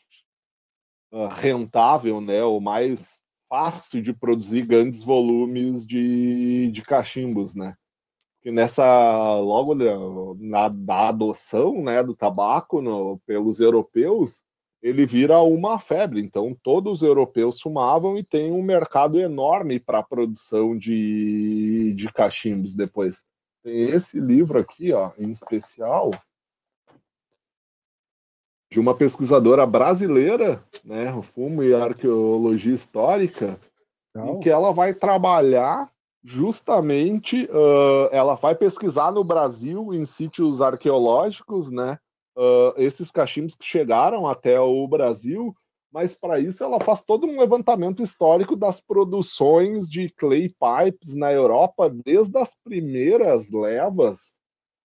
[1.12, 7.74] uh, rentável, né, ou mais fácil de produzir grandes volumes de, de cachimbos, né?
[8.36, 14.44] Porque nessa logo na, na adoção, né, do tabaco no, pelos europeus,
[14.82, 16.20] ele vira uma febre.
[16.20, 22.12] Então, todos os europeus fumavam e tem um mercado enorme para a produção de, de
[22.12, 23.24] cachimbos depois.
[23.68, 26.10] Esse livro aqui, ó, em especial,
[28.70, 33.58] de uma pesquisadora brasileira, né, fumo e arqueologia histórica,
[34.14, 35.90] em que ela vai trabalhar
[36.24, 41.98] justamente, uh, ela vai pesquisar no Brasil em sítios arqueológicos, né,
[42.36, 45.56] uh, esses cachimbos que chegaram até o Brasil,
[45.90, 51.32] mas para isso ela faz todo um levantamento histórico das produções de clay pipes na
[51.32, 54.38] Europa, desde as primeiras levas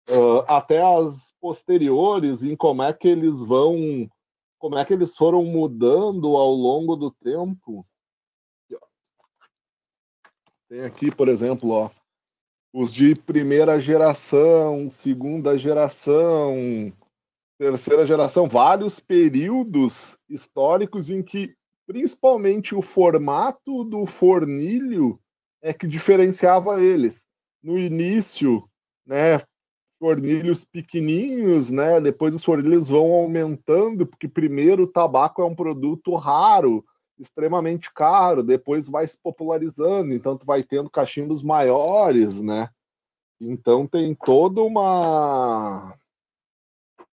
[0.09, 4.09] uh, até as posteriores, em como é que eles vão,
[4.57, 7.85] como é que eles foram mudando ao longo do tempo.
[10.69, 11.89] Tem aqui, por exemplo, ó,
[12.73, 16.91] os de primeira geração, segunda geração,
[17.64, 21.56] terceira geração, vários períodos históricos em que,
[21.88, 25.18] principalmente, o formato do fornilho
[25.61, 27.26] é que diferenciava eles.
[27.64, 28.68] No início,
[29.06, 29.41] né,
[29.98, 36.14] fornilhos pequenininhos, né, depois os fornilhos vão aumentando, porque primeiro o tabaco é um produto
[36.15, 36.84] raro,
[37.18, 42.68] extremamente caro, depois vai se popularizando, então tu vai tendo cachimbos maiores, né?
[43.40, 45.95] Então tem toda uma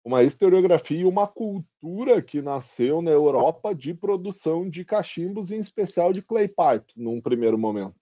[0.04, 6.12] uma historiografia e uma cultura que nasceu na Europa de produção de cachimbos, em especial
[6.12, 7.96] de clay pipes, num primeiro momento.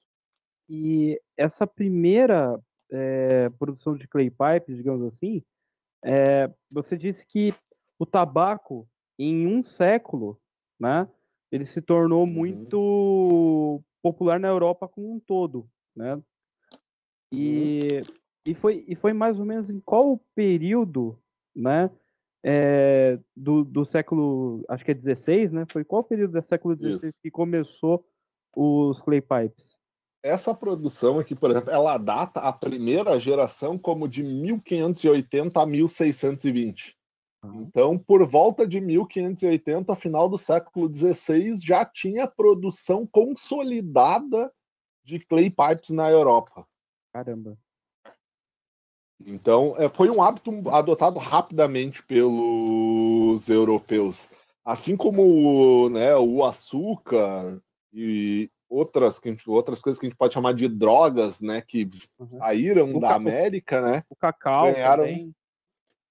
[0.68, 2.60] E essa primeira
[2.92, 5.44] é, produção de clay pipes, digamos assim,
[6.04, 7.54] é, você disse que
[8.00, 8.88] o tabaco,
[9.20, 10.40] em um século,
[10.80, 11.08] né,
[11.52, 12.32] ele se tornou uhum.
[12.32, 16.20] muito popular na Europa como um todo, né?
[17.32, 18.16] E, uhum.
[18.46, 21.21] e, foi, e foi mais ou menos em qual período
[21.56, 21.90] né?
[22.44, 25.66] É, do, do século, acho que é 16, né?
[25.72, 28.04] Foi qual período do século 16 que começou
[28.56, 29.76] os clay pipes?
[30.24, 36.96] Essa produção aqui, por exemplo, ela data a primeira geração como de 1580 a 1620.
[37.44, 44.52] Então, por volta de 1580, final do século XVI, já tinha produção consolidada
[45.04, 46.68] de clay pipes na Europa.
[47.12, 47.58] Caramba.
[49.26, 54.30] Então, é, foi um hábito adotado rapidamente pelos europeus.
[54.64, 57.60] Assim como né, o açúcar
[57.94, 61.90] e outras, que gente, outras coisas que a gente pode chamar de drogas, né, que
[62.20, 62.38] Uhum.
[62.38, 64.04] saíram O da ca- América, né?
[64.10, 65.34] O cacau Ganharam- também.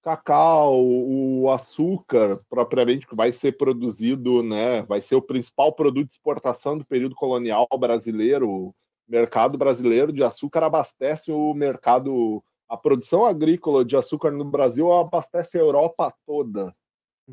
[0.03, 4.81] Cacau, o açúcar, propriamente, que vai ser produzido, né?
[4.83, 8.49] Vai ser o principal produto de exportação do período colonial brasileiro.
[8.49, 8.75] O
[9.07, 12.43] mercado brasileiro de açúcar abastece o mercado.
[12.71, 16.73] A produção agrícola de açúcar no Brasil abastece a Europa toda,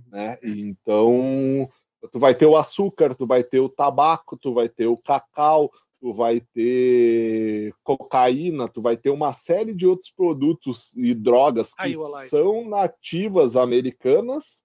[0.08, 0.36] né?
[0.42, 1.70] Então,
[2.10, 5.70] tu vai ter o açúcar, tu vai ter o tabaco, tu vai ter o cacau,
[6.00, 11.94] tu vai ter cocaína, tu vai ter uma série de outros produtos e drogas que
[12.28, 14.64] são nativas americanas,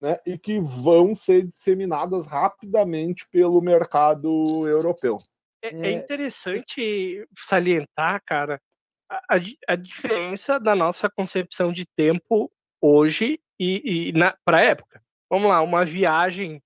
[0.00, 5.18] né, e que vão ser disseminadas rapidamente pelo mercado europeu.
[5.62, 5.90] É, É.
[5.90, 8.60] é interessante salientar, cara,
[9.08, 14.12] a, a di- a diferença da nossa concepção de tempo hoje e, e
[14.44, 15.02] para a época.
[15.30, 16.62] Vamos lá, uma viagem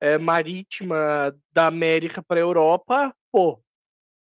[0.00, 3.60] é, marítima da América para a Europa, pô,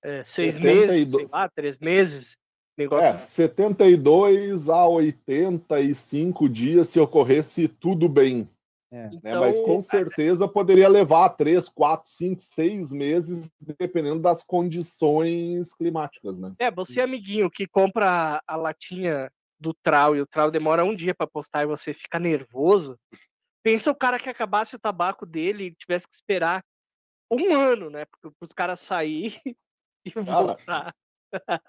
[0.03, 2.39] é, seis 72 meses, sei lá, três meses,
[2.77, 3.09] negócio.
[3.09, 8.49] É, 72 a 85 dias se ocorresse tudo bem.
[8.95, 9.09] É.
[9.09, 9.11] né?
[9.13, 16.39] Então, Mas com certeza poderia levar 3, 4, 5, 6 meses, dependendo das condições climáticas,
[16.39, 16.55] né?
[16.61, 21.13] É, você, amiguinho, que compra a latinha do Trau e o Trau demora um dia
[21.13, 22.97] para postar e você fica nervoso.
[23.65, 26.65] Pensa o cara que acabasse o tabaco dele e tivesse que esperar
[27.29, 28.05] um ano, né?
[28.05, 29.41] Para os caras sair
[30.07, 30.95] e voltar.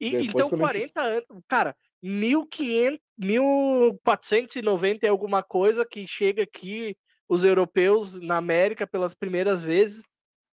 [0.00, 1.44] e, depois então, quando a gente- 40 anos.
[1.46, 6.96] Cara, 1500, 1490 é alguma coisa que chega aqui,
[7.28, 10.02] os europeus na América pelas primeiras vezes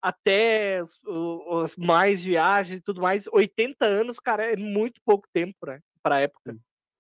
[0.01, 5.79] até as mais viagens e tudo mais, 80 anos, cara, é muito pouco tempo, né?
[6.01, 6.57] Pra época.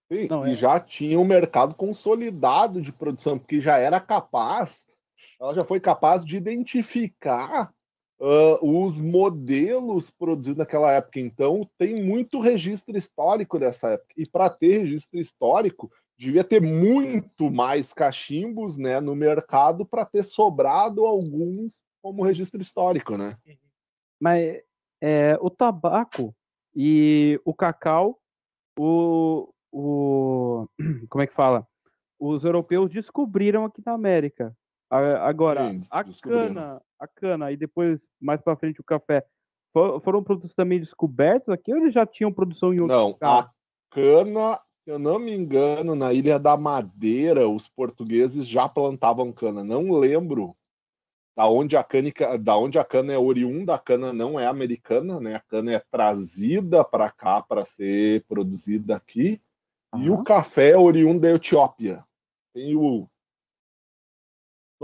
[0.09, 4.87] Sim, Não, e é- já tinha um mercado consolidado de produção, porque já era capaz,
[5.39, 7.73] ela já foi capaz de identificar
[8.25, 11.19] ah, os modelos produzidos naquela época.
[11.19, 14.13] Então, tem muito registro histórico dessa época.
[14.15, 20.23] E para ter registro histórico, devia ter muito mais cachimbos né, no mercado para ter
[20.23, 23.37] sobrado alguns como registro histórico, né?
[24.21, 24.61] Mas
[25.01, 26.33] é, o tabaco
[26.73, 28.17] e o cacau,
[28.79, 30.65] o, o.
[31.09, 31.67] Como é que fala?
[32.17, 34.55] Os europeus descobriram aqui na América.
[34.93, 39.25] Agora, Sim, a cana, a cana e depois, mais para frente, o café,
[39.73, 43.45] fo- foram produtos também descobertos aqui ou eles já tinham produção em outro Não, lugar?
[43.45, 43.51] a
[43.89, 49.63] cana, se eu não me engano, na Ilha da Madeira, os portugueses já plantavam cana.
[49.63, 50.55] Não lembro
[51.35, 55.19] da onde a cana, da onde a cana é oriunda, a cana não é americana,
[55.19, 55.35] né?
[55.35, 59.41] A cana é trazida para cá para ser produzida aqui.
[59.95, 62.03] E o café é oriundo da Etiópia.
[62.53, 63.09] Tenho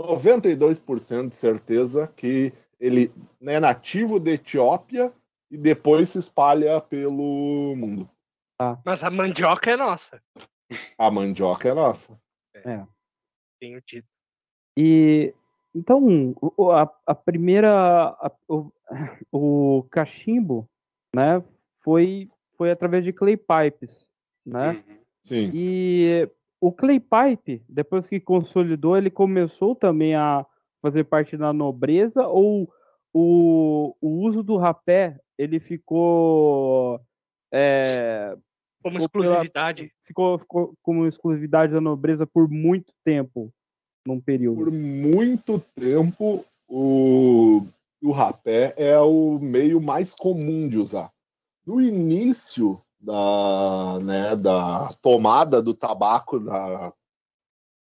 [0.02, 3.12] 92% de certeza que ele
[3.42, 5.12] é nativo da Etiópia
[5.50, 8.08] e depois se espalha pelo mundo.
[8.84, 10.22] Mas a mandioca é nossa,
[10.98, 12.18] A mandioca é nossa.
[13.60, 14.06] tenho dito.
[14.76, 15.34] E
[15.74, 17.70] então o- o- a, a primeira
[18.20, 18.70] a- o,
[19.32, 20.68] o cachimbo,
[21.14, 21.42] né,
[21.80, 24.06] foi foi através de clay pipes,
[24.46, 24.72] né?
[24.72, 24.98] Uhum.
[25.24, 25.50] Sim.
[25.54, 26.28] E
[26.60, 30.44] o clay pipe, depois que consolidou, ele começou também a
[30.82, 32.70] fazer parte da nobreza ou
[33.12, 37.00] o, o uso do rapé ele ficou
[37.52, 38.36] é,
[38.82, 39.92] Como Ficou pela- exclusividade.
[40.04, 43.52] ficou, ficou como exclusividade da nobreza por muito tempo
[44.06, 44.56] num período.
[44.64, 47.62] Por muito tempo, o,
[48.02, 51.10] o rapé é o meio mais comum de usar.
[51.66, 56.92] No início da, né, da tomada do tabaco da,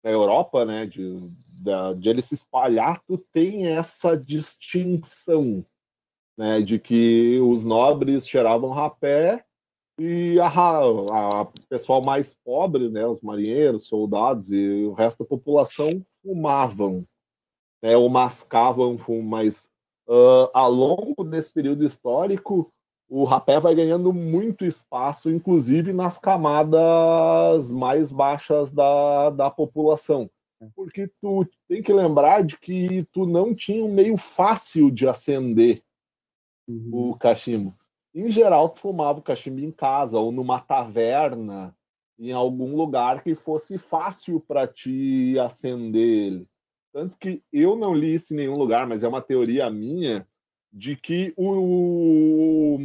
[0.03, 5.65] da Europa, né, de, da- de ele se espalhar, tu tem essa distinção
[6.37, 9.45] né, de que os nobres cheiravam rapé
[9.99, 16.07] e a, a pessoal mais pobre, né, os marinheiros, soldados e o resto da população
[16.23, 17.05] fumavam,
[17.83, 19.69] né, ou mascavam fumo, mas
[20.09, 22.73] ah, ao longo desse período histórico
[23.09, 30.31] o rapé vai ganhando muito espaço, inclusive nas camadas mais baixas da, da população.
[30.75, 35.83] Porque tu tem que lembrar de que tu não tinha um meio fácil de acender
[36.69, 37.11] Uhum.
[37.11, 37.75] o cachimbo.
[38.15, 41.75] Em geral, tu fumava o cachimbo em casa ou numa taverna,
[42.19, 46.49] em algum lugar que fosse fácil para te acender ele.
[46.93, 50.27] Tanto que eu não li isso em nenhum lugar, mas é uma teoria minha
[50.73, 52.79] de que o,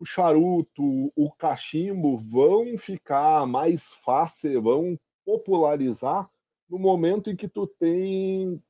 [0.00, 6.30] o charuto, o cachimbo vão ficar mais fácil, vão popularizar
[6.68, 8.60] no momento em que tu tem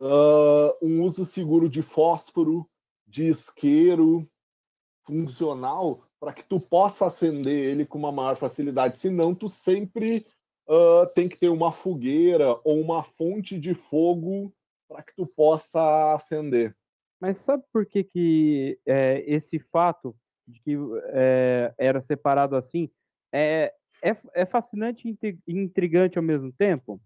[0.00, 2.68] ah, um uso seguro de fósforo,
[3.06, 4.28] de isqueiro
[5.04, 8.98] funcional para que tu possa acender ele com uma maior facilidade.
[8.98, 10.26] Senão, tu sempre
[10.68, 14.52] uh, tem que ter uma fogueira ou uma fonte de fogo
[14.88, 16.76] para que tu possa acender.
[17.22, 20.12] Mas sabe por que, que é, esse fato
[20.44, 20.76] de que
[21.10, 22.90] é, era separado assim
[23.32, 23.72] é,
[24.02, 27.00] é, é fascinante e intrigante ao mesmo tempo?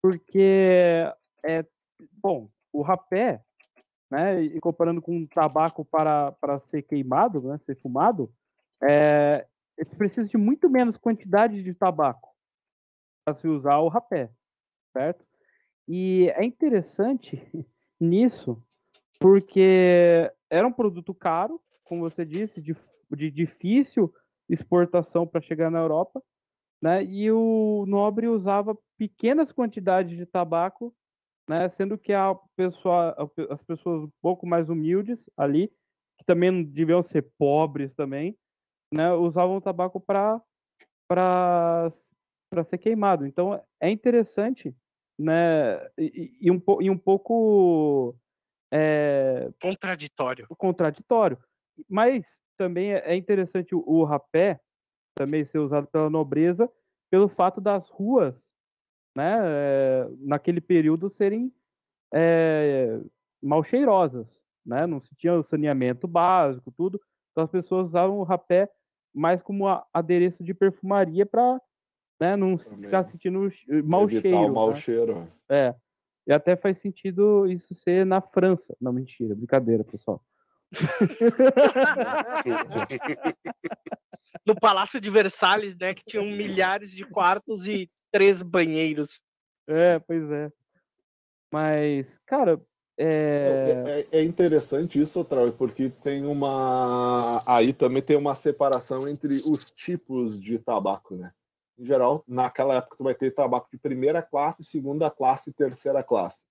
[0.00, 1.12] Porque,
[1.44, 1.66] é,
[2.12, 3.42] bom, o rapé,
[4.08, 8.32] né, e comparando com um tabaco para, para ser queimado, né, ser fumado,
[8.80, 9.44] é,
[9.98, 12.32] precisa de muito menos quantidade de tabaco
[13.24, 14.30] para se usar o rapé,
[14.92, 15.26] certo?
[15.88, 17.42] E é interessante
[17.98, 18.62] nisso,
[19.18, 22.76] porque era um produto caro, como você disse, de,
[23.10, 24.12] de difícil
[24.48, 26.22] exportação para chegar na Europa,
[26.82, 27.04] né?
[27.04, 30.94] E o Nobre usava pequenas quantidades de tabaco,
[31.48, 31.68] né?
[31.70, 33.16] Sendo que a pessoa,
[33.50, 35.68] as pessoas um pouco mais humildes ali,
[36.18, 38.36] que também deviam ser pobres também,
[38.92, 39.12] né?
[39.12, 40.40] Usavam tabaco para
[41.08, 41.90] para
[42.50, 43.26] para ser queimado.
[43.26, 44.74] Então é interessante,
[45.18, 45.76] né?
[45.98, 48.14] E, e um, e um pouco
[48.72, 50.46] é, contraditório.
[50.56, 51.38] Contraditório.
[51.88, 52.24] Mas
[52.56, 54.60] também é interessante o, o rapé
[55.14, 56.70] também ser usado pela nobreza
[57.10, 58.54] pelo fato das ruas,
[59.16, 61.52] né, é, naquele período serem
[62.12, 63.00] é,
[63.42, 64.26] mal cheirosas,
[64.64, 68.68] né, não se tinha o saneamento básico, tudo, então as pessoas usavam o rapé
[69.14, 71.60] mais como adereço de perfumaria para
[72.20, 72.84] né, não também.
[72.84, 73.50] ficar sentindo
[73.84, 74.50] mau Evitar cheiro.
[74.50, 74.76] O mau né?
[74.76, 75.32] cheiro.
[75.48, 75.74] É.
[76.26, 78.76] E até faz sentido isso ser na França.
[78.80, 80.22] Não, mentira, brincadeira, pessoal.
[84.44, 89.22] no Palácio de Versalhes, né, que tinham milhares de quartos e três banheiros.
[89.68, 90.50] É, pois é.
[91.52, 92.60] Mas, cara,
[92.98, 94.06] é...
[94.10, 97.42] É, é interessante isso, Trau, porque tem uma.
[97.46, 101.30] Aí também tem uma separação entre os tipos de tabaco, né?
[101.78, 106.02] Em geral, naquela época, tu vai ter tabaco de primeira classe, segunda classe e terceira
[106.02, 106.46] classe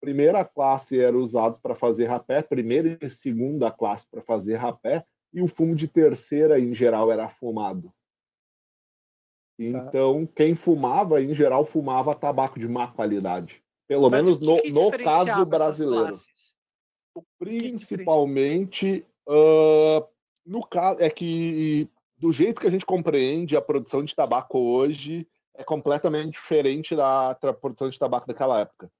[0.00, 5.42] primeira classe era usado para fazer rapé, primeira e segunda classe para fazer rapé, e
[5.42, 7.88] o fumo de terceira, em geral, era fumado.
[7.88, 9.64] Tá.
[9.64, 13.62] Então, quem fumava, em geral, fumava tabaco de má qualidade.
[13.86, 16.14] Pelo Mas menos no, no caso brasileiro.
[17.38, 20.06] Principalmente, uh,
[20.46, 25.26] no caso, é que do jeito que a gente compreende a produção de tabaco hoje,
[25.54, 28.90] é completamente diferente da, produção de tabaco daquela época.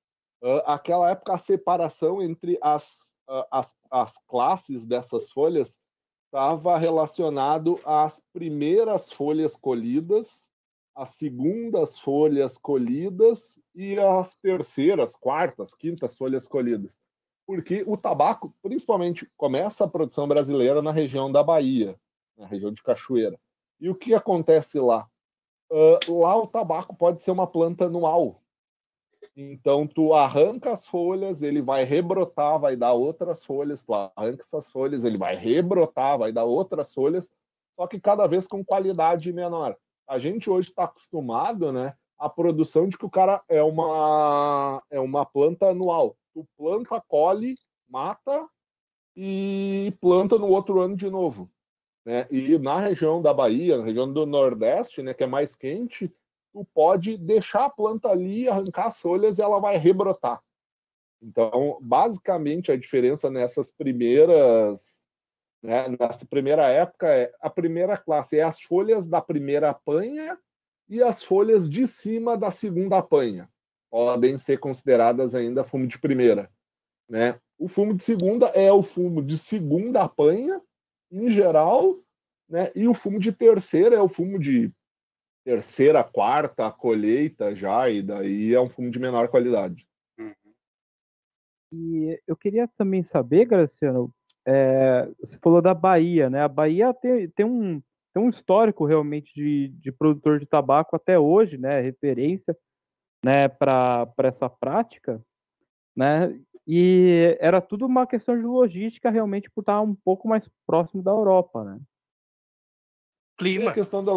[0.43, 5.79] Uh, aquela época, a separação entre as, uh, as, as classes dessas folhas
[6.27, 10.49] estava relacionado às primeiras folhas colhidas,
[10.95, 16.99] às segundas folhas colhidas e às terceiras, quartas, quintas folhas colhidas.
[17.47, 21.99] Porque o tabaco, principalmente, começa a produção brasileira na região da Bahia,
[22.39, 23.39] na região de Cachoeira.
[23.81, 25.07] E o que acontece lá?
[25.71, 28.41] Uh, lá o tabaco pode ser uma planta anual,
[29.37, 34.71] então tu arranca as folhas, ele vai rebrotar, vai dar outras folhas, tu arranca essas
[34.71, 37.33] folhas, ele vai rebrotar, vai dar outras folhas,
[37.77, 39.77] só que cada vez com qualidade menor.
[40.07, 44.99] A gente hoje está acostumado, né, à produção de que o cara é uma é
[44.99, 46.17] uma planta anual.
[46.35, 47.57] Tu planta, colhe,
[47.89, 48.49] mata
[49.15, 51.51] e planta no outro ano de novo.
[52.09, 52.27] Né?
[52.31, 56.11] E na região da Bahia, na região do Nordeste, né, que é mais quente,
[56.55, 60.43] tu pode deixar a planta ali, arrancar as folhas e ela vai rebrotar.
[61.21, 65.07] Então, basicamente, a diferença nessas primeiras,
[65.63, 70.39] né, nessa primeira época é a primeira classe é as folhas da primeira apanha
[70.89, 73.51] e as folhas de cima da segunda apanha.
[73.91, 76.51] Podem ser consideradas ainda fumo de primeira.
[77.07, 77.39] Né?
[77.59, 80.59] O fumo de segunda é o fumo de segunda apanha,
[81.11, 81.97] em geral,
[82.49, 82.71] né?
[82.75, 84.73] e o fumo de terceira é o fumo de
[85.45, 89.89] terceira, quarta colheita já, e daí é um fumo de menor qualidade.
[90.19, 90.35] Uhum.
[91.73, 94.13] E eu queria também saber, Graciano,
[94.47, 96.43] é, você falou da Bahia, né?
[96.43, 97.83] A Bahia tem, tem, um,
[98.15, 101.81] tem um histórico realmente de, de produtor de tabaco até hoje, né?
[101.81, 102.57] Referência
[103.25, 105.23] né, para essa prática,
[105.97, 106.39] né?
[106.71, 111.11] E era tudo uma questão de logística realmente por estar um pouco mais próximo da
[111.11, 111.81] Europa, né?
[113.39, 113.71] Clima.
[113.71, 114.13] a questão da,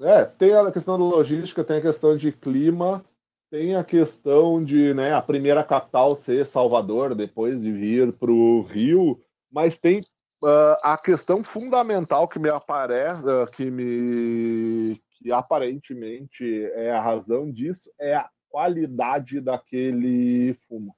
[0.00, 3.04] é, tem a questão da logística, tem a questão de clima,
[3.50, 8.62] tem a questão de né, a primeira capital ser Salvador, depois de vir para o
[8.62, 9.20] Rio,
[9.50, 10.00] mas tem
[10.42, 17.50] uh, a questão fundamental que me aparece, uh, que me que aparentemente é a razão
[17.50, 20.94] disso, é a qualidade daquele fumo.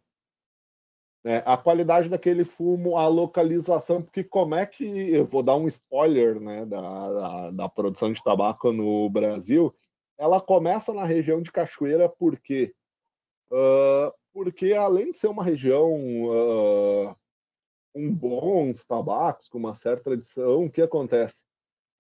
[1.23, 1.43] Né?
[1.45, 4.85] A qualidade daquele fumo, a localização, porque como é que.
[4.85, 9.75] Eu vou dar um spoiler né, da, da, da produção de tabaco no Brasil.
[10.19, 12.75] Ela começa na região de Cachoeira, por quê?
[13.51, 17.17] Uh, porque além de ser uma região uh,
[17.93, 21.45] com bons tabacos, com uma certa tradição, o que acontece?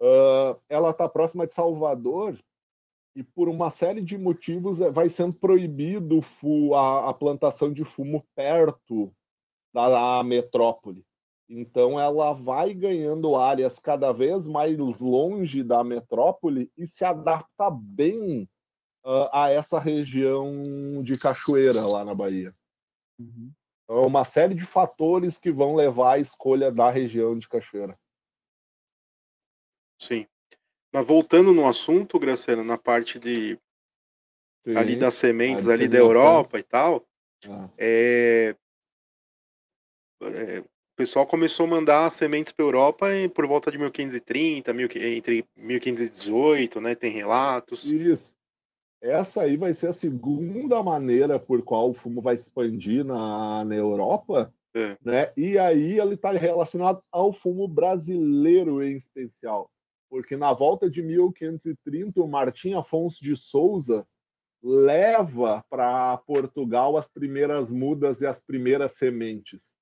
[0.00, 2.38] Uh, ela está próxima de Salvador
[3.14, 6.20] e por uma série de motivos eh, vai sendo proibido
[6.74, 9.12] a, a plantação de fumo perto
[9.72, 11.04] da metrópole.
[11.48, 18.48] Então ela vai ganhando áreas cada vez mais longe da metrópole e se adapta bem
[19.04, 22.54] uh, a essa região de cachoeira lá na Bahia.
[23.18, 23.52] Uhum.
[23.82, 27.98] Então, é uma série de fatores que vão levar à escolha da região de cachoeira.
[29.98, 30.26] Sim.
[30.92, 33.58] Mas voltando no assunto, Graciela, na parte de
[34.64, 37.06] Sim, ali das sementes ali da Europa e tal,
[37.48, 37.68] ah.
[37.78, 38.54] é,
[40.22, 44.88] é, o pessoal começou a mandar sementes para a Europa por volta de 1530, mil,
[44.96, 46.94] entre 1518, né?
[46.94, 47.84] Tem relatos.
[47.84, 48.36] Isso.
[49.00, 53.74] Essa aí vai ser a segunda maneira por qual o fumo vai expandir na, na
[53.74, 54.98] Europa, é.
[55.02, 55.32] né?
[55.36, 59.70] E aí ele está relacionado ao fumo brasileiro em especial
[60.10, 64.04] porque na volta de 1530 o Martim Afonso de Souza
[64.62, 69.78] leva para Portugal as primeiras mudas e as primeiras sementes.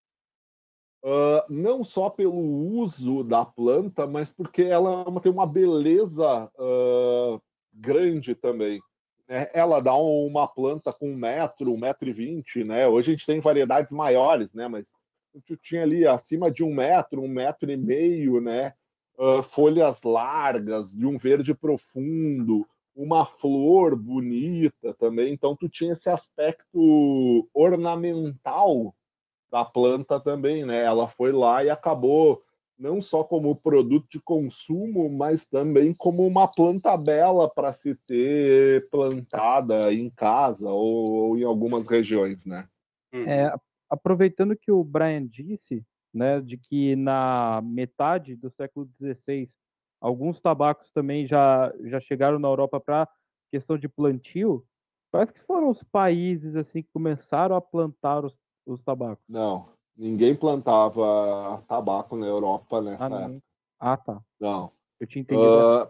[1.02, 7.40] Uh, não só pelo uso da planta, mas porque ela tem uma beleza uh,
[7.72, 8.80] grande também.
[9.28, 9.48] Né?
[9.54, 12.86] Ela dá uma planta com um metro, um metro e vinte, né?
[12.86, 14.68] Hoje a gente tem variedades maiores, né?
[14.68, 14.88] Mas
[15.62, 18.74] tinha ali acima de um metro, um metro e meio, né?
[19.42, 25.32] Folhas largas, de um verde profundo, uma flor bonita também.
[25.32, 28.94] Então, tu tinha esse aspecto ornamental
[29.50, 30.82] da planta também, né?
[30.82, 32.42] Ela foi lá e acabou
[32.78, 38.88] não só como produto de consumo, mas também como uma planta bela para se ter
[38.88, 42.68] plantada em casa ou, ou, em algumas regiões, né?
[43.12, 43.52] É,
[43.90, 49.48] aproveitando que o Brian disse, né, de que na metade do século XVI
[50.00, 53.08] alguns tabacos também já, já chegaram na Europa para
[53.50, 54.64] questão de plantio.
[55.10, 58.34] Quais que foram os países assim que começaram a plantar os,
[58.66, 59.24] os tabacos?
[59.28, 63.42] Não, ninguém plantava tabaco na Europa nessa ah, época.
[63.80, 64.20] Ah, tá.
[64.38, 64.70] Não.
[65.00, 65.48] Eu tinha entendido.
[65.48, 65.88] Uh,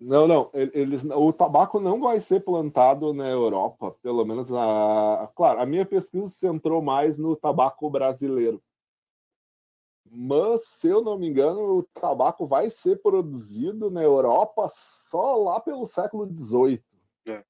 [0.00, 0.50] não, não.
[0.54, 5.30] Eles, o tabaco não vai ser plantado na Europa, pelo menos a.
[5.34, 8.62] Claro, a minha pesquisa centrou mais no tabaco brasileiro.
[10.12, 15.60] Mas, se eu não me engano, o tabaco vai ser produzido na Europa só lá
[15.60, 16.82] pelo século XVIII.
[17.28, 17.44] É.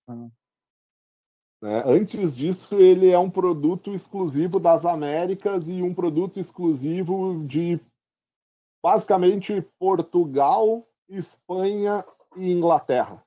[1.63, 1.83] Né?
[1.87, 7.81] Antes disso, ele é um produto exclusivo das Américas e um produto exclusivo de
[8.83, 12.05] basicamente Portugal, Espanha
[12.37, 13.25] e Inglaterra.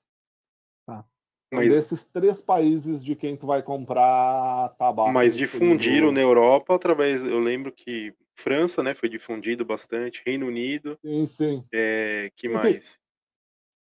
[0.86, 1.04] Tá.
[1.52, 1.70] Mas...
[1.70, 5.12] Desses três países de quem tu vai comprar tabaco.
[5.12, 7.26] Mas difundiram na Europa através.
[7.26, 10.98] Eu lembro que França, né, foi difundido bastante, Reino Unido.
[11.02, 11.66] Sim, sim.
[11.74, 13.00] É, que mais?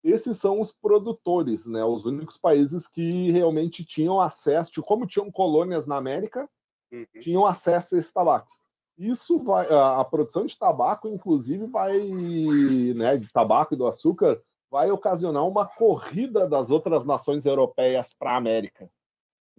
[0.05, 5.87] Esses são os produtores, né, os únicos países que realmente tinham acesso, como tinham colônias
[5.87, 6.49] na América,
[6.93, 7.07] uhum.
[7.21, 8.57] tinham acesso a esses tabacos.
[8.99, 11.99] Isso vai, a, a, produção de tabaco, inclusive, vai,
[12.95, 18.33] né, de tabaco e do açúcar, vai ocasionar uma corrida das outras nações europeias para
[18.33, 18.91] a América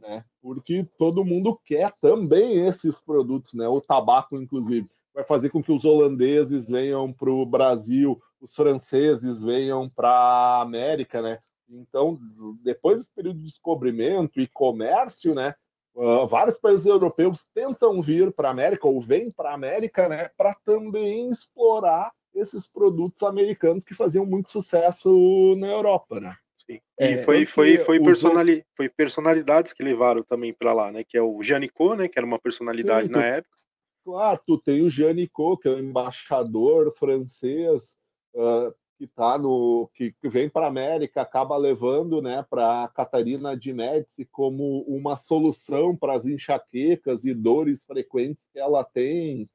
[0.03, 0.23] né?
[0.41, 3.67] Porque todo mundo quer também esses produtos, né?
[3.67, 9.41] O tabaco, inclusive, vai fazer com que os holandeses venham para o Brasil, os franceses
[9.41, 11.39] venham para a América, né?
[11.69, 12.19] Então,
[12.61, 15.55] depois desse período de descobrimento e comércio, né?
[15.95, 20.29] Uh, vários países europeus tentam vir para a América ou vêm para a América, né?
[20.35, 26.35] Para também explorar esses produtos americanos que faziam muito sucesso na Europa, né?
[26.69, 31.03] E é, foi, foi, foi, personali foi personalidades que levaram também para lá, né?
[31.03, 32.07] Que é o Janicot, né?
[32.07, 33.57] Que era uma personalidade Sim, tu, na época.
[34.05, 37.97] Claro, tu tem o Janicot, que é o embaixador francês
[38.35, 43.57] uh, que tá no que, que vem para a América, acaba levando, né, para Catarina
[43.57, 49.49] de Médici como uma solução para as enxaquecas e dores frequentes que ela tem,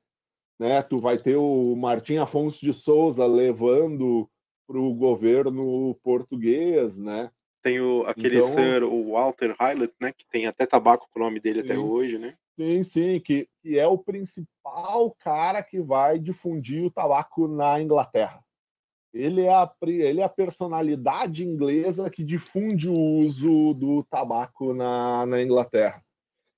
[0.59, 0.83] né?
[0.83, 4.29] Tu vai ter o Martim Afonso de Souza levando
[4.69, 7.31] para o governo português, né?
[7.63, 10.13] Tem o, aquele então, ser, o Walter Hylett, né?
[10.13, 12.37] Que tem até tabaco com o nome dele sim, até hoje, né?
[12.55, 18.45] Sim, sim, que, que é o principal cara que vai difundir o tabaco na Inglaterra.
[19.13, 25.25] Ele é, a, ele é a personalidade inglesa que difunde o uso do tabaco na,
[25.25, 26.05] na Inglaterra.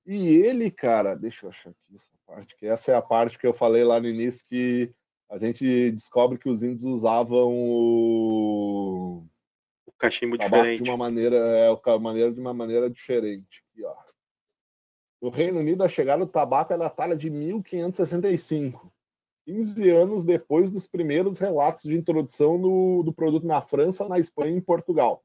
[0.04, 3.46] E ele, cara, deixa eu achar aqui essa Acho que essa é a parte que
[3.46, 4.92] eu falei lá no início que
[5.30, 9.24] a gente descobre que os índios usavam o
[9.86, 10.82] O cachimbo diferente.
[10.82, 13.62] de uma maneira, é, o maneira de uma maneira diferente.
[13.72, 13.94] Aqui, ó.
[15.22, 18.92] No Reino Unido, a chegada do tabaco é datada de 1565,
[19.46, 24.52] 15 anos depois dos primeiros relatos de introdução do, do produto na França, na Espanha
[24.52, 25.22] e em Portugal.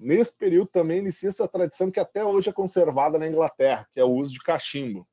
[0.00, 4.04] Nesse período também inicia-se a tradição que até hoje é conservada na Inglaterra, que é
[4.04, 5.06] o uso de cachimbo.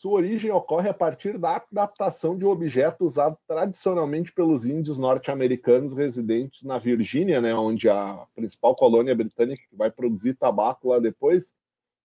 [0.00, 5.94] Sua origem ocorre a partir da adaptação de um objeto usado tradicionalmente pelos índios norte-americanos
[5.94, 11.54] residentes na Virgínia, né, onde a principal colônia britânica que vai produzir tabaco lá depois.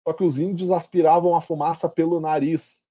[0.06, 2.86] Só que os índios aspiravam a fumaça pelo nariz.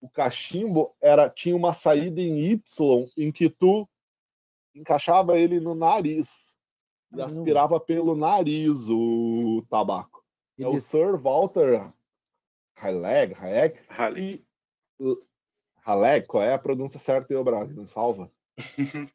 [0.00, 3.86] O cachimbo era tinha uma saída em Y em que tu
[4.74, 6.56] encaixava ele no nariz
[7.14, 10.24] e aspirava pelo nariz o tabaco.
[10.58, 11.92] É o Sir Walter
[12.76, 14.44] Haleg, Haleg, Halley.
[15.00, 15.16] e
[15.84, 17.72] Haleg, qual é a pronúncia certa aí, Braga?
[17.72, 18.30] Me salva.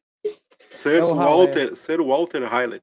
[0.70, 1.16] Sir É o.
[1.16, 2.82] Walter, Sir Walter Halley.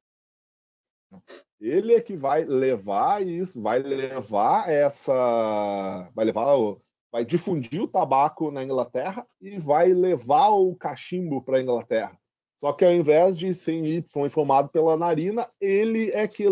[1.61, 6.81] Ele é que vai levar isso, vai levar essa, vai levar, o,
[7.11, 12.17] vai difundir o tabaco na Inglaterra e vai levar o cachimbo para a Inglaterra.
[12.61, 16.45] Só que ao invés de ser em Y e fumado pela narina, ele é que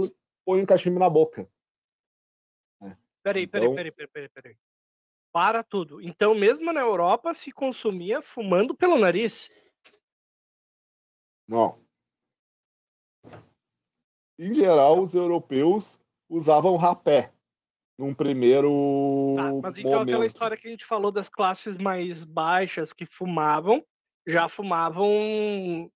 [0.45, 1.49] põe o cachimbo na boca.
[3.27, 4.57] Peraí, peraí, Então- peraí, peraí, peraí, peraí.
[5.33, 6.01] Para tudo.
[6.01, 9.51] Então, mesmo na Europa, se consumia fumando pelo nariz.
[11.49, 11.85] Não.
[14.39, 15.99] Em geral, os europeus
[16.31, 17.33] usavam rapé
[17.99, 20.25] num primeiro Tá, mas então aquela momento.
[20.27, 23.85] história que a gente falou das classes mais baixas que fumavam,
[24.25, 25.91] já fumavam.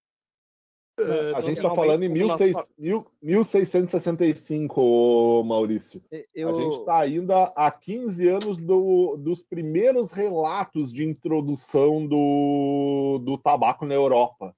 [1.02, 6.02] Eh, A gente está falando em como nós 16, fa- mil- 1665, ô, Maurício.
[6.34, 13.20] eu, A gente está ainda há 15 anos do- dos primeiros relatos de introdução do,
[13.24, 14.54] do tabaco na Europa,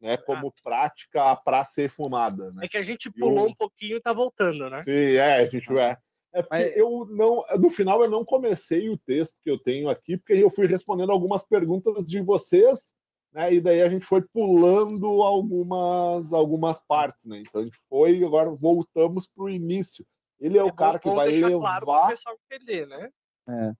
[0.00, 2.50] né, como prática para ser fumada.
[2.52, 2.62] Né?
[2.64, 4.82] É que a gente pulou Eu- um pouquinho e tá voltando, né?
[4.84, 5.96] Sim, é, a gente é.
[6.34, 9.88] É porque Mas- eu não, no final eu não comecei o texto que eu tenho
[9.88, 12.94] aqui, porque eu fui respondendo algumas perguntas de vocês,
[13.36, 13.52] né?
[13.54, 17.40] E daí a gente foi pulando algumas algumas partes, né?
[17.46, 20.04] Então a gente foi, agora voltamos para o início.
[20.40, 21.58] Ele é, o bom- cara que vai levar.
[21.60, 23.10] claro para o pessoal entender, né?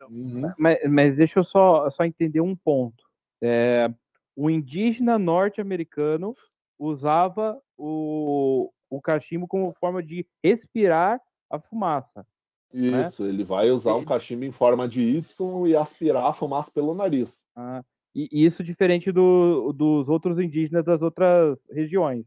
[0.08, 0.52] Uhum.
[0.58, 3.02] Mas, mas deixa eu só, só entender um ponto.
[3.42, 3.92] É,
[4.36, 6.36] o indígena norte-americano
[6.78, 11.20] usava o, o cachimbo como forma de respirar
[11.50, 12.24] a fumaça.
[12.72, 13.06] né?
[13.06, 16.70] Isso, ele vai usar um E- cachimbo em forma de Y e aspirar a fumaça
[16.70, 17.42] pelo nariz.
[17.56, 17.82] Ah,
[18.16, 22.24] e e isso diferente do, dos outros indígenas das outras regiões.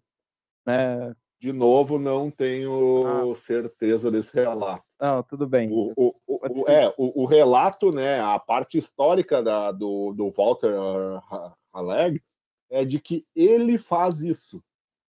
[0.66, 1.16] Né?
[1.42, 4.84] De novo, não tenho certeza desse relato.
[5.00, 5.70] Não, tudo bem.
[5.72, 10.74] O, o, o- o- é, o, relato, né, a parte histórica da, do, do Walter
[10.74, 12.22] uh, Ha- Haleg
[12.70, 14.62] é de que ele faz isso.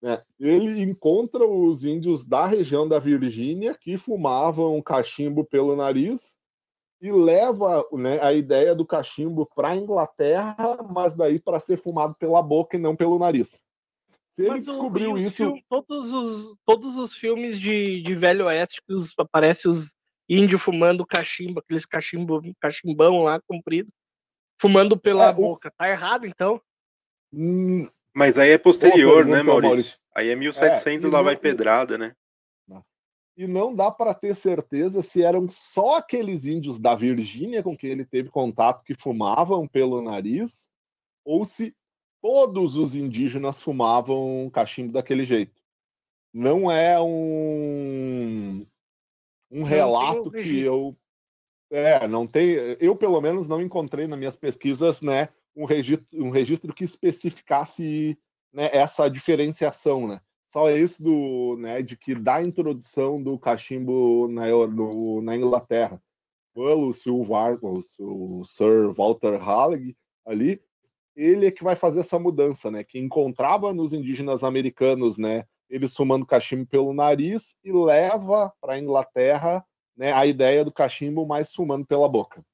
[0.01, 0.23] Né?
[0.39, 6.39] Ele encontra os índios da região da Virgínia que fumavam cachimbo pelo nariz
[7.03, 10.57] e leva né, a ideia do cachimbo para a Inglaterra,
[10.89, 13.61] mas daí para ser fumado pela boca e não pelo nariz.
[14.33, 18.47] Se ele Mas o- descobriu isso, fil- todos, os, todos os filmes de, de Velho
[18.47, 19.97] Oeste que os, aparece os
[20.29, 23.91] índios fumando cachimbo, aqueles cachimbo, cachimbão lá comprido,
[24.61, 25.73] fumando pela É, o- boca.
[25.77, 26.63] Tá errado, então?
[27.33, 29.71] hum, Mas aí é posterior, né, pergunta, Maurício?
[29.75, 29.99] Maurício.
[30.15, 32.15] Aí é 1700 É, e lá vai pedrada, né?
[33.37, 37.91] E não dá para ter certeza se eram só aqueles índios da Virgínia com quem
[37.91, 40.71] ele teve contato que fumavam pelo nariz
[41.25, 41.75] ou se
[42.21, 45.61] todos os indígenas fumavam cachimbo daquele jeito.
[46.33, 48.67] Não é um
[49.51, 50.97] um relato que eu
[51.71, 52.51] é, não tem,
[52.81, 58.19] eu pelo menos não encontrei nas minhas pesquisas, né, um registro, um registro que especificasse
[58.53, 60.21] né, essa diferenciação, né?
[60.53, 65.99] Só esse do, né, de que da introdução do cachimbo na, no- na Inglaterra,
[66.55, 69.97] pelo Sir, Var- o Sir- Walter Haleg
[70.27, 70.61] ali,
[71.17, 72.85] ele é que vai fazer essa mudança, né?
[72.85, 78.79] Que encontrava nos indígenas americanos, né, eles fumando cachimbo pelo nariz e leva para a
[78.79, 79.65] Inglaterra,
[79.97, 82.45] né, a ideia do cachimbo mais fumando pela boca.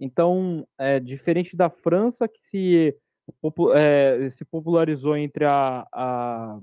[0.00, 2.96] Então, é diferente da França, que se,
[3.74, 6.58] é, se popularizou entre a, a-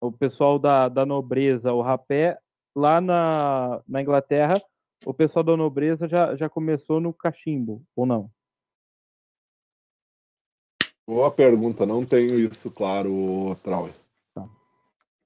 [0.00, 2.38] o pessoal da, da nobreza, o rapé,
[2.74, 4.54] lá na, na Inglaterra,
[5.04, 8.30] o pessoal da nobreza já, já começou no cachimbo, ou não?
[11.06, 13.92] Boa pergunta, não tenho isso claro, Trauer.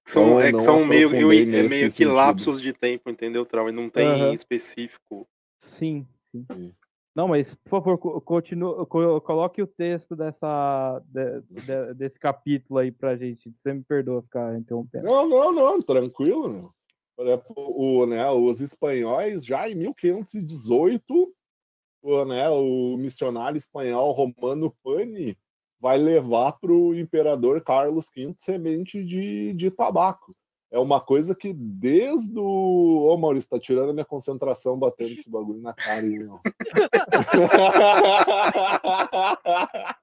[0.05, 2.13] São, Então, é que não são meio, eu- aprofundei é nesse meio que sentido.
[2.13, 3.69] lapsos de tempo, entendeu, Trau?
[3.69, 4.33] E não tem Aham.
[4.33, 5.29] específico.
[5.61, 6.47] Sim, sim.
[7.15, 12.79] Não, mas por favor, co- continue, co- coloque o texto dessa, de- de- desse capítulo
[12.79, 13.51] aí pra gente.
[13.63, 15.05] Você me perdoa ficar interrompendo.
[15.05, 16.75] Não, não, não, tranquilo.
[17.15, 21.35] Por exemplo, o, né, os espanhóis, já em 1518,
[22.03, 25.37] o, né, o missionário espanhol Romano Pani
[25.79, 30.35] vai levar para o imperador Carlos V semente de, de tabaco.
[30.73, 33.07] É uma coisa que desde o.
[33.13, 36.41] Ô, Maurício, tá tirando a minha concentração batendo esse bagulho na cara, hein, meu?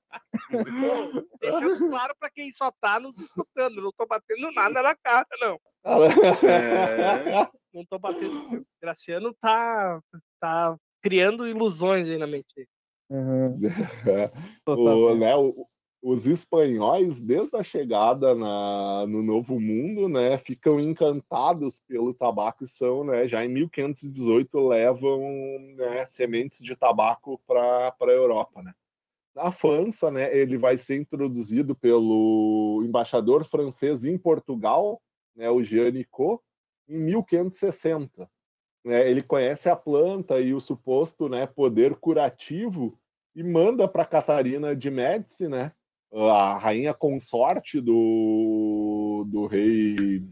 [1.42, 3.82] Deixando claro pra quem só tá nos escutando.
[3.82, 5.60] Não tô batendo nada na cara, não.
[5.86, 5.86] É.
[7.74, 8.58] Não tô batendo.
[8.58, 10.00] O Graciano tá,
[10.40, 12.68] tá criando ilusões aí na mente.
[13.12, 13.60] Uhum.
[14.66, 15.68] Tô o, né, o-
[16.02, 22.68] os espanhóis, desde a chegada na, no Novo Mundo, né, ficam encantados pelo tabaco e
[22.68, 25.20] são, né, já em 1518 levam
[25.76, 28.74] né, sementes de tabaco para a Europa, né.
[29.36, 35.02] Na França, né, ele vai ser introduzido pelo embaixador francês em Portugal,
[35.36, 36.42] né, o Jean Nicot,
[36.88, 38.30] em 1560.
[38.84, 42.98] Né, ele conhece a planta e o suposto né, poder curativo
[43.36, 45.74] e manda para Catarina de Médici, né,
[46.12, 50.28] a rainha consorte do, do rei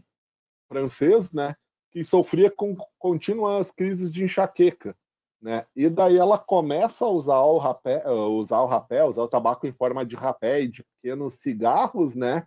[0.68, 1.54] francês, né,
[1.90, 4.96] que sofria com contínuas crises de enxaqueca.
[5.40, 5.64] Né?
[5.74, 9.72] E daí ela começa a usar o rapé, usar o rapé, usar o tabaco em
[9.72, 12.44] forma de rapé e de pequenos cigarros, né?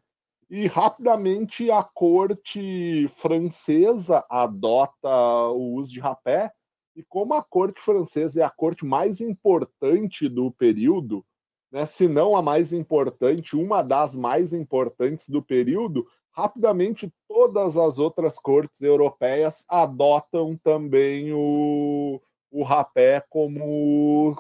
[0.50, 5.08] E rapidamente a corte francesa adota
[5.54, 6.52] o uso de rapé.
[6.94, 11.26] E como a corte francesa é a corte mais importante do período,
[11.72, 18.00] né, se não a mais importante, uma das mais importantes do período, rapidamente todas as
[18.00, 22.22] outras cortes europeias adotam também o,
[22.52, 24.36] o rapé como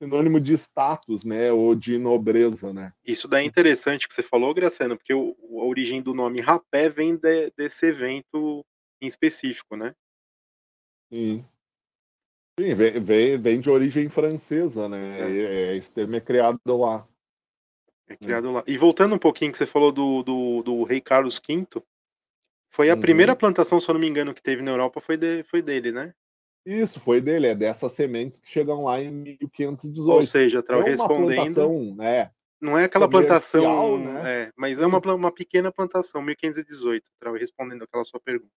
[0.00, 2.92] sinônimo de status, né, ou de nobreza, né?
[3.04, 6.88] Isso daí é interessante que você falou, Graciano, porque o, a origem do nome rapé
[6.88, 8.64] vem de- desse evento
[9.00, 9.94] em específico, né?
[11.10, 11.44] Sim.
[12.58, 15.20] Sim, vem, vem, vem de origem francesa, né?
[15.20, 15.70] É.
[15.72, 17.06] É, esse termo é criado lá.
[18.08, 18.64] É criado lá.
[18.66, 21.66] E voltando um pouquinho que você falou do, do, do rei Carlos V,
[22.70, 23.00] foi a Uhum.
[23.00, 25.92] primeira plantação, se eu não me engano, que teve na Europa foi, de- foi dele,
[25.92, 26.12] né?
[26.66, 30.16] Isso, foi dele, é dessas sementes que chegam lá em 1518.
[30.16, 31.54] Ou seja, tá Não uma respondendo.
[31.54, 32.30] plantação, né?
[32.60, 34.22] Não é aquela plantação, né?
[34.46, 38.52] é, mas é uma, uma pequena plantação, 1518, tá respondendo aquela sua pergunta.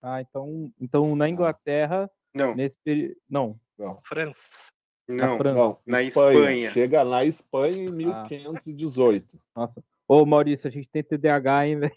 [0.00, 3.16] Ah, então, então na Inglaterra, Não, nesse período.
[3.28, 4.70] Não, Não, França.
[5.08, 5.36] não.
[5.38, 5.58] França.
[5.58, 6.70] não, Na Espanha.
[6.70, 9.26] Chega na Espanha em 1518.
[9.54, 9.82] nossa.
[10.08, 11.92] Ô, Maurício, a gente tem TDAH, hein, velho?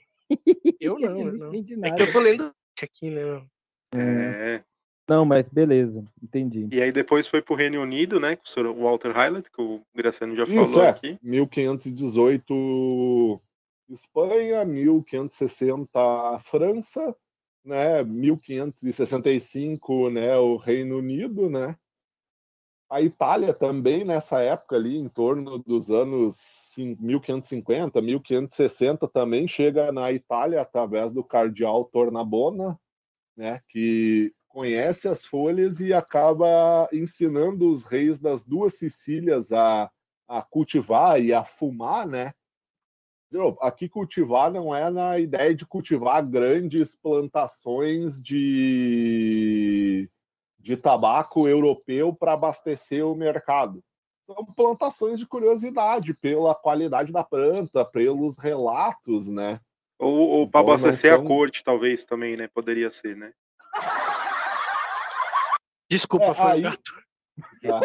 [0.80, 1.48] Eu não, eu não não.
[1.50, 1.96] entendi É nada.
[1.96, 3.24] que eu tô lendo aqui, né?
[3.24, 3.46] meu?
[3.94, 4.64] É.
[5.08, 6.68] Não, mas beleza, entendi.
[6.72, 8.36] E aí depois foi pro Reino Unido, né?
[8.36, 8.74] Com o Sr.
[8.74, 11.20] Walter Hylett, que o Graciano já Isso falou é, aqui.
[11.22, 13.40] 1518
[13.90, 17.16] Espanha, 1560 França,
[17.66, 18.04] né?
[18.04, 21.76] 1565, né, o Reino Unido, né?
[22.90, 29.92] A Itália também nessa época ali, em torno dos anos cin- 1550, 1560, também chega
[29.92, 32.80] na Itália através do cardeal Tornabona,
[33.36, 39.92] né, que conhece as folhas e acaba ensinando os reis das duas Sicílias a,
[40.28, 42.34] a cultivar e a fumar, né?
[43.36, 50.10] De novo, Aqui cultivar não é na ideia de cultivar grandes plantações de,
[50.58, 53.84] de tabaco europeu para abastecer o mercado.
[54.26, 59.60] São plantações de curiosidade pela qualidade da planta, pelos relatos, né?
[60.00, 62.48] Ou, ou para Então, não abastecer são- a corte, talvez, também, né?
[62.48, 63.34] Poderia ser, né?
[65.92, 67.04] Desculpa, É, foi aí- gato.
[67.66, 67.82] Tá?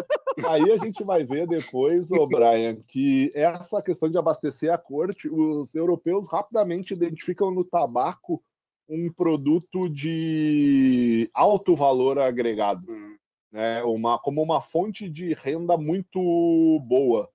[0.48, 5.28] Aí a gente vai ver depois, ô Brian, que essa questão de abastecer a corte,
[5.28, 8.42] os europeus rapidamente identificam no tabaco
[8.88, 12.86] um produto de alto valor agregado,
[13.50, 13.82] né?
[13.84, 16.20] uma, como uma fonte de renda muito
[16.86, 17.28] boa.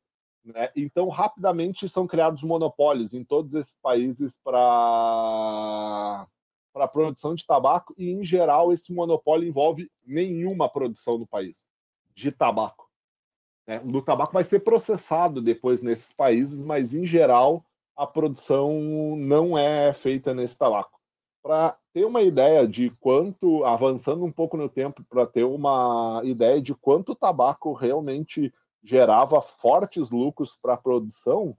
[0.44, 0.70] Né?
[0.76, 6.28] Então, rapidamente são criados monopólios em todos esses países para
[6.74, 11.64] para produção de tabaco e, em geral, esse monopólio envolve nenhuma produção no país
[12.16, 12.90] de tabaco.
[13.68, 13.82] né?
[13.84, 17.66] O tabaco vai ser processado depois nesses países, mas, em geral,
[17.96, 21.00] a produção não é feita nesse tabaco.
[21.44, 26.62] Para ter uma ideia de quanto, avançando um pouco no tempo, para ter uma ideia
[26.62, 31.56] de quanto o tabaco realmente gerava fortes lucros para a produção,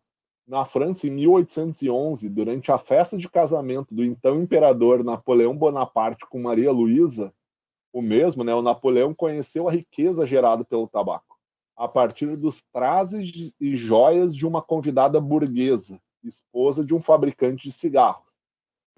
[0.46, 6.40] na França, em 1811, durante a festa de casamento do então imperador Napoleão Bonaparte com
[6.40, 7.34] Maria Luísa,
[7.96, 11.34] o mesmo, né, o Napoleão conheceu a riqueza gerada pelo tabaco.
[11.74, 17.72] a partir dos trajes e joias de uma convidada burguesa, esposa de um fabricante de
[17.72, 18.38] cigarros.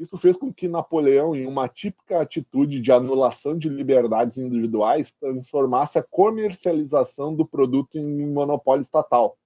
[0.00, 5.98] Isso fez com que Napoleão, em uma típica atitude de anulação de liberdades individuais, transformasse
[5.98, 9.36] a comercialização do produto em monopólio estatal,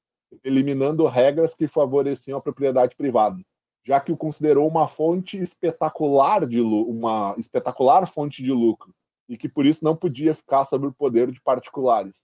[0.44, 3.38] eliminando regras que favoreciam a propriedade privada,
[3.84, 8.94] já que o considerou uma fonte espetacular de uma espetacular fonte de lucro
[9.32, 12.14] e que por isso não podia ficar sob o poder de particulares,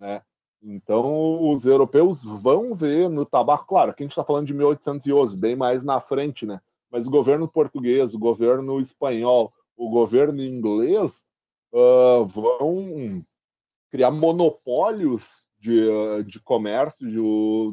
[0.00, 0.22] né?
[0.62, 5.36] Então, os europeus vão ver no tabaco, claro, aqui a gente está falando de 1811,
[5.36, 6.62] bem mais na frente, né?
[6.90, 11.26] Mas o governo português, o governo espanhol, o governo inglês
[11.74, 13.22] uh, vão
[13.90, 15.90] criar monopólios de,
[16.24, 17.16] de comércio de,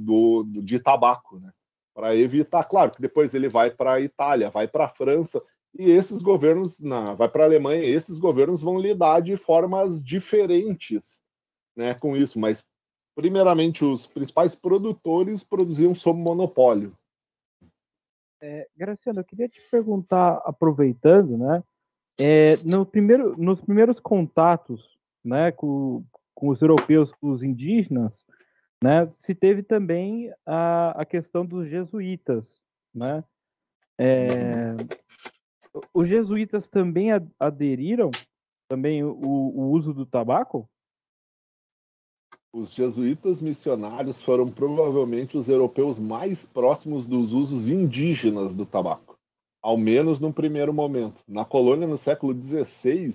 [0.04, 1.54] do, de tabaco, né?
[1.94, 5.42] Para evitar, claro, que depois ele vai para a Itália, vai para a França,
[5.74, 11.24] e esses governos, na, vai para a Alemanha, esses governos vão lidar de formas diferentes
[11.76, 12.66] né, com isso, mas
[13.16, 16.98] primeiramente os principais produtores produziam sob monopólio.
[18.42, 21.64] É, Graciano, eu queria te perguntar, aproveitando, né?
[22.20, 26.04] É, no primeiro, nos primeiros contatos né, com,
[26.34, 28.26] com os europeus, com os indígenas,
[28.84, 32.60] né, se teve também a, a questão dos jesuítas.
[32.94, 33.24] Né?
[33.98, 34.76] É,
[35.94, 38.12] os jesuítas também aderiram
[38.68, 40.70] também o, o uso do tabaco?
[42.54, 49.18] Os jesuítas missionários foram provavelmente os europeus mais próximos dos usos indígenas do tabaco,
[49.62, 51.24] ao menos no primeiro momento.
[51.28, 53.14] Na colônia, no século XVI,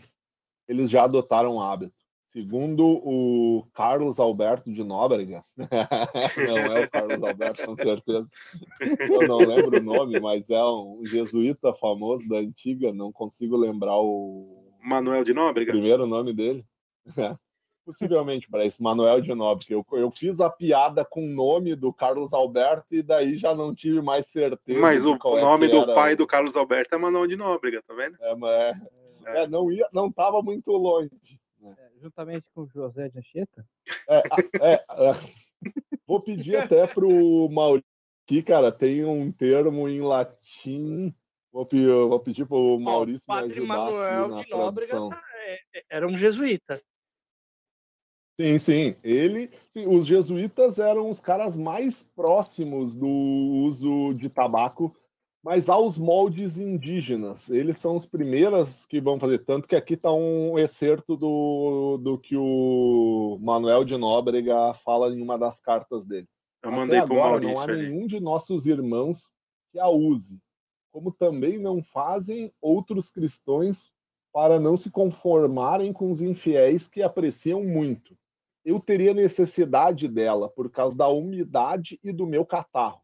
[0.69, 2.06] eles já adotaram o hábito.
[2.37, 8.29] Segundo o Carlos Alberto de Nóbrega, não é o Carlos Alberto, com certeza,
[9.09, 13.97] eu não lembro o nome, mas é um jesuíta famoso da antiga, não consigo lembrar
[13.97, 14.71] o.
[14.83, 15.73] Manuel de Nóbrega?
[15.73, 16.63] Primeiro nome dele.
[17.87, 19.73] Possivelmente para isso, Manuel de Nóbrega.
[19.73, 23.75] Eu, eu fiz a piada com o nome do Carlos Alberto e daí já não
[23.75, 24.79] tive mais certeza.
[24.79, 27.95] Mas o, o nome é do pai do Carlos Alberto é Manuel de Nóbrega, tá
[27.95, 28.19] vendo?
[28.21, 28.77] É, mas
[29.25, 29.47] é, é.
[29.47, 31.09] não ia, não estava muito longe.
[31.97, 33.67] É, juntamente com José de Anchieta?
[34.09, 34.23] É,
[34.61, 35.13] é, é,
[36.07, 37.89] vou pedir até pro Maurício
[38.25, 41.15] aqui, cara, tem um termo em latim.
[41.53, 41.67] Vou,
[42.09, 45.23] vou pedir pro Maurício oh, o padre me ajudar Manuel de Nóbrega tá,
[45.89, 46.83] era um jesuíta.
[48.39, 48.97] Sim, sim.
[49.03, 54.95] Ele, sim, os jesuítas eram os caras mais próximos do uso de tabaco,
[55.47, 57.49] mas aos moldes indígenas.
[57.49, 59.45] Eles são os primeiros que vão fazer.
[59.45, 65.23] Tanto que aqui está um excerto do, do que o Manuel de Nóbrega fala em
[65.23, 66.27] uma das cartas dele.
[66.65, 67.55] Eu mandei para o Maurício.
[67.55, 67.89] Não há ali.
[67.89, 69.33] nenhum de nossos irmãos
[69.71, 70.43] que a use,
[70.91, 73.89] como também não fazem outros cristãos
[74.33, 78.19] para não se conformarem com os infiéis que apreciam muito
[78.65, 83.01] eu teria necessidade dela por causa da umidade e do meu catarro,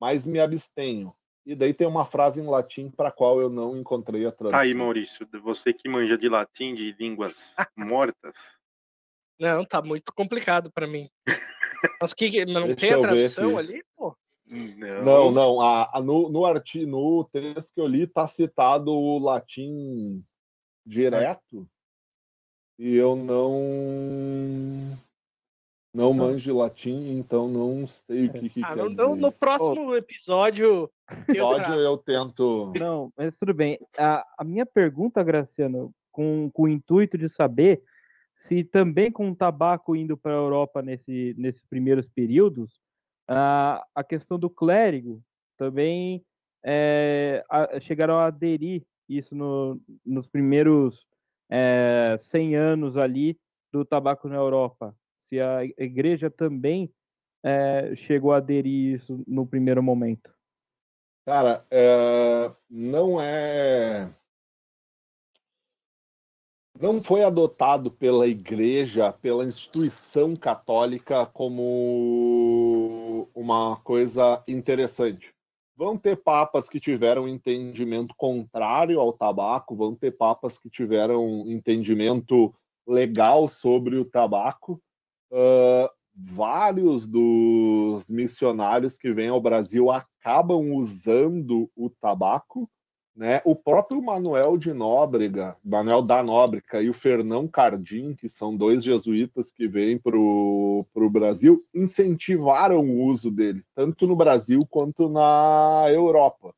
[0.00, 1.14] mas me abstenho.
[1.44, 4.58] E daí tem uma frase em latim para a qual eu não encontrei a tradução.
[4.58, 8.60] Tá aí, Maurício, você que manja de latim, de línguas mortas.
[9.38, 11.10] Não, tá muito complicado para mim.
[12.00, 14.16] Mas que não Deixa tem a tradução ali, pô?
[14.46, 18.92] Não, não, não a, a, no, no, artigo, no texto que eu li tá citado
[18.92, 20.22] o latim
[20.84, 21.66] direto
[22.78, 24.98] e eu não
[25.94, 29.16] não manjo latim, então não sei o que, que ah, quer no, dizer.
[29.16, 29.96] No próximo oh.
[29.96, 30.90] episódio,
[31.28, 32.72] episódio eu, eu tento.
[32.78, 33.78] Não, mas tudo bem.
[33.98, 37.82] A, a minha pergunta, Graciano, com, com o intuito de saber
[38.34, 42.80] se também com o tabaco indo para a Europa nesse, nesses primeiros períodos,
[43.28, 45.22] a, a questão do clérigo
[45.56, 46.24] também
[46.64, 51.06] é, a, chegaram a aderir isso no, nos primeiros
[51.50, 53.38] é, 100 anos ali
[53.72, 54.94] do tabaco na Europa.
[55.32, 56.92] Se a igreja também
[57.42, 60.30] é, chegou a aderir isso no primeiro momento.
[61.24, 64.12] Cara, é, não é.
[66.78, 75.34] Não foi adotado pela igreja, pela instituição católica, como uma coisa interessante.
[75.74, 82.54] Vão ter papas que tiveram entendimento contrário ao tabaco, vão ter papas que tiveram entendimento
[82.86, 84.78] legal sobre o tabaco.
[85.32, 92.68] Uh, vários dos missionários que vêm ao Brasil acabam usando o tabaco.
[93.14, 93.40] Né?
[93.44, 98.82] O próprio Manuel de Nóbrega, Manuel da Nóbrega e o Fernão Cardim, que são dois
[98.84, 105.86] jesuítas que vêm para o Brasil, incentivaram o uso dele, tanto no Brasil quanto na
[105.90, 106.54] Europa.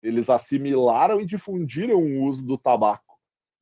[0.00, 3.05] Eles assimilaram e difundiram o uso do tabaco.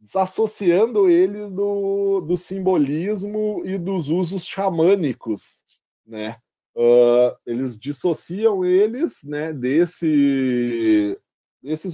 [0.01, 5.63] Desassociando eles do, do simbolismo e dos usos xamânicos,
[6.07, 6.37] né?
[6.77, 11.17] Uh, eles dissociam eles, né, desse,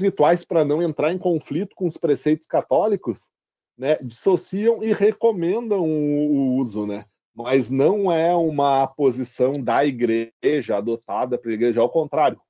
[0.01, 3.31] rituais para não entrar em conflito com os preceitos católicos,
[3.77, 3.99] né?
[4.03, 7.05] Dissociam e recomendam o, o uso, né?
[7.35, 12.41] Mas não é uma posição da igreja adotada pela igreja, ao contrário.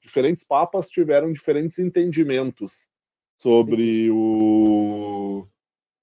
[0.00, 2.88] Diferentes papas tiveram diferentes entendimentos
[3.44, 5.46] sobre o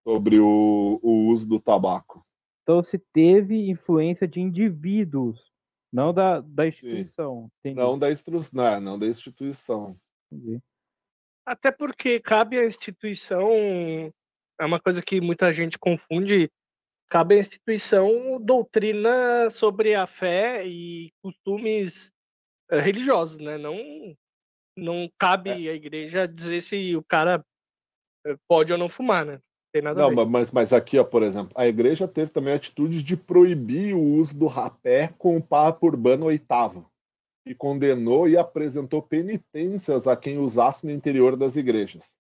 [0.07, 2.23] sobre o, o uso do tabaco.
[2.61, 5.51] Então se teve influência de indivíduos,
[5.91, 7.49] não da, da instituição.
[7.65, 8.39] Não da, instru...
[8.53, 9.97] não, não da instituição.
[10.31, 10.61] Entendi.
[11.43, 13.49] Até porque cabe à instituição,
[14.59, 16.47] é uma coisa que muita gente confunde,
[17.09, 22.13] cabe à instituição doutrina sobre a fé e costumes
[22.69, 23.57] eh, religiosos, né?
[23.57, 23.76] Não
[24.77, 25.72] não cabe é.
[25.72, 27.43] à igreja dizer se o cara
[28.26, 29.39] eh, pode ou não fumar, né?
[29.73, 33.02] Tem nada não, mas, mas aqui, ó, por exemplo, a igreja teve também a atitude
[33.02, 36.85] de proibir o uso do rapé com o Papa Urbano VIII
[37.45, 42.14] e condenou e apresentou penitências a quem usasse no interior das igrejas.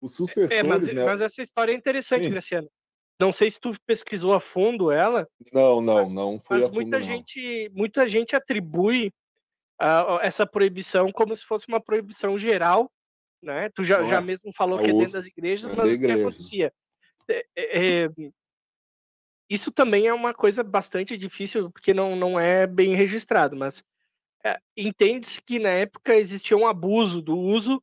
[0.00, 1.04] Os sucessores, é, mas, né?
[1.04, 2.30] mas essa história é interessante, Sim.
[2.30, 2.68] Graciano.
[3.18, 5.26] Não sei se tu pesquisou a fundo ela.
[5.52, 7.02] Não, não, não foi mas a fundo, muita não.
[7.02, 9.10] gente, muita gente atribui
[9.80, 12.90] uh, essa proibição como se fosse uma proibição geral,
[13.42, 13.68] né?
[13.70, 14.20] Tu já, já é.
[14.20, 16.72] mesmo falou que é dentro das igrejas, é mas o que acontecia?
[17.28, 18.08] É, é,
[19.48, 23.84] isso também é uma coisa bastante difícil, porque não, não é bem registrado, mas
[24.44, 27.82] é, entende-se que na época existia um abuso do uso,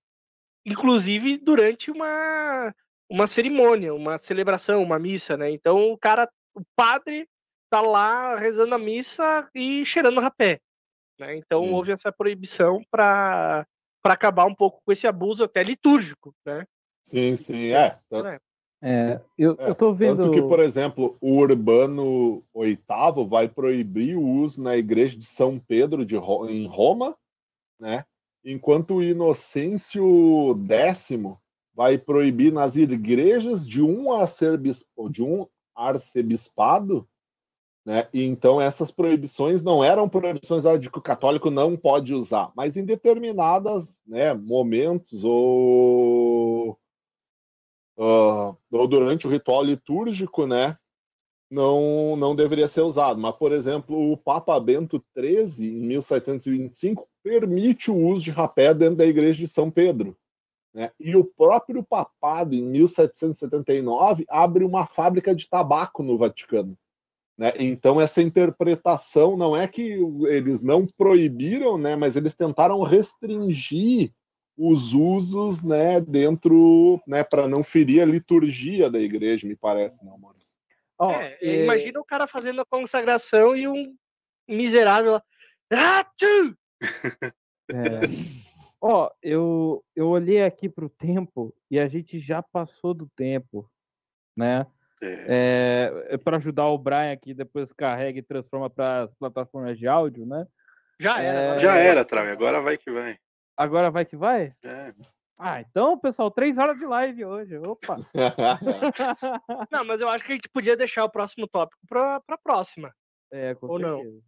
[0.66, 2.74] inclusive durante uma,
[3.10, 5.52] uma cerimônia, uma celebração, uma missa, né?
[5.52, 7.28] Então o cara, o padre
[7.70, 10.60] tá lá rezando a missa e cheirando rapé.
[11.22, 11.38] Né?
[11.38, 11.73] Então hum.
[11.76, 13.65] houve essa proibição para
[14.03, 16.65] acabar um pouco com esse abuso até litúrgico, né?
[17.03, 17.99] Sim, sim, é.
[18.11, 18.39] é.
[18.81, 20.23] é eu, é, eu tô vendo.
[20.23, 25.60] Tanto que, por exemplo, o Urbano VIII vai proibir o uso na igreja de São
[25.60, 27.15] Pedro de, em Roma,
[27.80, 28.03] né?
[28.43, 31.10] Enquanto o Inocêncio X
[31.76, 35.45] vai proibir nas igrejas de um arcebispo, de um
[35.76, 37.07] arcebispado
[37.86, 38.08] né?
[38.14, 42.78] E então essas proibições não eram proibições de que o católico não pode usar, mas
[42.78, 46.78] em determinados né, momentos ou,
[47.98, 50.78] uh, ou durante o ritual litúrgico, né,
[51.49, 53.20] não, não deveria ser usado.
[53.20, 58.98] Mas, por exemplo, o Papa Bento XIII, em 1725, permite o uso de rapé dentro
[58.98, 60.16] da igreja de São Pedro.
[60.74, 60.91] Né?
[60.99, 66.78] E o próprio papado, em 1779, abre uma fábrica de tabaco no Vaticano.
[67.42, 67.54] Né?
[67.58, 69.98] Então, essa interpretação não é que
[70.28, 74.14] eles não proibiram, né, mas eles tentaram restringir
[74.56, 80.20] os usos né, dentro, né, para não ferir a liturgia da igreja, me parece, não,
[80.20, 80.56] Maurício?
[81.00, 81.64] Oh, é, é...
[81.64, 83.96] Imagina o cara fazendo a consagração e um
[84.48, 85.24] miserável lá.
[85.74, 86.06] Ah,
[87.74, 88.02] é.
[88.80, 93.10] Ó, oh, eu, eu olhei aqui para o tempo e a gente já passou do
[93.16, 93.68] tempo,
[94.38, 94.68] né?
[95.03, 96.06] É.
[96.11, 100.26] É, para ajudar o Brian aqui, depois carrega e transforma para as plataformas de áudio,
[100.26, 100.45] né?
[100.99, 101.56] Já era.
[101.56, 101.60] É...
[101.60, 102.32] Já era, Trave.
[102.32, 103.18] Agora vai que vai.
[103.57, 104.53] Agora vai que vai?
[104.64, 104.94] É.
[105.44, 107.57] Ah, então, pessoal, três horas de live hoje.
[107.57, 107.98] Opa!
[109.72, 112.94] não, mas eu acho que a gente podia deixar o próximo tópico para a próxima.
[113.32, 114.03] É, com Ou certeza.
[114.03, 114.22] não?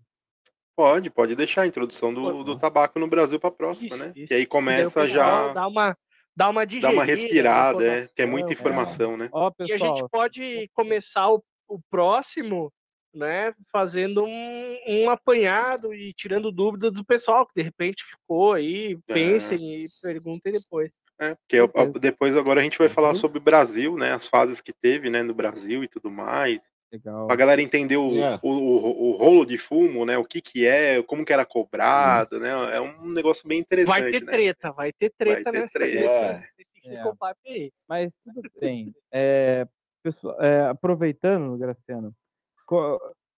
[0.76, 4.14] Pode, pode deixar a introdução do, do tabaco no Brasil para a próxima, isso, né?
[4.16, 4.28] Isso.
[4.28, 5.54] Que aí começa já.
[5.54, 5.96] Dar uma,
[6.36, 6.90] Dá uma digerida.
[6.90, 8.54] Dá uma respirada, é, que é muita é.
[8.54, 9.18] informação, é.
[9.18, 9.30] né?
[9.32, 12.72] Ó, pessoal, e a gente pode começar o, o próximo,
[13.14, 18.98] né, fazendo um, um, apanhado e tirando dúvidas do pessoal que de repente ficou aí,
[19.06, 19.80] pensem é.
[19.80, 20.90] e perguntem depois.
[21.32, 21.36] É,
[21.68, 23.16] porque depois agora a gente vai falar uhum.
[23.16, 26.72] sobre o Brasil, né, as fases que teve, né, no Brasil e tudo mais.
[26.94, 27.26] Legal.
[27.26, 28.40] Pra galera entender o, yeah.
[28.44, 30.16] o, o, o, rolo de fumo, né?
[30.16, 32.50] O que que é, como que era cobrado, né?
[32.72, 34.00] É um negócio bem interessante.
[34.00, 34.32] Vai ter né?
[34.32, 36.46] treta, vai ter treta, vai ter treta.
[36.86, 37.70] É.
[37.90, 38.94] Mas tudo bem.
[39.12, 39.68] É,
[40.04, 42.14] pessoal, é, aproveitando, Graciano,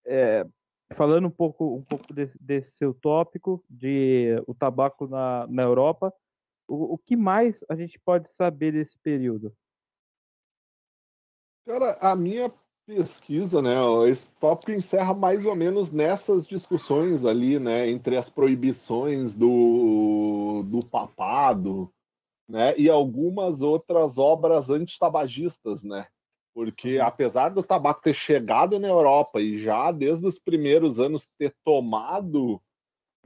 [0.04, 0.44] é,
[0.94, 6.12] falando um pouco, um pouco desse, desse, seu tópico de o tabaco na, na Europa,
[6.68, 9.54] o, o que mais a gente pode saber desse período?
[11.66, 12.52] Cara, a minha
[12.86, 13.74] pesquisa, né?
[14.08, 17.90] Esse tópico encerra mais ou menos nessas discussões ali, né?
[17.90, 21.92] Entre as proibições do, do papado,
[22.48, 22.76] né?
[22.78, 26.06] E algumas outras obras antitabagistas, né?
[26.54, 27.04] Porque uhum.
[27.04, 32.62] apesar do tabaco ter chegado na Europa e já desde os primeiros anos ter tomado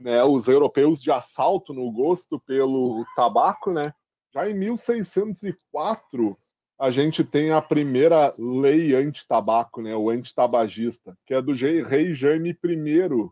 [0.01, 3.93] né, os europeus de assalto no gosto pelo tabaco, né?
[4.33, 6.37] Já em 1604
[6.79, 12.57] a gente tem a primeira lei anti-tabaco, né, o anti-tabagista, que é do rei Jaime
[12.63, 13.29] I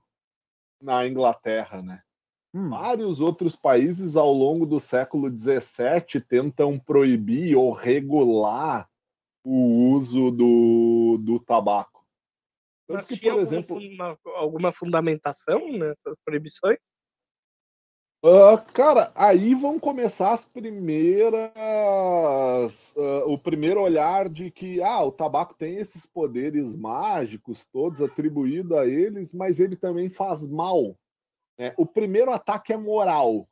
[0.80, 2.04] na Inglaterra, né?
[2.54, 2.70] Hum.
[2.70, 8.88] Vários outros países ao longo do século XVII tentam proibir ou regular
[9.44, 11.99] o uso do, do tabaco.
[12.90, 16.80] Mas que, por exemplo, alguma, alguma fundamentação nessas proibições?
[18.22, 21.54] Uh, cara, aí vão começar as primeiras.
[22.98, 28.78] Uh, o primeiro olhar de que ah, o tabaco tem esses poderes mágicos todos atribuídos
[28.78, 30.98] a eles, mas ele também faz mal.
[31.58, 31.74] Né?
[31.78, 33.48] O primeiro ataque é moral.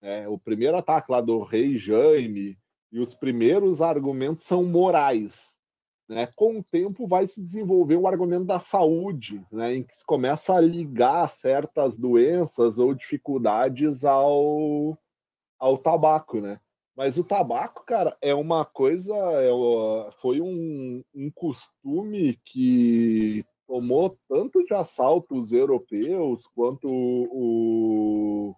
[0.00, 0.26] Né?
[0.26, 2.58] O primeiro ataque lá do rei Jaime
[2.90, 5.51] e os primeiros argumentos são morais.
[6.12, 6.28] Né?
[6.36, 9.74] Com o tempo vai se desenvolver o argumento da saúde, né?
[9.76, 14.98] em que se começa a ligar certas doenças ou dificuldades ao,
[15.58, 16.60] ao tabaco, né?
[16.94, 19.48] Mas o tabaco, cara, é uma coisa, é,
[20.20, 28.54] foi um, um costume que tomou tanto de assalto os europeus quanto o,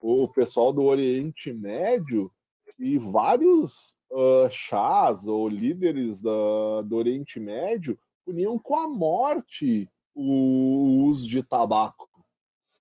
[0.00, 2.32] o, o pessoal do Oriente Médio,
[2.78, 11.04] e vários uh, chás ou líderes da, do Oriente Médio puniam com a morte o
[11.06, 12.08] uso de tabaco.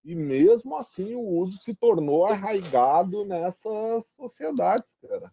[0.03, 5.31] E mesmo assim o uso se tornou arraigado nessas sociedades, cara.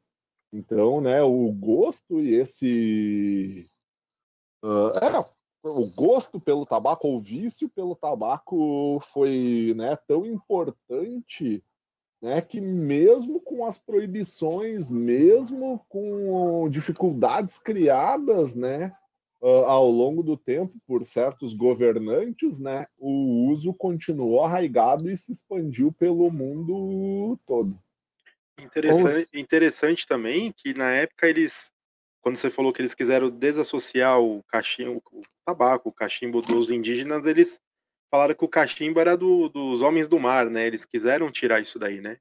[0.52, 3.68] Então, né, o gosto e esse.
[4.62, 5.31] Uh, é,
[5.62, 11.62] o gosto pelo tabaco, o vício pelo tabaco foi né, tão importante
[12.21, 18.93] né, que mesmo com as proibições, mesmo com dificuldades criadas, né,
[19.41, 25.93] ao longo do tempo por certos governantes, né, o uso continuou arraigado e se expandiu
[25.93, 27.79] pelo mundo todo.
[28.59, 31.71] Interessante, interessante também que na época eles,
[32.23, 37.27] quando você falou que eles quiseram desassociar o cachimbo, o tabaco, o cachimbo dos indígenas,
[37.27, 37.61] eles
[38.17, 40.67] falaram que o cachimbo era do, dos homens do mar, né?
[40.67, 42.17] Eles quiseram tirar isso daí, né?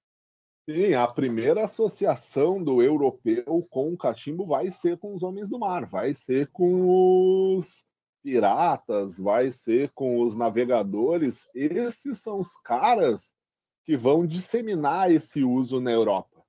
[0.70, 5.58] Sim, a primeira associação do europeu com o cachimbo vai ser com os homens do
[5.58, 7.86] mar, vai ser com os
[8.22, 11.48] piratas, vai ser com os navegadores.
[11.56, 13.34] Esses são os caras
[13.86, 16.44] que vão disseminar esse uso na Europa.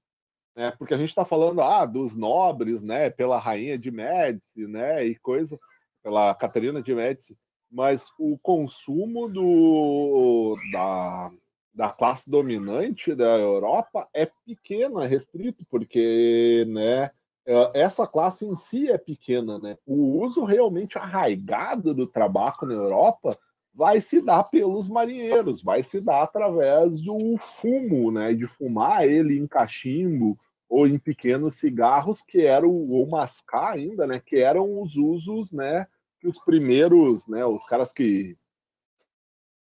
[0.56, 0.72] Né?
[0.72, 3.10] Porque a gente está falando ah, dos nobres, né?
[3.10, 5.04] pela rainha de Médici, né?
[5.06, 5.56] e coisa,
[6.02, 7.36] pela Catarina de Médici,
[7.70, 11.30] mas o consumo do, da,
[11.74, 17.10] da classe dominante da Europa é pequeno, é restrito, porque né,
[17.46, 19.58] é, essa classe em si é pequena.
[19.58, 19.76] Né?
[19.86, 23.38] O uso realmente arraigado do tabaco na Europa
[23.76, 29.36] vai se dar pelos marinheiros, vai se dar através do fumo, né, de fumar ele
[29.36, 34.96] em cachimbo ou em pequenos cigarros, que eram, ou mascar ainda, né, que eram os
[34.96, 35.86] usos né,
[36.26, 38.36] os primeiros, né, os caras que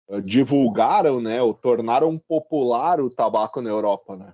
[0.07, 4.33] uh, divulgaram, né, ou tornaram popular o tabaco na Europa, né?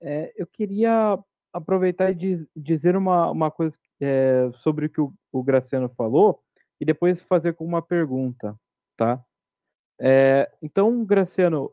[0.00, 1.18] É, eu queria
[1.52, 6.42] aproveitar e diz, dizer uma, uma coisa é, sobre o que o, o, Graciano falou
[6.78, 8.54] e depois fazer com uma pergunta,
[8.96, 9.24] tá?
[9.98, 11.72] É, então, Graciano,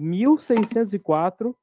[0.00, 1.56] 1604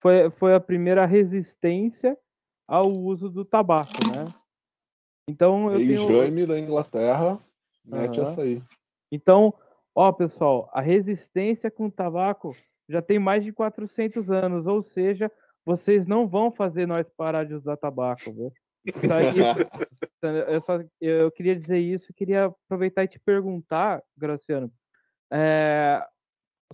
[0.00, 2.18] foi, foi a primeira resistência
[2.66, 4.41] ao uso do tabaco, né?
[5.32, 6.06] Então eu e tenho...
[6.08, 7.40] Jaime da Inglaterra
[7.82, 8.26] mete uhum.
[8.26, 8.62] essa aí.
[9.10, 9.54] Então,
[9.94, 12.54] ó, pessoal, a resistência com o tabaco
[12.86, 15.32] já tem mais de 400 anos, ou seja,
[15.64, 18.52] vocês não vão fazer nós parar de usar tabaco, viu?
[20.48, 24.70] eu, só, eu queria dizer isso, queria aproveitar e te perguntar, Graciano,
[25.32, 26.04] é,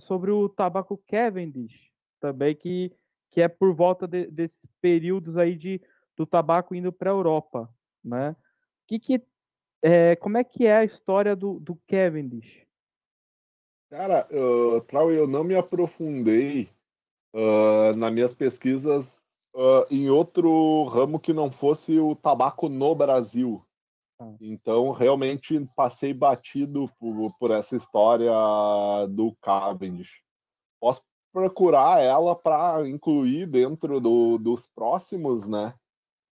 [0.01, 2.91] sobre o tabaco Cavendish, também que,
[3.31, 5.79] que é por volta de, desses períodos aí de,
[6.17, 7.69] do tabaco indo para a Europa
[8.03, 8.35] né?
[8.89, 9.23] Que que,
[9.83, 12.65] é, como é que é a história do, do Cavendish?
[13.87, 16.71] Cara, uh, Trau, eu não me aprofundei
[17.35, 19.21] uh, nas minhas pesquisas
[19.53, 23.63] uh, em outro ramo que não fosse o tabaco no Brasil.
[24.19, 24.33] Ah.
[24.41, 28.33] Então, realmente passei batido por, por essa história
[29.07, 30.23] do Cavendish.
[30.81, 35.75] Posso procurar ela para incluir dentro do, dos próximos, né?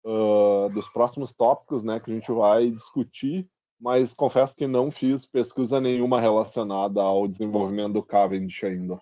[0.03, 3.47] Uh, dos próximos tópicos né, que a gente vai discutir,
[3.79, 8.99] mas confesso que não fiz pesquisa nenhuma relacionada ao desenvolvimento do Cavendish ainda.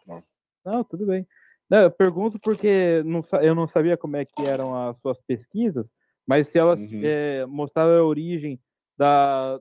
[0.65, 1.25] Não, tudo bem.
[1.69, 5.85] Não, eu pergunto porque não, eu não sabia como é que eram as suas pesquisas,
[6.27, 7.01] mas se elas uhum.
[7.03, 8.59] é, mostravam a origem
[8.97, 9.59] da,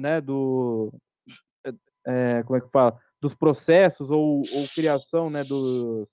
[0.00, 0.92] né, do,
[2.06, 6.06] é, como é que fala, dos processos ou, ou criação, né, dos,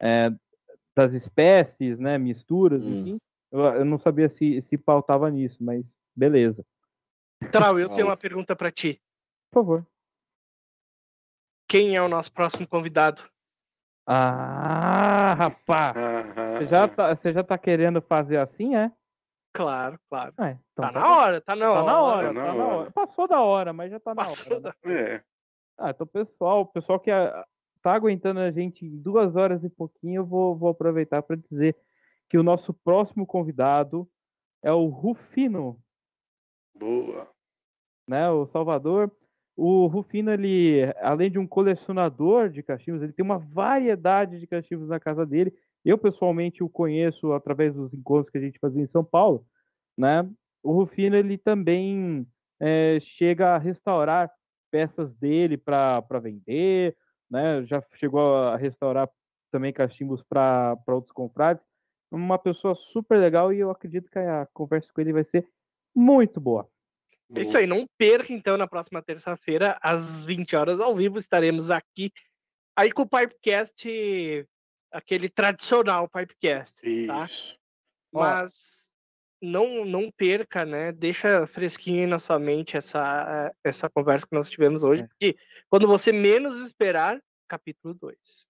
[0.00, 0.30] é,
[0.96, 3.00] das espécies, né, misturas, uhum.
[3.00, 3.18] enfim,
[3.50, 6.64] Eu, eu não sabia se, se pautava nisso, mas beleza.
[7.52, 9.00] Trau, eu tenho uma pergunta para ti.
[9.50, 9.86] Por favor.
[11.68, 13.22] Quem é o nosso próximo convidado?
[14.06, 15.96] Ah, rapaz!
[16.58, 18.90] Você já, tá, você já tá querendo fazer assim, é?
[19.52, 20.32] Claro, claro.
[20.38, 21.84] É, então Tá tá na hora, tá na Tá hora.
[21.86, 22.76] na hora, Tá na tá na hora.
[22.76, 22.90] hora.
[22.92, 24.60] Passou da hora, mas já tá na Passou hora.
[24.60, 24.72] né?
[24.84, 24.92] da...
[24.92, 25.22] É.
[25.78, 27.10] Ah, então, pessoal, o pessoal que
[27.82, 31.76] tá aguentando a gente em duas horas e pouquinho, eu vou, vou aproveitar para dizer
[32.28, 34.08] que o nosso próximo convidado
[34.62, 35.78] é o Rufino,
[36.74, 37.28] Boa.
[38.08, 38.28] né?
[38.30, 39.10] O Salvador.
[39.56, 44.88] O Rufino, ele, além de um colecionador de cachimbos, ele tem uma variedade de cachimbos
[44.88, 45.54] na casa dele.
[45.84, 49.46] Eu, pessoalmente, o conheço através dos encontros que a gente fazia em São Paulo,
[49.96, 50.28] né?
[50.62, 52.26] O Rufino, ele também
[52.60, 54.30] eh, chega a restaurar
[54.70, 56.96] peças dele para vender,
[57.30, 57.64] né?
[57.64, 59.08] Já chegou a restaurar
[59.50, 61.64] também cachimbos para outros confrades.
[62.10, 65.48] Uma pessoa super legal e eu acredito que a conversa com ele vai ser
[65.94, 66.68] muito boa.
[67.34, 71.70] É Isso aí, não perca então na próxima terça-feira, às 20 horas ao vivo, estaremos
[71.70, 72.12] aqui
[72.76, 73.84] aí com o Pipecast,
[74.92, 76.76] aquele tradicional Pipecast,
[77.06, 77.24] tá?
[77.24, 77.58] Isso.
[78.14, 78.20] Ó.
[78.20, 78.92] Mas
[79.42, 80.92] não não perca, né?
[80.92, 85.06] Deixa fresquinho na sua mente essa essa conversa que nós tivemos hoje, É.
[85.08, 85.36] porque
[85.68, 88.46] quando você menos esperar, capítulo 2.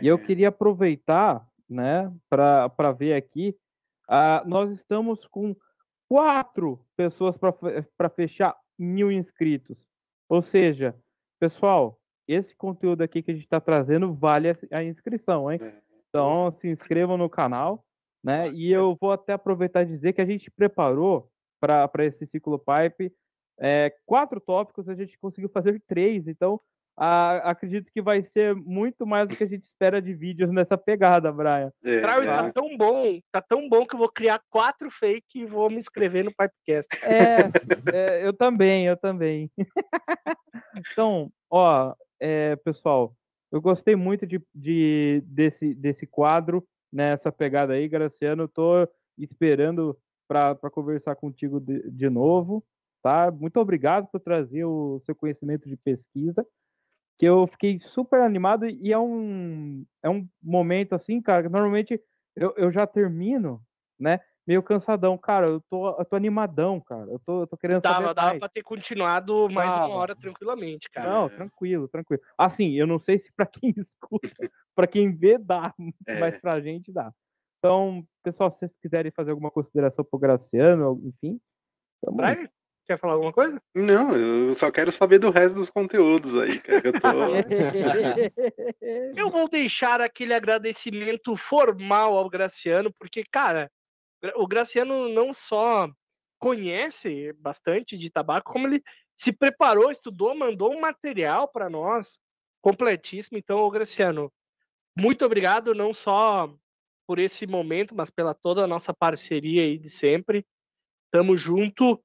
[0.00, 0.26] E eu É.
[0.26, 3.56] queria aproveitar, né, para ver aqui,
[4.08, 5.56] ah, nós estamos com
[6.08, 9.88] quatro pessoas para fechar mil inscritos.
[10.28, 10.94] Ou seja,
[11.40, 15.58] pessoal, esse conteúdo aqui que a gente está trazendo vale a- inscrição, hein?
[15.62, 15.74] É.
[16.08, 17.84] Então se inscrevam no canal,
[18.22, 18.50] né?
[18.50, 21.30] E eu vou até aproveitar e dizer que a gente preparou
[21.60, 23.12] para esse ciclo pipe
[23.58, 26.60] é, quatro tópicos, a gente conseguiu fazer três, então
[26.96, 30.76] ah, acredito que vai ser muito mais do que a gente espera de vídeos nessa
[30.76, 31.72] pegada, Brian.
[31.82, 32.26] É, Trau, é.
[32.26, 35.76] tá tão bom, tá tão bom que eu vou criar quatro fake e vou me
[35.76, 36.88] inscrever no Pipecast.
[37.04, 37.50] É,
[37.92, 39.50] é, eu também, eu também.
[40.76, 43.14] então, ó, é, pessoal,
[43.50, 48.44] eu gostei muito de, de- desse, desse quadro, né, essa pegada aí, Graciano.
[48.44, 48.88] Eu tô
[49.18, 49.98] esperando
[50.28, 52.64] para conversar contigo de, de novo,
[53.02, 53.30] tá?
[53.30, 56.46] Muito obrigado por trazer o seu conhecimento de pesquisa,
[57.18, 62.00] que eu fiquei super animado e é um, é um momento assim, cara, que normalmente
[62.34, 63.60] eu, eu já termino,
[63.98, 64.20] né?
[64.44, 65.46] Meio cansadão, cara.
[65.46, 67.08] Eu tô, eu tô animadão, cara.
[67.12, 68.38] Eu tô, eu tô querendo Dava, saber dava mais.
[68.40, 69.86] pra ter continuado mais Dava.
[69.86, 71.08] uma hora tranquilamente, cara.
[71.08, 72.20] Não, tranquilo, tranquilo.
[72.36, 75.72] Assim, eu não sei se pra quem escuta, pra quem vê dá,
[76.08, 76.18] É.
[76.18, 77.12] mas pra gente dá.
[77.58, 81.40] Então, pessoal, se vocês quiserem fazer alguma consideração pro Graciano, enfim.
[82.10, 82.48] Brian,
[82.86, 83.60] quer falar alguma coisa?
[83.74, 86.82] Não, eu só quero saber do resto dos conteúdos aí, cara.
[86.84, 87.08] Eu tô.
[89.16, 93.70] Eu vou deixar aquele agradecimento formal ao Graciano, porque, cara,
[94.36, 95.88] o Graciano não só
[96.38, 98.82] conhece bastante de tabaco, como ele
[99.14, 102.18] se preparou, estudou, mandou um material para nós
[102.60, 103.38] completíssimo.
[103.38, 104.32] Então, ô Graciano,
[104.96, 106.52] muito obrigado não só
[107.06, 110.44] por esse momento, mas pela toda a nossa parceria aí de sempre.
[111.10, 112.02] Tamo junto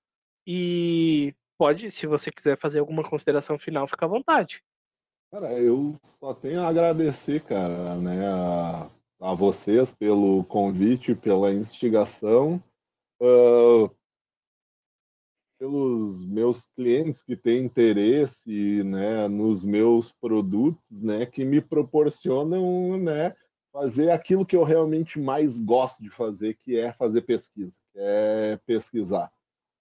[0.48, 4.64] e pode, se você quiser fazer alguma consideração final, fica à vontade.
[5.30, 12.64] Cara, eu só tenho a agradecer, cara, né, a, a vocês pelo convite, pela instigação,
[13.22, 13.90] ah,
[15.60, 23.36] pelos meus clientes que têm interesse, né, nos meus produtos, né, que me proporcionam, né,
[23.74, 28.58] fazer aquilo que eu realmente mais gosto de fazer, que é fazer pesquisa, que é
[28.66, 29.30] pesquisar.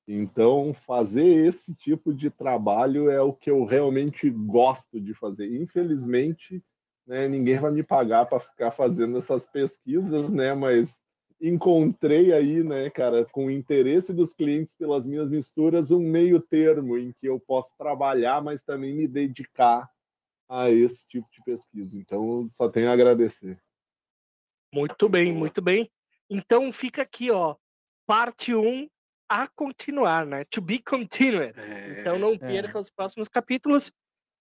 [0.08, 5.60] Então, fazer esse tipo de trabalho é o que eu realmente gosto de fazer.
[5.60, 6.62] Infelizmente,
[7.04, 10.54] né, ninguém vai me pagar para ficar fazendo essas pesquisas, né?
[10.54, 11.02] Mas
[11.40, 16.96] encontrei aí, né, cara, com o interesse dos clientes pelas minhas misturas, um meio termo
[16.96, 19.90] em que eu posso trabalhar, mas também me dedicar
[20.48, 21.98] a esse tipo de pesquisa.
[21.98, 23.60] Então, só tenho a agradecer.
[24.72, 25.90] Muito bem, muito bem.
[26.28, 27.56] Então fica aqui, ó,
[28.06, 28.88] parte 1
[29.28, 30.44] a continuar, né?
[30.46, 31.54] To be continued.
[31.58, 33.92] É, Então não perca os próximos capítulos.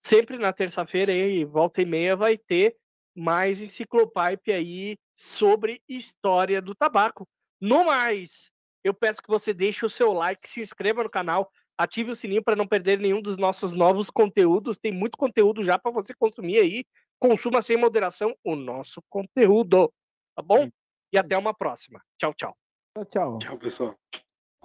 [0.02, 2.78] Sempre na terça-feira aí, volta e meia, vai ter
[3.16, 7.28] mais enciclopipe aí sobre história do tabaco.
[7.60, 8.52] No mais,
[8.84, 12.44] eu peço que você deixe o seu like, se inscreva no canal, ative o sininho
[12.44, 14.78] para não perder nenhum dos nossos novos conteúdos.
[14.78, 16.86] Tem muito conteúdo já para você consumir aí.
[17.18, 19.91] Consuma sem moderação o nosso conteúdo,
[20.36, 20.70] tá bom?
[21.12, 22.02] E até uma próxima.
[22.20, 22.56] Tchau, tchau.
[22.94, 23.38] Tchau, tchau.
[23.40, 23.95] Tchau, pessoal.